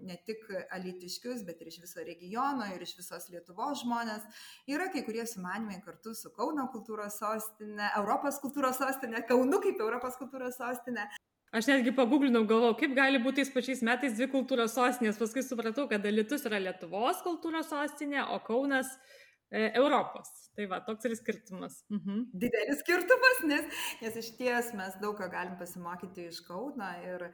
ne 0.04 0.16
tik 0.26 0.44
alitiškius, 0.76 1.42
bet 1.48 1.62
ir 1.62 1.72
iš 1.72 1.80
viso 1.82 2.04
regiono 2.06 2.68
ir 2.74 2.82
iš 2.84 2.94
visos 2.98 3.28
Lietuvos 3.32 3.82
žmonės. 3.82 4.24
Yra 4.70 4.90
kai 4.92 5.02
kurie 5.06 5.24
sumanimai 5.26 5.80
kartu 5.84 6.14
su 6.14 6.30
Kauno 6.36 6.68
kultūros 6.74 7.18
sostinė, 7.22 7.90
Europos 7.98 8.40
kultūros 8.44 8.80
sostinė, 8.82 9.24
Kaunu 9.28 9.62
kaip 9.64 9.80
Europos 9.80 10.18
kultūros 10.20 10.60
sostinė. 10.60 11.08
Aš 11.54 11.68
netgi 11.70 11.92
paguglinau, 11.94 12.42
galvojau, 12.50 12.74
kaip 12.80 12.96
gali 12.96 13.20
būti 13.22 13.44
tais 13.44 13.52
pačiais 13.54 13.82
metais 13.86 14.16
dvi 14.18 14.26
kultūros 14.32 14.72
sostinės. 14.74 15.20
Paskui 15.20 15.44
supratau, 15.46 15.86
kad 15.90 16.02
Alitus 16.02 16.42
yra 16.48 16.58
Lietuvos 16.58 17.20
kultūros 17.22 17.70
sostinė, 17.70 18.24
o 18.34 18.40
Kaunas 18.42 18.90
e, 18.90 19.23
Europos. 19.50 20.30
Tai 20.54 20.66
va, 20.70 20.80
toks 20.86 21.08
ir 21.08 21.16
skirtumas. 21.18 21.80
Mhm. 21.92 22.28
Didelis 22.44 22.82
skirtumas, 22.82 23.40
nes, 23.50 23.80
nes 24.02 24.20
iš 24.22 24.34
ties 24.38 24.70
mes 24.78 25.00
daug 25.02 25.16
ką 25.18 25.30
galim 25.32 25.56
pasimokyti 25.60 26.28
iš 26.30 26.40
Kauno 26.46 26.90
ir, 27.06 27.26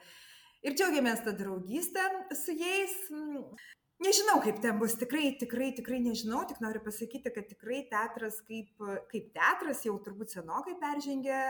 ir 0.65 0.77
džiaugiamės 0.77 1.25
tą 1.27 1.37
draugystę 1.37 2.07
su 2.37 2.57
jais. 2.57 2.97
Nežinau, 4.01 4.39
kaip 4.41 4.63
ten 4.65 4.79
bus, 4.81 4.95
tikrai, 4.97 5.27
tikrai, 5.37 5.75
tikrai 5.77 5.99
nežinau, 6.01 6.39
tik 6.49 6.63
noriu 6.65 6.81
pasakyti, 6.81 7.29
kad 7.35 7.51
tikrai 7.51 7.83
teatras 7.91 8.39
kaip, 8.47 8.71
kaip 9.11 9.27
teatras 9.35 9.83
jau 9.85 9.93
turbūt 10.01 10.33
senokai 10.33 10.79
peržengė 10.81 11.41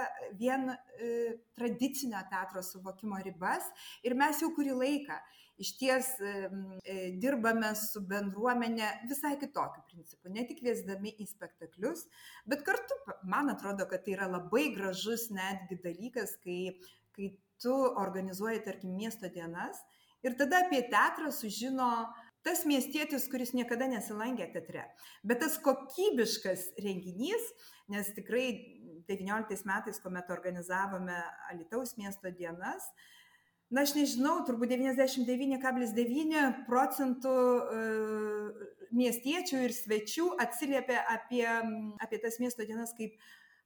vien 0.40 0.66
e, 0.72 1.12
tradicinio 1.54 2.18
teatro 2.32 2.64
suvokimo 2.66 3.20
ribas 3.22 3.70
ir 4.02 4.18
mes 4.18 4.42
jau 4.42 4.50
kurį 4.56 4.74
laiką 4.80 5.20
iš 5.60 5.74
ties 5.78 6.08
e, 6.20 6.32
e, 6.84 6.96
dirbame 7.20 7.74
su 7.78 8.02
bendruomenė 8.08 8.88
visai 9.10 9.34
kitokiu 9.40 9.84
principu, 9.90 10.32
ne 10.32 10.46
tik 10.48 10.62
kviesdami 10.62 11.12
į 11.20 11.28
spektaklius, 11.28 12.06
bet 12.48 12.64
kartu, 12.66 12.96
man 13.28 13.52
atrodo, 13.52 13.86
kad 13.90 14.06
tai 14.06 14.16
yra 14.16 14.30
labai 14.30 14.70
gražus 14.74 15.28
netgi 15.34 15.80
dalykas, 15.84 16.38
kai, 16.44 16.74
kai 17.16 17.34
tu 17.60 17.76
organizuoji, 17.76 18.64
tarkim, 18.64 18.96
miesto 18.96 19.28
dienas 19.32 19.82
ir 20.24 20.36
tada 20.40 20.64
apie 20.64 20.82
teatrą 20.88 21.32
sužino 21.32 21.90
tas 22.44 22.64
miestietis, 22.64 23.26
kuris 23.28 23.52
niekada 23.52 23.88
nesilankė 23.90 24.48
teatre. 24.54 24.86
Bet 25.26 25.42
tas 25.44 25.58
kokybiškas 25.60 26.70
renginys, 26.80 27.48
nes 27.92 28.08
tikrai 28.16 28.46
19 29.10 29.66
metais, 29.68 30.00
kuomet 30.00 30.30
organizavome 30.32 31.18
Alitaus 31.50 31.96
miesto 32.00 32.32
dienas, 32.32 32.86
na 33.70 33.84
aš 33.86 33.94
nežinau, 33.96 34.40
turbūt 34.46 34.72
99,9 34.74 36.64
procentų 36.66 37.34
e, 37.34 37.82
miestiečių 38.96 39.60
ir 39.66 39.74
svečių 39.76 40.32
atsiliepia 40.42 41.04
apie, 41.12 41.46
apie 42.02 42.18
tas 42.22 42.40
miesto 42.42 42.66
dienas 42.66 42.94
kaip 42.96 43.14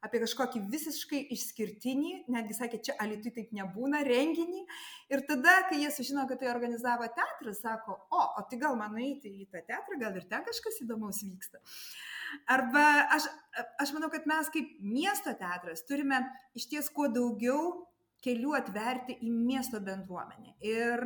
apie 0.04 0.20
kažkokį 0.20 0.60
visiškai 0.68 1.20
išskirtinį, 1.32 2.10
netgi 2.32 2.56
sakė, 2.58 2.80
čia 2.84 2.96
alitui 3.00 3.32
taip 3.32 3.54
nebūna, 3.56 4.02
renginį. 4.04 4.64
Ir 5.12 5.22
tada, 5.28 5.54
kai 5.70 5.78
jie 5.80 5.88
sužino, 5.94 6.26
kad 6.28 6.42
tai 6.42 6.50
organizavo 6.52 7.08
teatras, 7.16 7.62
sako, 7.64 7.96
o, 8.12 8.20
o 8.20 8.44
tai 8.50 8.58
gal 8.60 8.76
man 8.76 8.98
eiti 9.00 9.32
į 9.32 9.48
tą 9.48 9.64
teatrą, 9.64 9.96
gal 10.02 10.18
ir 10.20 10.28
ten 10.28 10.44
kažkas 10.44 10.82
įdomaus 10.84 11.22
vyksta. 11.24 11.62
Arba 12.50 12.84
aš, 13.16 13.30
aš 13.80 13.94
manau, 13.96 14.10
kad 14.12 14.28
mes 14.28 14.52
kaip 14.52 14.76
miesto 14.84 15.32
teatras 15.40 15.84
turime 15.88 16.20
iš 16.58 16.68
ties 16.68 16.92
kuo 16.92 17.08
daugiau 17.08 17.86
kelių 18.24 18.54
atverti 18.58 19.18
į 19.24 19.32
miesto 19.34 19.80
bendruomenę. 19.84 20.54
Ir, 20.64 21.02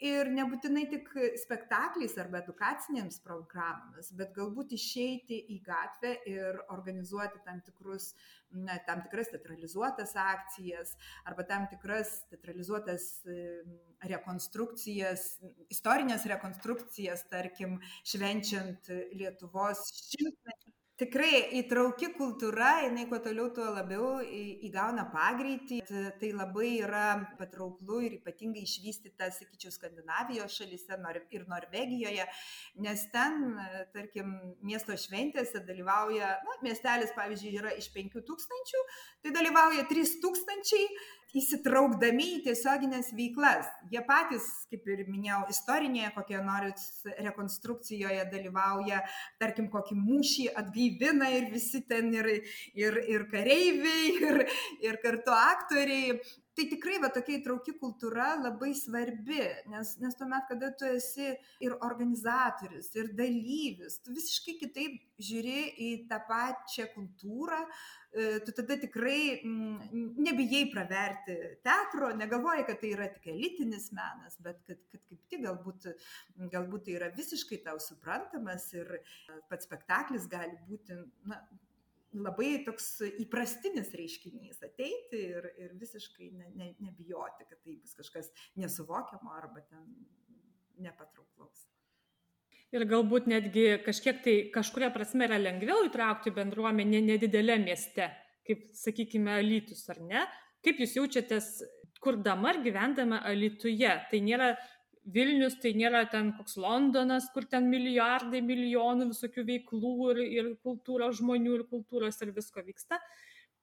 ir 0.00 0.30
nebūtinai 0.32 0.86
tik 0.90 1.10
spektakliais 1.42 2.16
arba 2.20 2.40
edukacinėms 2.40 3.20
programomis, 3.24 4.10
bet 4.16 4.32
galbūt 4.36 4.74
išeiti 4.76 5.38
į 5.54 5.60
gatvę 5.66 6.14
ir 6.30 6.60
organizuoti 6.72 7.42
tam, 7.46 7.60
tikrus, 7.66 8.10
na, 8.50 8.78
tam 8.88 9.04
tikras 9.04 9.30
teatralizuotas 9.34 10.16
akcijas 10.18 10.96
arba 11.28 11.46
tam 11.48 11.68
tikras 11.70 12.16
teatralizuotas 12.32 13.10
rekonstrukcijas, 14.10 15.28
istorinės 15.70 16.26
rekonstrukcijas, 16.32 17.26
tarkim, 17.30 17.78
švenčiant 18.08 18.90
Lietuvos 19.20 19.84
šimtmetį 20.08 20.69
tikrai 21.00 21.40
įtrauki 21.60 22.10
kultūra, 22.16 22.82
jinai 22.84 23.06
kuo 23.08 23.20
toliau, 23.24 23.48
tuo 23.56 23.66
labiau 23.72 24.20
įgauna 24.68 25.06
pagreitį. 25.12 25.80
Tai 26.20 26.30
labai 26.36 26.70
yra 26.84 27.04
patrauklu 27.38 28.02
ir 28.06 28.18
ypatingai 28.18 28.64
išvystyta, 28.66 29.30
sakyčiau, 29.34 29.72
Skandinavijos 29.74 30.58
šalyse 30.60 30.98
ir 31.34 31.46
Norvegijoje, 31.48 32.26
nes 32.84 33.06
ten, 33.14 33.56
tarkim, 33.94 34.34
miesto 34.66 34.96
šventėse 34.98 35.62
dalyvauja, 35.66 36.34
na, 36.46 36.58
miestelis, 36.66 37.14
pavyzdžiui, 37.16 37.56
yra 37.62 37.72
iš 37.80 37.90
5000, 37.94 38.84
tai 39.24 39.34
dalyvauja 39.36 39.86
3000 39.88 40.84
įsitraukdami 41.36 42.26
į 42.36 42.40
tiesioginės 42.48 43.12
veiklas. 43.16 43.68
Jie 43.92 44.02
patys, 44.06 44.46
kaip 44.70 44.88
ir 44.90 45.04
minėjau, 45.10 45.42
istorinėje 45.52 46.10
kokioje 46.16 46.42
nors 46.46 46.86
rekonstrukcijoje 47.26 48.26
dalyvauja, 48.32 49.02
tarkim, 49.42 49.70
kokį 49.72 49.98
mūšį 50.00 50.50
atgaivina 50.60 51.30
ir 51.36 51.50
visi 51.54 51.82
ten 51.86 52.12
ir, 52.14 52.30
ir, 52.74 53.00
ir 53.14 53.26
kareiviai, 53.30 54.06
ir, 54.30 54.44
ir 54.90 55.02
kartu 55.04 55.34
aktoriai 55.36 56.20
tai 56.60 56.68
tikrai 56.68 56.98
va 57.00 57.08
tokia 57.12 57.38
įtrauki 57.38 57.72
kultūra 57.80 58.34
labai 58.36 58.74
svarbi, 58.76 59.40
nes, 59.72 59.94
nes 60.02 60.16
tuomet, 60.18 60.44
kada 60.50 60.68
tu 60.76 60.88
esi 60.88 61.30
ir 61.64 61.76
organizatorius, 61.86 62.90
ir 62.98 63.08
dalyvis, 63.16 64.00
tu 64.04 64.12
visiškai 64.12 64.56
kitaip 64.60 64.98
žiūri 65.20 65.62
į 65.86 65.88
tą 66.10 66.18
pačią 66.28 66.90
kultūrą, 66.92 67.62
e, 68.12 68.26
tu 68.44 68.52
tada 68.58 68.76
tikrai 68.82 69.22
mm, 69.38 70.18
nebijai 70.20 70.66
praverti 70.74 71.38
teatro, 71.64 72.12
negalvoji, 72.20 72.66
kad 72.68 72.82
tai 72.82 72.92
yra 72.92 73.08
tik 73.14 73.30
elitinis 73.32 73.88
menas, 73.96 74.36
bet 74.44 74.60
kad, 74.68 74.82
kad 74.92 75.00
kaip 75.08 75.24
tik 75.32 75.46
galbūt, 75.46 75.88
galbūt 76.52 76.86
tai 76.88 76.98
yra 76.98 77.10
visiškai 77.16 77.62
tau 77.64 77.80
suprantamas 77.80 78.68
ir 78.76 78.98
pats 79.48 79.68
spektaklis 79.68 80.28
gali 80.28 80.60
būti 80.68 81.00
na, 81.30 81.40
labai 82.16 82.64
toks 82.66 82.86
įprastinis 83.22 83.92
reiškinys 83.94 84.62
ateiti 84.66 85.20
ir, 85.30 85.50
ir 85.62 85.74
visiškai 85.78 86.30
ne, 86.34 86.48
ne, 86.58 86.70
nebijoti, 86.82 87.46
kad 87.46 87.60
tai 87.62 87.76
bus 87.78 87.94
kažkas 87.98 88.30
nesuvokiamo 88.58 89.34
arba 89.36 89.62
ten 89.68 89.84
nepatrauklaus. 90.82 91.66
Ir 92.70 92.86
galbūt 92.86 93.26
netgi 93.30 93.80
kažkiek 93.82 94.20
tai 94.22 94.34
kažkuria 94.54 94.92
prasme 94.94 95.26
yra 95.26 95.40
lengviau 95.40 95.88
įtraukti 95.88 96.30
bendruomenę 96.34 97.00
nedidelė 97.02 97.58
mieste, 97.62 98.06
kaip 98.46 98.68
sakykime, 98.78 99.40
Alytus 99.40 99.82
ar 99.90 99.98
ne? 100.02 100.26
Kaip 100.64 100.82
jūs 100.82 100.94
jaučiatės, 100.98 101.48
kurdama 102.02 102.52
ar 102.52 102.60
gyvendama 102.62 103.22
Alytuje? 103.26 103.90
Tai 104.10 104.20
nėra 104.22 104.52
Vilnius 105.08 105.56
tai 105.62 105.72
nėra 105.78 106.04
ten 106.12 106.34
koks 106.36 106.58
Londonas, 106.60 107.30
kur 107.34 107.46
ten 107.48 107.70
milijardai, 107.72 108.42
milijonų 108.44 109.10
visokių 109.14 109.46
veiklų 109.48 109.92
ir, 110.12 110.22
ir 110.38 110.50
kultūros 110.64 111.18
žmonių, 111.22 111.54
ir 111.58 111.68
kultūros 111.70 112.20
ir 112.20 112.34
visko 112.36 112.64
vyksta. 112.66 113.00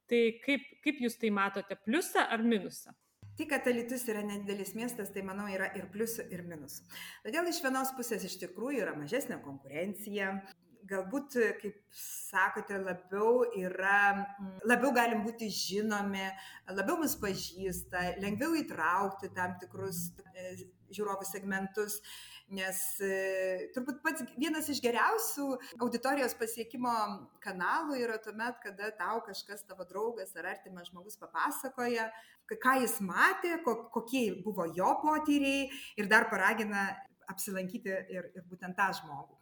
Tai 0.07 0.21
kaip, 0.43 0.63
kaip 0.83 1.03
jūs 1.03 1.19
tai 1.21 1.29
matote, 1.35 1.77
pliusą 1.85 2.25
ar 2.31 2.43
minusą? 2.43 2.95
Tai, 3.37 3.45
kad 3.45 3.67
Alitus 3.69 4.07
yra 4.09 4.23
nedidelis 4.25 4.71
miestas, 4.73 5.11
tai 5.13 5.21
manau 5.21 5.45
yra 5.51 5.67
ir 5.77 5.85
pliusų, 5.93 6.25
ir 6.33 6.41
minusų. 6.47 6.87
Todėl 7.21 7.51
iš 7.51 7.59
vienos 7.61 7.91
pusės 7.93 8.23
iš 8.25 8.39
tikrųjų 8.41 8.81
yra 8.81 8.95
mažesnė 8.97 9.37
konkurencija, 9.43 10.31
galbūt, 10.89 11.37
kaip 11.61 11.77
sakote, 11.93 12.79
labiau 12.83 13.43
yra, 13.59 14.23
labiau 14.67 14.93
galim 14.95 15.25
būti 15.25 15.49
žinomi, 15.53 16.25
labiau 16.71 16.99
mus 17.01 17.17
pažįsta, 17.19 18.17
lengviau 18.23 18.55
įtraukti 18.61 19.31
tam 19.35 19.57
tikrus 19.61 20.09
e, 20.33 20.55
žiūrovų 20.95 21.27
segmentus 21.27 22.01
nes 22.53 22.79
e, 23.03 23.67
turbūt 23.75 23.99
pats 24.03 24.23
vienas 24.39 24.69
iš 24.71 24.79
geriausių 24.83 25.47
auditorijos 25.83 26.35
pasiekimo 26.39 26.93
kanalų 27.43 27.97
yra 27.99 28.15
tuomet, 28.23 28.61
kada 28.63 28.91
tau 28.95 29.19
kažkas 29.25 29.65
tavo 29.67 29.83
draugas 29.89 30.31
ar 30.39 30.47
artimas 30.53 30.87
žmogus 30.87 31.19
papasakoja, 31.19 32.07
ką 32.47 32.77
jis 32.83 32.97
matė, 33.03 33.57
kokie 33.65 34.29
buvo 34.45 34.67
jo 34.77 34.93
potyriai 35.03 35.67
ir 35.99 36.07
dar 36.07 36.29
paragina 36.31 36.87
apsilankyti 37.31 37.93
ir, 38.13 38.29
ir 38.35 38.45
būtent 38.49 38.77
tą 38.77 38.89
žmogų. 39.01 39.39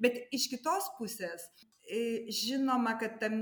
Bet 0.00 0.18
iš 0.34 0.48
kitos 0.52 0.90
pusės, 0.98 1.48
e, 1.84 2.26
žinoma, 2.34 2.96
kad 3.00 3.18
tam 3.22 3.38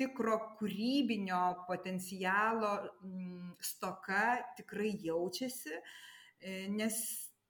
tikro 0.00 0.38
kūrybinio 0.58 1.42
potencialo 1.68 2.74
mm, 3.02 3.56
stoka 3.64 4.38
tikrai 4.58 4.92
jaučiasi, 5.04 5.74
e, 5.74 6.60
nes 6.74 7.00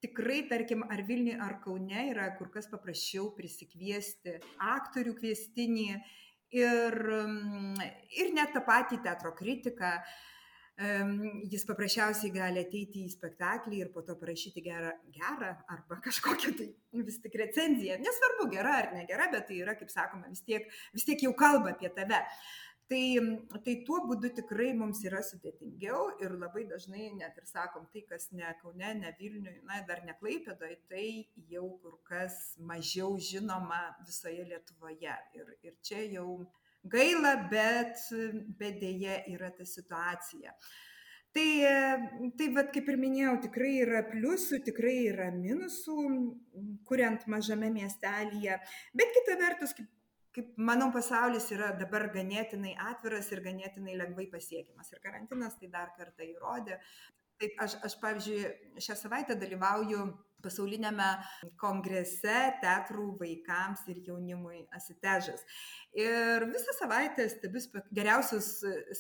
tikrai 0.03 0.45
tarkim 0.51 0.85
ar 0.87 1.03
vilniuj 1.07 1.41
ar 1.43 1.59
kaune 1.65 2.07
yra 2.13 2.31
kur 2.39 2.53
kas 2.55 2.71
paprasčiau 2.71 3.33
prisikviesti 3.37 4.39
aktorių 4.63 5.17
kviestinį 5.19 5.89
ir, 6.55 6.99
mm, 7.19 7.87
ir 8.23 8.35
net 8.37 8.55
tą 8.55 8.65
patį 8.67 9.03
teatro 9.05 9.35
kritiką. 9.37 9.99
Jis 10.79 11.65
paprasčiausiai 11.67 12.31
gali 12.31 12.61
ateiti 12.63 13.01
į 13.03 13.11
spektaklį 13.11 13.81
ir 13.83 13.89
po 13.91 14.05
to 14.07 14.15
parašyti 14.21 14.63
gerą, 14.63 14.93
gerą 15.11 15.51
arba 15.75 15.99
kažkokią 16.05 16.53
tai 16.61 16.69
vis 17.03 17.19
tik 17.25 17.35
recenziją. 17.41 17.99
Nesvarbu, 18.05 18.47
gera 18.53 18.77
ar 18.85 18.93
negera, 18.95 19.27
bet 19.33 19.49
tai 19.51 19.59
yra, 19.65 19.75
kaip 19.81 19.91
sakoma, 19.91 20.31
vis 20.31 20.45
tiek, 20.47 20.71
vis 20.95 21.09
tiek 21.09 21.27
jau 21.27 21.35
kalba 21.39 21.75
apie 21.75 21.91
tave. 21.97 22.23
Uh, 22.23 22.69
Tai, 22.89 23.01
tai 23.67 23.73
tuo 23.85 23.99
būdu 24.09 24.31
tikrai 24.33 24.71
mums 24.77 25.03
yra 25.05 25.19
sudėtingiau 25.21 26.07
ir 26.25 26.33
labai 26.41 26.63
dažnai 26.71 27.11
net 27.19 27.37
ir 27.37 27.45
sakom, 27.45 27.85
tai 27.93 28.01
kas 28.09 28.31
ne 28.33 28.49
Kaune, 28.63 28.95
ne 29.03 29.11
Vilniui, 29.19 29.59
na, 29.69 29.83
dar 29.91 30.01
ne 30.07 30.15
Klaipėdoje, 30.17 30.79
tai 30.89 31.05
jau 31.53 31.67
kur 31.83 31.99
kas 32.09 32.39
mažiau 32.71 33.19
žinoma 33.21 33.83
visoje 34.07 34.47
Lietuvoje. 34.49 35.19
Ir, 35.37 35.53
ir 35.69 35.77
čia 35.85 36.07
jau 36.15 36.31
gaila, 36.85 37.35
bet, 37.51 37.99
bet 38.61 38.79
dėje 38.83 39.23
yra 39.35 39.51
ta 39.57 39.67
situacija. 39.67 40.55
Tai, 41.37 41.49
tai 42.39 42.47
vad, 42.55 42.71
kaip 42.75 42.89
ir 42.89 42.97
minėjau, 42.99 43.35
tikrai 43.45 43.75
yra 43.83 44.01
pliusų, 44.09 44.63
tikrai 44.65 44.97
yra 45.11 45.29
minusų, 45.35 45.99
kuriant 46.89 47.27
mažame 47.31 47.69
miestelėje, 47.75 48.57
bet 48.97 49.13
kita 49.19 49.37
vertus, 49.39 49.77
kaip 49.77 49.91
kaip 50.39 50.55
manau 50.61 50.91
pasaulis 50.95 51.49
yra 51.55 51.73
dabar 51.79 52.09
ganėtinai 52.15 52.77
atviras 52.91 53.31
ir 53.33 53.43
ganėtinai 53.43 53.97
lengvai 53.99 54.29
pasiekiamas. 54.31 54.93
Ir 54.93 55.01
karantinas 55.03 55.57
tai 55.59 55.71
dar 55.73 55.91
kartą 55.97 56.27
įrodė. 56.27 56.79
Taip 57.39 57.59
aš 57.65 57.75
aš 57.87 57.97
pavyzdžiui 58.03 58.83
šią 58.83 58.97
savaitę 58.99 59.39
dalyvauju 59.39 60.05
pasauliniame 60.45 61.09
kongrese 61.61 62.37
teatrų 62.63 63.09
vaikams 63.21 63.85
ir 63.93 64.03
jaunimui 64.07 64.65
asitežas. 64.77 65.45
Ir 65.99 66.47
visą 66.53 66.75
savaitę 66.77 67.27
stebiu 67.33 67.63
spek 67.65 67.89
geriausius 67.95 68.51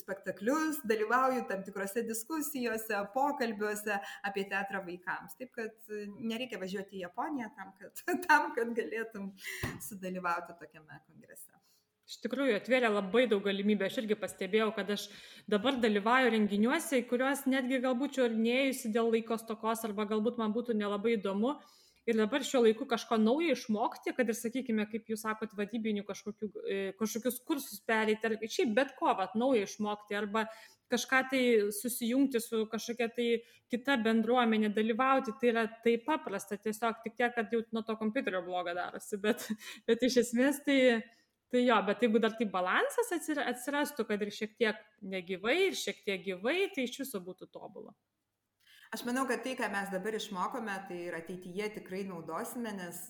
spektaklius, 0.00 0.80
dalyvauju 0.88 1.44
tam 1.50 1.62
tikrose 1.66 2.02
diskusijose, 2.08 3.02
pokalbiuose 3.14 4.00
apie 4.28 4.48
teatrą 4.50 4.82
vaikams. 4.86 5.36
Taip 5.38 5.54
kad 5.58 5.94
nereikia 6.18 6.60
važiuoti 6.62 6.98
į 6.98 7.06
Japoniją 7.06 7.52
tam, 7.58 7.74
kad, 7.78 8.04
tam, 8.28 8.52
kad 8.56 8.74
galėtum 8.78 9.32
sudalyvauti 9.90 10.58
tokiame 10.58 11.02
kongrese. 11.06 11.57
Iš 12.08 12.22
tikrųjų, 12.24 12.54
atvėrė 12.56 12.88
labai 12.88 13.26
daug 13.28 13.42
galimybių. 13.44 13.84
Aš 13.84 13.98
irgi 14.00 14.16
pastebėjau, 14.16 14.70
kad 14.76 14.88
aš 14.94 15.10
dabar 15.50 15.76
dalyvauju 15.76 16.30
renginiuose, 16.32 17.02
į 17.02 17.08
kuriuos 17.10 17.42
netgi 17.50 17.82
galbūt 17.84 18.16
čia 18.16 18.28
ir 18.30 18.38
neėjusi 18.38 18.92
dėl 18.94 19.10
laiko 19.12 19.36
stokos 19.36 19.84
arba 19.84 20.06
galbūt 20.08 20.40
man 20.40 20.54
būtų 20.56 20.76
nelabai 20.78 21.18
įdomu. 21.18 21.58
Ir 22.08 22.16
dabar 22.16 22.40
šiuo 22.40 22.62
laiku 22.64 22.86
kažko 22.88 23.18
naujo 23.20 23.52
išmokti, 23.52 24.14
kad 24.16 24.30
ir, 24.32 24.36
sakykime, 24.38 24.86
kaip 24.88 25.10
jūs 25.12 25.26
sakot, 25.26 25.52
vadybinių 25.58 26.06
kažkokių, 26.08 26.48
e, 26.64 26.78
kažkokius 26.96 27.36
kursus 27.44 27.82
perėti, 27.84 28.24
ar 28.24 28.38
šiaip 28.40 28.72
bet 28.78 28.94
ko, 28.96 29.12
vat, 29.18 29.34
naujo 29.36 29.66
išmokti, 29.68 30.16
arba 30.16 30.46
kažką 30.88 31.20
tai 31.28 31.42
susijungti 31.76 32.40
su 32.40 32.62
kažkokia 32.72 33.10
tai 33.12 33.28
kita 33.68 33.98
bendruomenė, 34.00 34.72
dalyvauti, 34.72 35.36
tai 35.36 35.52
yra 35.52 35.66
taip 35.84 36.08
paprasta, 36.08 36.56
tiesiog 36.56 37.04
tik 37.04 37.20
tiek, 37.20 37.36
kad 37.36 37.52
jau 37.52 37.60
nuo 37.76 37.84
to 37.84 37.98
kompiuterio 38.00 38.40
bloga 38.48 38.72
darosi, 38.80 39.20
bet, 39.20 39.44
bet 39.84 40.08
iš 40.08 40.22
esmės 40.24 40.64
tai 40.64 40.78
tai 41.52 41.64
jo 41.64 41.78
bet 41.86 42.04
jeigu 42.04 42.20
dar 42.22 42.36
taip 42.36 42.52
balansas 42.52 43.12
atsira 43.16 43.46
atsirastų 43.52 44.04
kad 44.08 44.22
ir 44.26 44.34
šiek 44.34 44.54
tiek 44.60 44.84
negyvai 45.14 45.58
ir 45.70 45.78
šiek 45.78 46.04
tiek 46.04 46.24
gyvai 46.26 46.68
tai 46.74 46.88
iš 46.88 47.00
viso 47.04 47.22
būtų 47.24 47.50
tobula. 47.52 47.94
Aš 48.88 49.02
manau, 49.04 49.26
kad 49.28 49.42
tai, 49.44 49.52
ką 49.52 49.66
mes 49.68 49.90
dabar 49.92 50.14
išmokome, 50.16 50.74
tai 50.88 50.98
ir 51.10 51.16
ateityje 51.18 51.74
tikrai 51.74 52.06
naudosime, 52.08 52.72
nes 52.72 53.02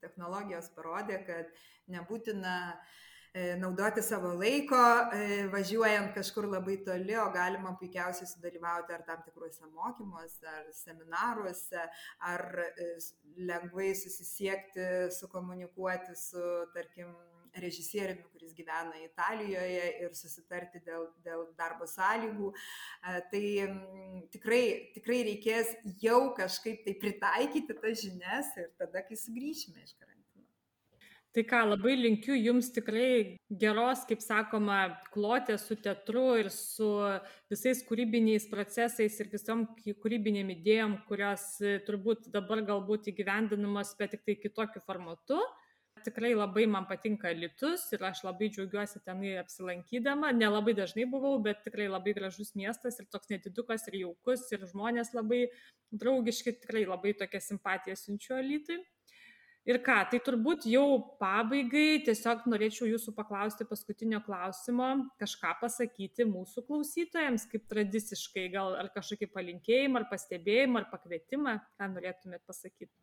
technologijos 0.00 0.70
parodė, 0.72 1.18
kad 1.26 1.50
nebūtina 1.92 2.54
e, 2.72 3.42
naudoti 3.60 4.00
savo 4.00 4.30
laiko, 4.40 4.80
e, 5.12 5.44
važiuojant 5.52 6.14
kažkur 6.16 6.48
labai 6.48 6.78
toli, 6.88 7.18
o 7.20 7.26
galima 7.36 7.74
puikiausiai 7.76 8.30
sudalyvauti 8.30 8.96
ar 8.96 9.04
tam 9.04 9.20
tikruose 9.26 9.68
mokymuose, 9.74 10.48
ar 10.48 10.72
seminaruose, 10.72 11.84
ar 12.32 12.46
e, 12.64 12.90
lengvai 13.52 13.92
susisiekti, 13.92 14.88
sukomunikuoti 15.20 16.16
su, 16.16 16.46
tarkim, 16.72 17.12
režisieriumi, 17.62 18.24
kuris 18.32 18.54
gyvena 18.56 18.96
Italijoje 19.04 19.86
ir 20.02 20.16
susitarti 20.16 20.82
dėl, 20.86 21.08
dėl 21.26 21.46
darbo 21.58 21.88
sąlygų. 21.90 22.52
Tai 23.32 23.44
tikrai, 24.34 24.64
tikrai 24.96 25.22
reikės 25.30 25.72
jau 26.02 26.32
kažkaip 26.36 26.84
tai 26.86 26.96
pritaikyti 27.00 27.78
tas 27.80 28.02
žinias 28.02 28.52
ir 28.60 28.70
tada, 28.80 29.04
kai 29.06 29.18
sugrįšime 29.18 29.82
iš 29.82 29.96
karantino. 29.96 30.16
Tai 31.36 31.42
ką, 31.44 31.58
labai 31.68 31.98
linkiu 32.00 32.32
Jums 32.32 32.70
tikrai 32.72 33.36
geros, 33.60 34.06
kaip 34.08 34.22
sakoma, 34.24 34.78
klotės 35.12 35.66
su 35.68 35.76
teatru 35.76 36.30
ir 36.40 36.48
su 36.48 36.88
visais 37.52 37.82
kūrybiniais 37.84 38.48
procesais 38.48 39.20
ir 39.20 39.28
visom 39.28 39.66
kūrybinėm 39.84 40.54
idėjom, 40.54 40.96
kurios 41.10 41.44
turbūt 41.84 42.30
dabar 42.32 42.64
galbūt 42.64 43.10
įgyvendinamos, 43.12 43.92
bet 44.00 44.16
tik 44.16 44.24
tai 44.24 44.38
kitokiu 44.46 44.80
formatu 44.88 45.42
tikrai 46.04 46.32
labai 46.34 46.66
man 46.70 46.86
patinka 46.88 47.30
Litus 47.34 47.86
ir 47.94 48.04
aš 48.08 48.22
labai 48.26 48.48
džiaugiuosi 48.52 49.02
tenai 49.06 49.36
apsilankydama. 49.42 50.32
Nelabai 50.36 50.74
dažnai 50.78 51.06
buvau, 51.10 51.36
bet 51.42 51.62
tikrai 51.66 51.88
labai 51.92 52.14
gražus 52.16 52.52
miestas 52.58 53.00
ir 53.00 53.08
toks 53.12 53.32
nedidukas 53.32 53.86
ir 53.90 54.00
jaukus 54.02 54.44
ir 54.52 54.66
žmonės 54.72 55.14
labai 55.16 55.46
draugiški, 55.92 56.58
tikrai 56.64 56.84
labai 56.88 57.16
tokia 57.18 57.40
simpatija 57.42 57.96
siunčiu 57.98 58.36
Alitui. 58.40 58.82
Ir 59.66 59.80
ką, 59.82 59.96
tai 60.12 60.20
turbūt 60.22 60.68
jau 60.70 60.84
pabaigai 61.18 62.04
tiesiog 62.06 62.44
norėčiau 62.46 62.86
jūsų 62.86 63.16
paklausti 63.16 63.66
paskutinio 63.66 64.20
klausimo, 64.22 64.92
kažką 65.18 65.56
pasakyti 65.64 66.28
mūsų 66.30 66.62
klausytojams, 66.68 67.48
kaip 67.50 67.66
tradiciškai, 67.72 68.46
gal 68.54 68.78
ar 68.78 68.92
kažkokį 68.94 69.32
palinkėjimą, 69.34 70.04
ar 70.04 70.08
pastebėjimą, 70.12 70.84
ar 70.84 70.88
pakvietimą, 70.94 71.58
ką 71.74 71.90
norėtumėt 71.96 72.46
pasakyti. 72.46 72.94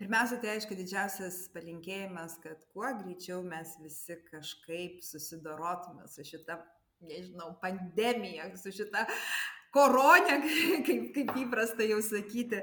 Pirmiausia, 0.00 0.38
tai 0.40 0.54
aišku, 0.54 0.72
didžiausias 0.78 1.34
palinkėjimas, 1.52 2.38
kad 2.40 2.62
kuo 2.72 2.88
greičiau 3.02 3.42
mes 3.44 3.74
visi 3.82 4.14
kažkaip 4.30 5.02
susidorotume 5.04 6.06
su 6.08 6.24
šita, 6.24 6.56
nežinau, 7.04 7.50
pandemija, 7.60 8.46
su 8.56 8.72
šita 8.72 9.02
koronė, 9.76 10.38
kaip, 10.86 11.10
kaip 11.18 11.34
įprasta 11.42 11.84
jau 11.84 12.00
sakyti. 12.06 12.62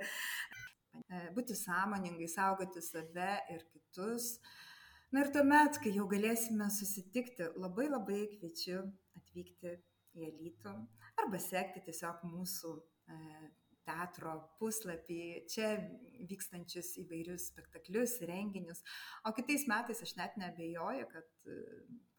Būti 1.38 1.54
sąmoningai, 1.54 2.26
saugoti 2.32 2.82
save 2.82 3.30
ir 3.54 3.62
kitus. 3.70 4.40
Na 5.14 5.22
ir 5.22 5.30
tuomet, 5.36 5.78
kai 5.84 5.94
jau 5.94 6.08
galėsime 6.10 6.72
susitikti, 6.74 7.52
labai 7.54 7.86
labai 7.92 8.24
kviečiu 8.34 8.82
atvykti 9.22 9.78
į 10.18 10.32
Alytų 10.32 10.74
arba 11.22 11.38
sekti 11.46 11.86
tiesiog 11.86 12.26
mūsų 12.34 12.74
teatro 13.88 14.34
puslapį, 14.60 15.22
čia 15.52 15.72
vykstančius 16.28 16.94
įvairius 17.04 17.50
spektaklius, 17.52 18.18
renginius. 18.28 18.84
O 19.26 19.34
kitais 19.38 19.68
metais 19.70 20.04
aš 20.04 20.16
net 20.20 20.38
nebejoju, 20.42 21.08
kad 21.12 21.28
e, 21.48 21.58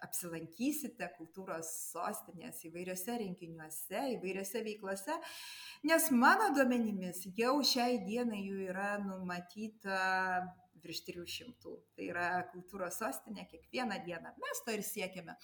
apsilankysite 0.07 1.11
kultūros 1.17 1.71
sostinės 1.93 2.63
įvairiose 2.69 3.19
renginiuose, 3.23 4.05
įvairiose 4.17 4.63
veiklose, 4.67 5.19
nes 5.91 6.09
mano 6.15 6.53
duomenimis 6.57 7.27
jau 7.39 7.59
šiai 7.67 8.01
dienai 8.07 8.45
jų 8.47 8.63
yra 8.71 8.95
numatyta 9.03 9.99
virš 10.83 11.03
300. 11.07 11.75
Tai 11.97 12.07
yra 12.07 12.29
kultūros 12.53 12.99
sostinė 13.01 13.47
kiekvieną 13.51 13.99
dieną. 14.07 14.33
Mes 14.43 14.63
to 14.65 14.75
ir 14.77 14.85
siekiame. 14.87 15.37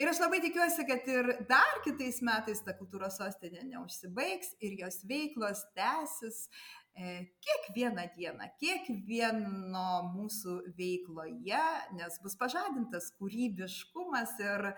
Ir 0.00 0.10
aš 0.10 0.22
labai 0.22 0.40
tikiuosi, 0.44 0.86
kad 0.88 1.10
ir 1.10 1.30
dar 1.50 1.82
kitais 1.86 2.20
metais 2.26 2.62
ta 2.66 2.76
kultūros 2.78 3.18
sostinė 3.20 3.66
neužsibaigs 3.70 4.54
ir 4.64 4.78
jos 4.82 5.02
veiklos 5.10 5.64
tęsis 5.76 6.46
e, 6.94 7.26
kiekvieną 7.44 8.06
dieną, 8.16 8.48
kiekvieno 8.62 9.90
mūsų 10.14 10.60
veikloje, 10.78 11.66
nes 11.98 12.18
bus 12.24 12.38
pažadintas 12.40 13.10
kūrybiškumas 13.18 14.34
ir, 14.42 14.72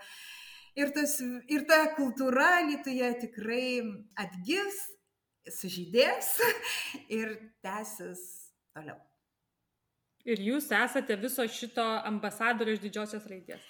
ir, 0.77 0.93
tas, 0.95 1.17
ir 1.49 1.65
ta 1.69 1.83
kultūra 1.97 2.61
Lietuvoje 2.67 3.13
tikrai 3.25 3.65
atgis, 4.19 4.85
sužydės 5.53 6.33
ir 7.19 7.37
tęsis 7.63 8.23
toliau. 8.75 9.06
Ir 10.27 10.41
jūs 10.43 10.71
esate 10.75 11.15
viso 11.19 11.45
šito 11.47 11.85
ambasadorių 12.09 12.75
iš 12.75 12.81
didžiosios 12.83 13.27
raidės. 13.31 13.63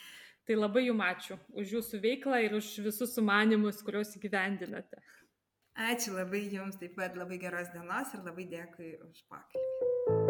Tai 0.48 0.56
labai 0.58 0.88
jums 0.88 1.06
ačiū 1.06 1.38
už 1.60 1.74
jūsų 1.76 2.00
veiklą 2.02 2.40
ir 2.46 2.56
už 2.58 2.72
visus 2.86 3.14
sumanimus, 3.14 3.84
kuriuos 3.86 4.16
įgyvendinate. 4.18 5.04
Ačiū 5.78 6.16
labai 6.16 6.48
jums, 6.50 6.80
taip 6.82 6.96
pat 6.98 7.20
labai 7.20 7.38
geros 7.44 7.70
dienos 7.76 8.16
ir 8.18 8.26
labai 8.26 8.48
dėkui 8.56 8.96
už 9.06 9.22
pokalbį. 9.30 10.27